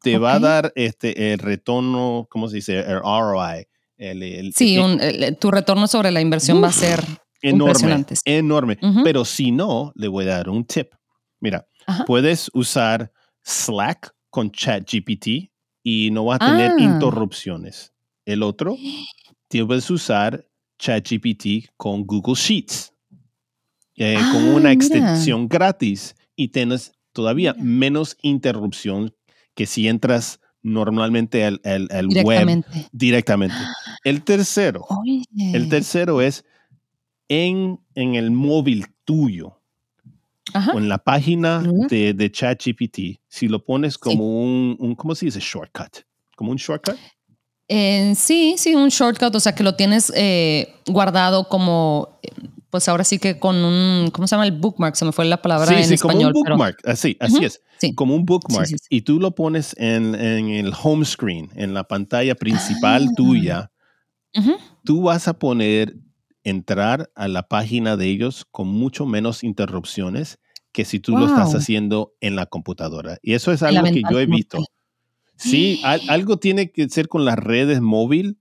te 0.00 0.18
va 0.18 0.34
a 0.34 0.38
dar 0.38 0.72
este, 0.76 1.32
el 1.32 1.38
retorno, 1.38 2.26
¿cómo 2.30 2.48
se 2.48 2.56
dice? 2.56 2.78
El 2.78 3.00
ROI. 3.00 3.66
El, 3.96 4.52
sí, 4.54 4.78
tu 5.40 5.50
retorno 5.50 5.88
sobre 5.88 6.12
la 6.12 6.20
inversión 6.20 6.62
va 6.62 6.68
a 6.68 6.72
ser 6.72 7.04
enorme. 7.42 8.06
Enorme. 8.24 8.78
Pero 9.02 9.24
si 9.24 9.50
no, 9.50 9.92
le 9.96 10.06
voy 10.08 10.24
a 10.26 10.36
dar 10.36 10.48
un 10.48 10.64
tip. 10.64 10.92
Mira, 11.40 11.66
puedes 12.06 12.50
usar 12.54 13.12
Slack 13.42 14.14
con 14.30 14.50
ChatGPT 14.50 15.50
y 15.82 16.10
no 16.12 16.26
vas 16.26 16.38
a 16.40 16.46
tener 16.46 16.72
ah. 16.72 16.80
interrupciones. 16.80 17.92
El 18.24 18.42
otro, 18.42 18.76
puedes 19.66 19.90
usar 19.90 20.48
ChatGPT 20.78 21.70
con 21.76 22.06
Google 22.06 22.34
Sheets, 22.34 22.92
eh, 23.96 24.18
con 24.32 24.44
una 24.44 24.68
ah, 24.68 24.72
extensión 24.72 25.48
gratis 25.48 26.14
y 26.36 26.48
tienes 26.48 26.92
todavía 27.12 27.54
menos 27.58 28.16
interrupción 28.22 29.12
que 29.58 29.66
si 29.66 29.88
entras 29.88 30.38
normalmente 30.62 31.44
al, 31.44 31.60
web 32.22 32.64
directamente. 32.92 33.56
El 34.04 34.22
tercero, 34.22 34.86
el 35.36 35.68
tercero 35.68 36.20
es 36.20 36.44
en, 37.26 37.80
en 37.96 38.14
el 38.14 38.30
móvil 38.30 38.86
tuyo 39.04 39.60
o 40.54 40.78
en 40.78 40.88
la 40.88 40.98
página 40.98 41.60
de, 41.90 42.14
de 42.14 42.30
ChatGPT, 42.30 43.20
si 43.26 43.48
lo 43.48 43.64
pones 43.64 43.98
como 43.98 44.44
un, 44.44 44.76
un, 44.78 44.94
¿cómo 44.94 45.16
se 45.16 45.26
dice? 45.26 45.40
Shortcut. 45.40 46.04
¿Como 46.36 46.52
un 46.52 46.56
shortcut? 46.56 46.94
sí, 47.68 48.54
sí, 48.58 48.76
un 48.76 48.90
shortcut, 48.90 49.34
o 49.34 49.40
sea 49.40 49.56
que 49.56 49.64
lo 49.64 49.74
tienes 49.74 50.12
eh, 50.14 50.72
guardado 50.86 51.48
como 51.48 52.20
pues 52.70 52.88
ahora 52.88 53.04
sí 53.04 53.18
que 53.18 53.38
con 53.38 53.56
un, 53.56 54.10
¿cómo 54.10 54.26
se 54.26 54.36
llama 54.36 54.46
el 54.46 54.52
bookmark? 54.52 54.94
Se 54.96 55.04
me 55.04 55.12
fue 55.12 55.24
la 55.24 55.40
palabra 55.40 55.72
en 55.72 55.92
español. 55.92 56.32
como 56.32 56.42
un 56.42 56.44
bookmark, 56.44 56.78
así, 56.86 57.16
así 57.20 57.44
es, 57.44 57.62
como 57.94 58.14
un 58.14 58.26
bookmark. 58.26 58.68
y 58.90 59.02
tú 59.02 59.20
lo 59.20 59.34
pones 59.34 59.74
en, 59.78 60.14
el 60.14 60.72
home 60.82 61.04
screen, 61.04 61.50
en 61.54 61.74
la 61.74 61.84
pantalla 61.84 62.34
principal 62.34 63.06
ah. 63.08 63.14
tuya. 63.16 63.70
Tú 64.84 65.02
vas 65.02 65.26
a 65.26 65.38
poner 65.38 65.96
entrar 66.44 67.10
a 67.14 67.28
la 67.28 67.48
página 67.48 67.96
de 67.96 68.06
ellos 68.06 68.46
con 68.50 68.68
mucho 68.68 69.06
menos 69.06 69.42
interrupciones 69.42 70.38
que 70.72 70.84
si 70.84 71.00
tú 71.00 71.16
lo 71.16 71.26
estás 71.26 71.54
haciendo 71.54 72.14
en 72.20 72.36
la 72.36 72.46
computadora. 72.46 73.18
Y 73.22 73.34
eso 73.34 73.52
es 73.52 73.62
algo 73.62 73.84
que 73.84 74.02
yo 74.08 74.20
he 74.20 74.26
visto. 74.26 74.58
Sí, 75.36 75.80
algo 75.84 76.36
tiene 76.36 76.70
que 76.70 76.88
ser 76.88 77.08
con 77.08 77.24
las 77.24 77.36
redes 77.38 77.80
móvil, 77.80 78.37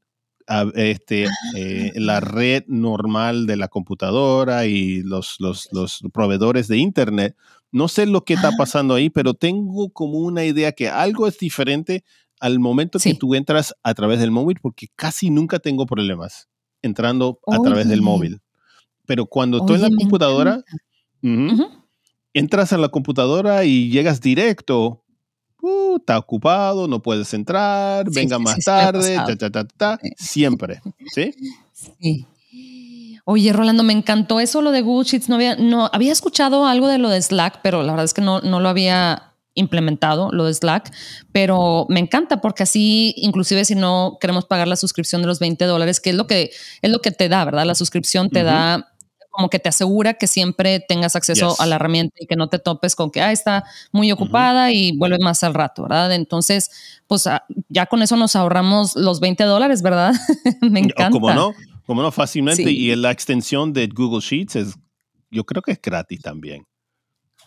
este, 0.75 1.27
eh, 1.55 1.91
la 1.95 2.19
red 2.19 2.63
normal 2.67 3.47
de 3.47 3.57
la 3.57 3.67
computadora 3.67 4.65
y 4.65 5.01
los, 5.03 5.37
los, 5.39 5.69
proveedores 6.13 6.67
de 6.67 6.77
Internet. 6.77 7.35
No 7.71 7.87
sé 7.87 8.05
lo 8.05 8.23
que 8.23 8.33
está 8.33 8.51
pasando 8.57 8.95
ahí, 8.95 9.09
pero 9.09 9.33
tengo 9.33 9.89
como 9.89 10.19
una 10.19 10.45
idea 10.45 10.71
que 10.71 10.89
algo 10.89 11.27
es 11.27 11.37
diferente 11.37 12.03
al 12.39 12.59
momento 12.59 12.99
que 12.99 13.15
tú 13.15 13.35
entras 13.35 13.73
a 13.83 13.93
través 13.93 14.19
del 14.19 14.31
móvil, 14.31 14.59
porque 14.61 14.87
casi 14.95 15.29
nunca 15.29 15.59
tengo 15.59 15.85
problemas 15.85 16.47
entrando 16.81 17.39
a 17.47 17.57
través 17.59 17.89
del 17.89 18.01
móvil. 18.01 18.39
Pero 19.05 19.25
cuando 19.25 19.57
estoy 19.57 19.75
en 19.75 19.81
la 19.81 19.89
computadora, 19.89 20.63
entras 22.33 22.73
a 22.73 22.77
la 22.77 22.89
computadora 22.89 23.65
y 23.65 23.89
llegas 23.89 24.21
directo, 24.21 25.03
uh, 25.67 25.97
está 25.97 26.17
ocupado, 26.17 26.87
no 26.87 27.01
puedes 27.01 27.33
entrar, 27.33 28.09
venga 28.09 28.39
más 28.39 28.59
tarde, 28.63 29.17
siempre, 30.17 30.81
¿sí? 31.13 31.33
Sí. 31.73 32.25
Oye, 33.29 33.51
Rolando, 33.51 33.83
me 33.83 33.91
encantó 33.91 34.39
eso 34.39 34.61
lo 34.61 34.71
de 34.71 34.81
Google 34.81 35.05
Sheets. 35.05 35.27
No 35.27 35.35
había, 35.35 35.57
no, 35.57 35.89
había 35.91 36.13
escuchado 36.13 36.65
algo 36.65 36.87
de 36.87 36.97
lo 36.97 37.09
de 37.09 37.21
Slack, 37.21 37.59
pero 37.61 37.83
la 37.83 37.91
verdad 37.91 38.05
es 38.05 38.13
que 38.13 38.21
no, 38.21 38.39
no 38.39 38.61
lo 38.61 38.69
había 38.69 39.33
implementado, 39.53 40.31
lo 40.31 40.45
de 40.45 40.53
Slack, 40.53 40.93
pero 41.33 41.87
me 41.89 41.99
encanta 41.99 42.39
porque 42.39 42.63
así, 42.63 43.13
inclusive 43.17 43.65
si 43.65 43.75
no 43.75 44.17
queremos 44.21 44.45
pagar 44.45 44.67
la 44.67 44.75
suscripción 44.77 45.21
de 45.21 45.27
los 45.27 45.39
20 45.39 45.65
dólares, 45.65 45.99
que 45.99 46.11
es 46.11 46.15
lo 46.15 46.25
que, 46.25 46.51
es 46.81 46.91
lo 46.91 46.99
que 46.99 47.11
te 47.11 47.27
da, 47.27 47.43
¿verdad? 47.43 47.65
La 47.65 47.75
suscripción 47.75 48.29
te 48.29 48.43
da 48.43 48.93
como 49.37 49.51
que 49.51 49.59
te 49.59 49.69
asegura 49.69 50.15
que 50.15 50.25
siempre 50.25 50.79
tengas 50.79 51.15
acceso 51.15 51.55
a 51.59 51.67
la 51.67 51.75
herramienta 51.75 52.15
y 52.19 52.25
que 52.25 52.35
no 52.35 52.49
te 52.49 52.57
topes 52.57 52.95
con 52.95 53.11
que 53.11 53.21
ah, 53.21 53.31
está 53.31 53.65
muy 53.91 54.11
ocupada 54.11 54.71
y 54.71 54.97
vuelve 54.97 55.19
más 55.21 55.43
al 55.43 55.53
rato, 55.53 55.83
¿verdad? 55.83 56.11
Entonces, 56.15 56.71
pues 57.05 57.27
ah, 57.27 57.45
ya 57.69 57.85
con 57.85 58.01
eso 58.01 58.17
nos 58.17 58.35
ahorramos 58.35 58.95
los 58.95 59.19
20 59.19 59.43
dólares, 59.43 59.83
¿verdad? 59.83 60.11
Me 60.61 60.79
encanta. 60.79 61.11
Como 61.11 61.31
no, 61.31 61.53
como 61.85 62.01
no, 62.01 62.11
fácilmente. 62.11 62.71
Y 62.71 62.95
la 62.95 63.11
extensión 63.11 63.73
de 63.73 63.85
Google 63.85 64.21
Sheets 64.21 64.55
es, 64.55 64.75
yo 65.29 65.43
creo 65.43 65.61
que 65.61 65.73
es 65.73 65.79
gratis 65.79 66.19
también. 66.19 66.65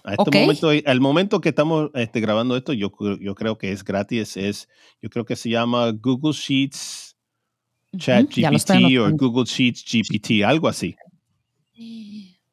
A 0.05 0.13
este 0.13 0.43
momento, 0.43 0.71
al 0.87 1.01
momento 1.01 1.41
que 1.41 1.49
estamos 1.49 1.91
este, 1.95 2.21
grabando 2.21 2.57
esto, 2.57 2.73
yo, 2.73 2.93
yo 3.21 3.35
creo 3.35 3.59
que 3.59 3.73
es 3.73 3.83
gratis. 3.83 4.37
Es, 4.37 4.69
yo 5.03 5.11
creo 5.11 5.25
que 5.25 5.35
se 5.35 5.51
llama 5.51 5.91
Google 5.91 6.35
Sheets 6.35 7.17
Chat 7.99 8.33
GPT 8.33 8.97
o 9.01 9.11
Google 9.11 9.45
Sheets 9.45 9.85
GPT, 9.85 10.45
algo 10.45 10.69
así. 10.69 10.95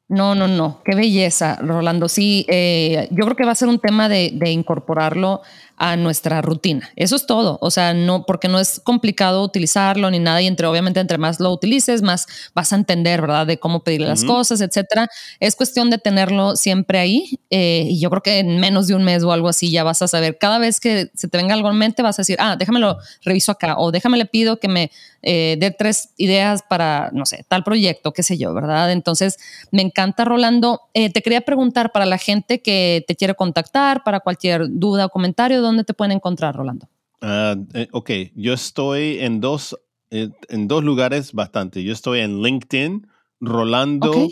No, 0.08 0.34
no, 0.34 0.48
no. 0.48 0.80
Qué 0.86 0.94
belleza, 0.94 1.56
Rolando. 1.56 2.08
Sí, 2.08 2.46
eh, 2.48 3.08
yo 3.10 3.24
creo 3.24 3.36
que 3.36 3.44
va 3.44 3.52
a 3.52 3.54
ser 3.54 3.68
un 3.68 3.78
tema 3.78 4.08
de, 4.08 4.30
de 4.32 4.50
incorporarlo 4.50 5.42
a 5.78 5.96
nuestra 5.96 6.42
rutina. 6.42 6.90
Eso 6.96 7.14
es 7.14 7.26
todo. 7.26 7.58
O 7.60 7.70
sea, 7.70 7.94
no, 7.94 8.24
porque 8.26 8.48
no 8.48 8.58
es 8.58 8.80
complicado 8.80 9.44
utilizarlo 9.44 10.10
ni 10.10 10.18
nada. 10.18 10.42
Y 10.42 10.46
entre, 10.46 10.66
obviamente, 10.66 10.98
entre 10.98 11.18
más 11.18 11.40
lo 11.40 11.52
utilices, 11.52 12.02
más 12.02 12.26
vas 12.54 12.72
a 12.72 12.76
entender, 12.76 13.20
¿verdad? 13.20 13.46
De 13.46 13.58
cómo 13.58 13.84
pedirle 13.84 14.08
las 14.08 14.24
cosas, 14.24 14.60
etcétera. 14.60 15.08
Es 15.40 15.54
cuestión 15.54 15.88
de 15.88 15.98
tenerlo 15.98 16.56
siempre 16.56 16.98
ahí. 16.98 17.38
Eh, 17.50 17.86
y 17.90 18.00
yo 18.00 18.10
creo 18.10 18.22
que 18.22 18.38
en 18.40 18.58
menos 18.58 18.88
de 18.88 18.94
un 18.96 19.04
mes 19.04 19.22
o 19.22 19.32
algo 19.32 19.48
así 19.48 19.70
ya 19.70 19.84
vas 19.84 20.02
a 20.02 20.08
saber. 20.08 20.36
Cada 20.38 20.58
vez 20.58 20.80
que 20.80 21.10
se 21.14 21.28
te 21.28 21.38
venga 21.38 21.54
algo 21.54 21.70
en 21.70 21.78
mente, 21.78 22.02
vas 22.02 22.18
a 22.18 22.22
decir, 22.22 22.36
ah, 22.40 22.56
déjamelo 22.56 22.96
reviso 23.22 23.52
acá. 23.52 23.76
O 23.78 23.92
déjame 23.92 24.18
le 24.18 24.26
pido 24.26 24.58
que 24.58 24.68
me 24.68 24.90
eh, 25.22 25.56
dé 25.58 25.70
tres 25.70 26.10
ideas 26.16 26.62
para, 26.62 27.10
no 27.12 27.26
sé, 27.26 27.44
tal 27.48 27.64
proyecto, 27.64 28.12
qué 28.12 28.22
sé 28.22 28.38
yo, 28.38 28.54
¿verdad? 28.54 28.92
Entonces, 28.92 29.38
me 29.72 29.82
encanta, 29.82 30.24
Rolando. 30.24 30.80
Eh, 30.94 31.10
te 31.10 31.22
quería 31.22 31.40
preguntar 31.40 31.90
para 31.92 32.06
la 32.06 32.18
gente 32.18 32.62
que 32.62 33.04
te 33.06 33.16
quiere 33.16 33.34
contactar, 33.34 34.04
para 34.04 34.20
cualquier 34.20 34.66
duda 34.68 35.06
o 35.06 35.08
comentario, 35.08 35.60
¿dónde 35.60 35.84
te 35.84 35.94
pueden 35.94 36.12
encontrar, 36.12 36.54
Rolando? 36.54 36.88
Eh, 37.20 37.88
ok, 37.92 38.10
yo 38.36 38.54
estoy 38.54 39.18
en 39.20 39.40
dos, 39.40 39.76
en 40.10 40.68
dos 40.68 40.84
lugares 40.84 41.32
bastante. 41.32 41.82
Yo 41.82 41.92
estoy 41.92 42.20
en 42.20 42.42
LinkedIn, 42.42 43.08
Rolando, 43.40 44.28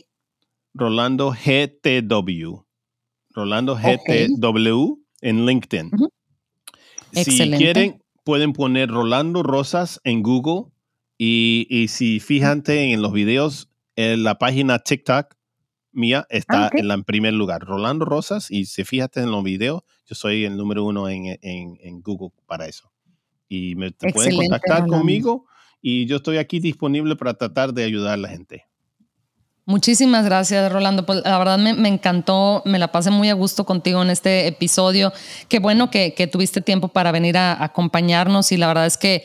Rolando 0.72 1.32
GTW. 1.32 2.64
Rolando 3.34 3.76
GTW 3.76 4.98
en 5.20 5.46
LinkedIn. 5.46 5.90
Si 7.12 7.50
quieren, 7.52 8.02
pueden 8.24 8.52
poner 8.52 8.88
Rolando 8.88 9.42
Rosas 9.42 10.00
en 10.04 10.22
Google 10.22 10.70
y, 11.18 11.86
si 11.88 12.20
fíjate 12.20 12.92
en 12.92 13.02
los 13.02 13.12
videos, 13.12 13.68
en 13.96 14.22
la 14.22 14.38
página 14.38 14.78
TikTok 14.78 15.34
mía 15.92 16.26
está 16.28 16.66
ah, 16.66 16.70
en, 16.74 16.90
en 16.90 17.04
primer 17.04 17.32
lugar. 17.32 17.62
Rolando 17.62 18.04
Rosas, 18.04 18.50
y 18.50 18.66
si 18.66 18.84
fíjate 18.84 19.20
en 19.20 19.30
los 19.30 19.42
videos, 19.42 19.82
yo 20.06 20.14
soy 20.14 20.44
el 20.44 20.56
número 20.56 20.84
uno 20.84 21.08
en, 21.08 21.38
en, 21.42 22.00
Google 22.00 22.30
para 22.46 22.66
eso. 22.66 22.92
Y 23.48 23.74
me 23.76 23.92
pueden 23.92 24.36
contactar 24.36 24.86
conmigo 24.86 25.46
y 25.80 26.06
yo 26.06 26.16
estoy 26.16 26.38
aquí 26.38 26.60
disponible 26.60 27.16
para 27.16 27.34
tratar 27.34 27.72
de 27.72 27.84
ayudar 27.84 28.14
a 28.14 28.16
la 28.16 28.28
gente. 28.28 28.64
Muchísimas 29.64 30.24
gracias, 30.24 30.70
Rolando. 30.70 31.04
Pues 31.04 31.22
la 31.24 31.38
verdad 31.38 31.58
me, 31.58 31.74
me, 31.74 31.88
encantó, 31.88 32.62
me 32.64 32.78
la 32.78 32.92
pasé 32.92 33.10
muy 33.10 33.30
a 33.30 33.34
gusto 33.34 33.66
contigo 33.66 34.00
en 34.00 34.10
este 34.10 34.46
episodio. 34.46 35.12
Qué 35.48 35.58
bueno 35.58 35.90
que, 35.90 36.14
que 36.14 36.28
tuviste 36.28 36.60
tiempo 36.60 36.86
para 36.86 37.10
venir 37.10 37.36
a, 37.36 37.52
a 37.52 37.64
acompañarnos 37.64 38.52
y 38.52 38.58
la 38.58 38.68
verdad 38.68 38.86
es 38.86 38.96
que 38.96 39.24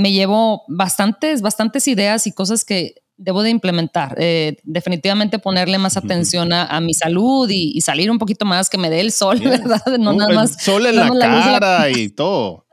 me 0.00 0.12
llevo 0.12 0.64
bastantes, 0.68 1.42
bastantes 1.42 1.86
ideas 1.86 2.26
y 2.26 2.32
cosas 2.32 2.64
que 2.64 2.94
debo 3.16 3.42
de 3.42 3.50
implementar. 3.50 4.14
Eh, 4.18 4.56
definitivamente 4.64 5.38
ponerle 5.38 5.76
más 5.76 5.98
atención 5.98 6.52
a, 6.54 6.80
mi 6.80 6.94
salud 6.94 7.48
y, 7.50 7.78
salir 7.82 8.10
un 8.10 8.18
poquito 8.18 8.46
más, 8.46 8.70
que 8.70 8.78
me 8.78 8.88
dé 8.88 9.00
el 9.00 9.12
sol, 9.12 9.38
¿verdad? 9.44 9.98
No 9.98 10.14
nada 10.14 10.32
más. 10.32 10.52
El 10.52 10.60
sol 10.60 10.86
en 10.86 10.96
la 10.96 11.08
cara 11.18 11.90
y 11.90 12.08
todo. 12.08 12.66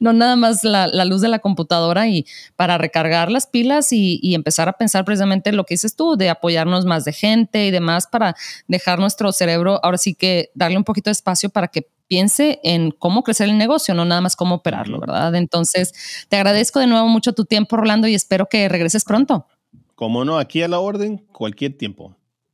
no 0.00 0.12
nada 0.14 0.36
más 0.36 0.64
la, 0.64 0.86
luz 1.04 1.20
de 1.20 1.28
la 1.28 1.40
computadora 1.40 2.08
y 2.08 2.24
para 2.56 2.78
recargar 2.78 3.30
las 3.30 3.46
pilas 3.46 3.92
y, 3.92 4.34
empezar 4.34 4.68
a 4.68 4.72
pensar 4.72 5.04
precisamente 5.04 5.52
lo 5.52 5.64
que 5.64 5.74
dices 5.74 5.94
tú, 5.94 6.16
de 6.16 6.30
apoyarnos 6.30 6.86
más 6.86 7.04
de 7.04 7.12
gente 7.12 7.66
y 7.66 7.70
demás 7.70 8.06
para 8.06 8.34
dejar 8.66 8.98
nuestro 8.98 9.30
cerebro, 9.30 9.78
ahora 9.82 9.98
sí 9.98 10.14
que 10.14 10.50
darle 10.54 10.78
un 10.78 10.84
poquito 10.84 11.10
de 11.10 11.12
espacio 11.12 11.50
para 11.50 11.68
que 11.68 11.86
piense 12.10 12.58
en 12.64 12.90
cómo 12.90 13.22
crecer 13.22 13.48
el 13.48 13.56
negocio, 13.56 13.94
no 13.94 14.04
nada 14.04 14.20
más 14.20 14.34
cómo 14.34 14.56
operarlo, 14.56 14.98
¿verdad? 14.98 15.32
Entonces, 15.36 15.92
te 16.28 16.36
agradezco 16.36 16.80
de 16.80 16.88
nuevo 16.88 17.06
mucho 17.06 17.34
tu 17.34 17.44
tiempo, 17.44 17.76
Rolando, 17.76 18.08
y 18.08 18.16
espero 18.16 18.46
que 18.46 18.68
regreses 18.68 19.04
pronto. 19.04 19.46
Como 19.94 20.24
no, 20.24 20.36
aquí 20.36 20.60
a 20.60 20.66
la 20.66 20.80
orden, 20.80 21.18
cualquier 21.30 21.78
tiempo. 21.78 22.16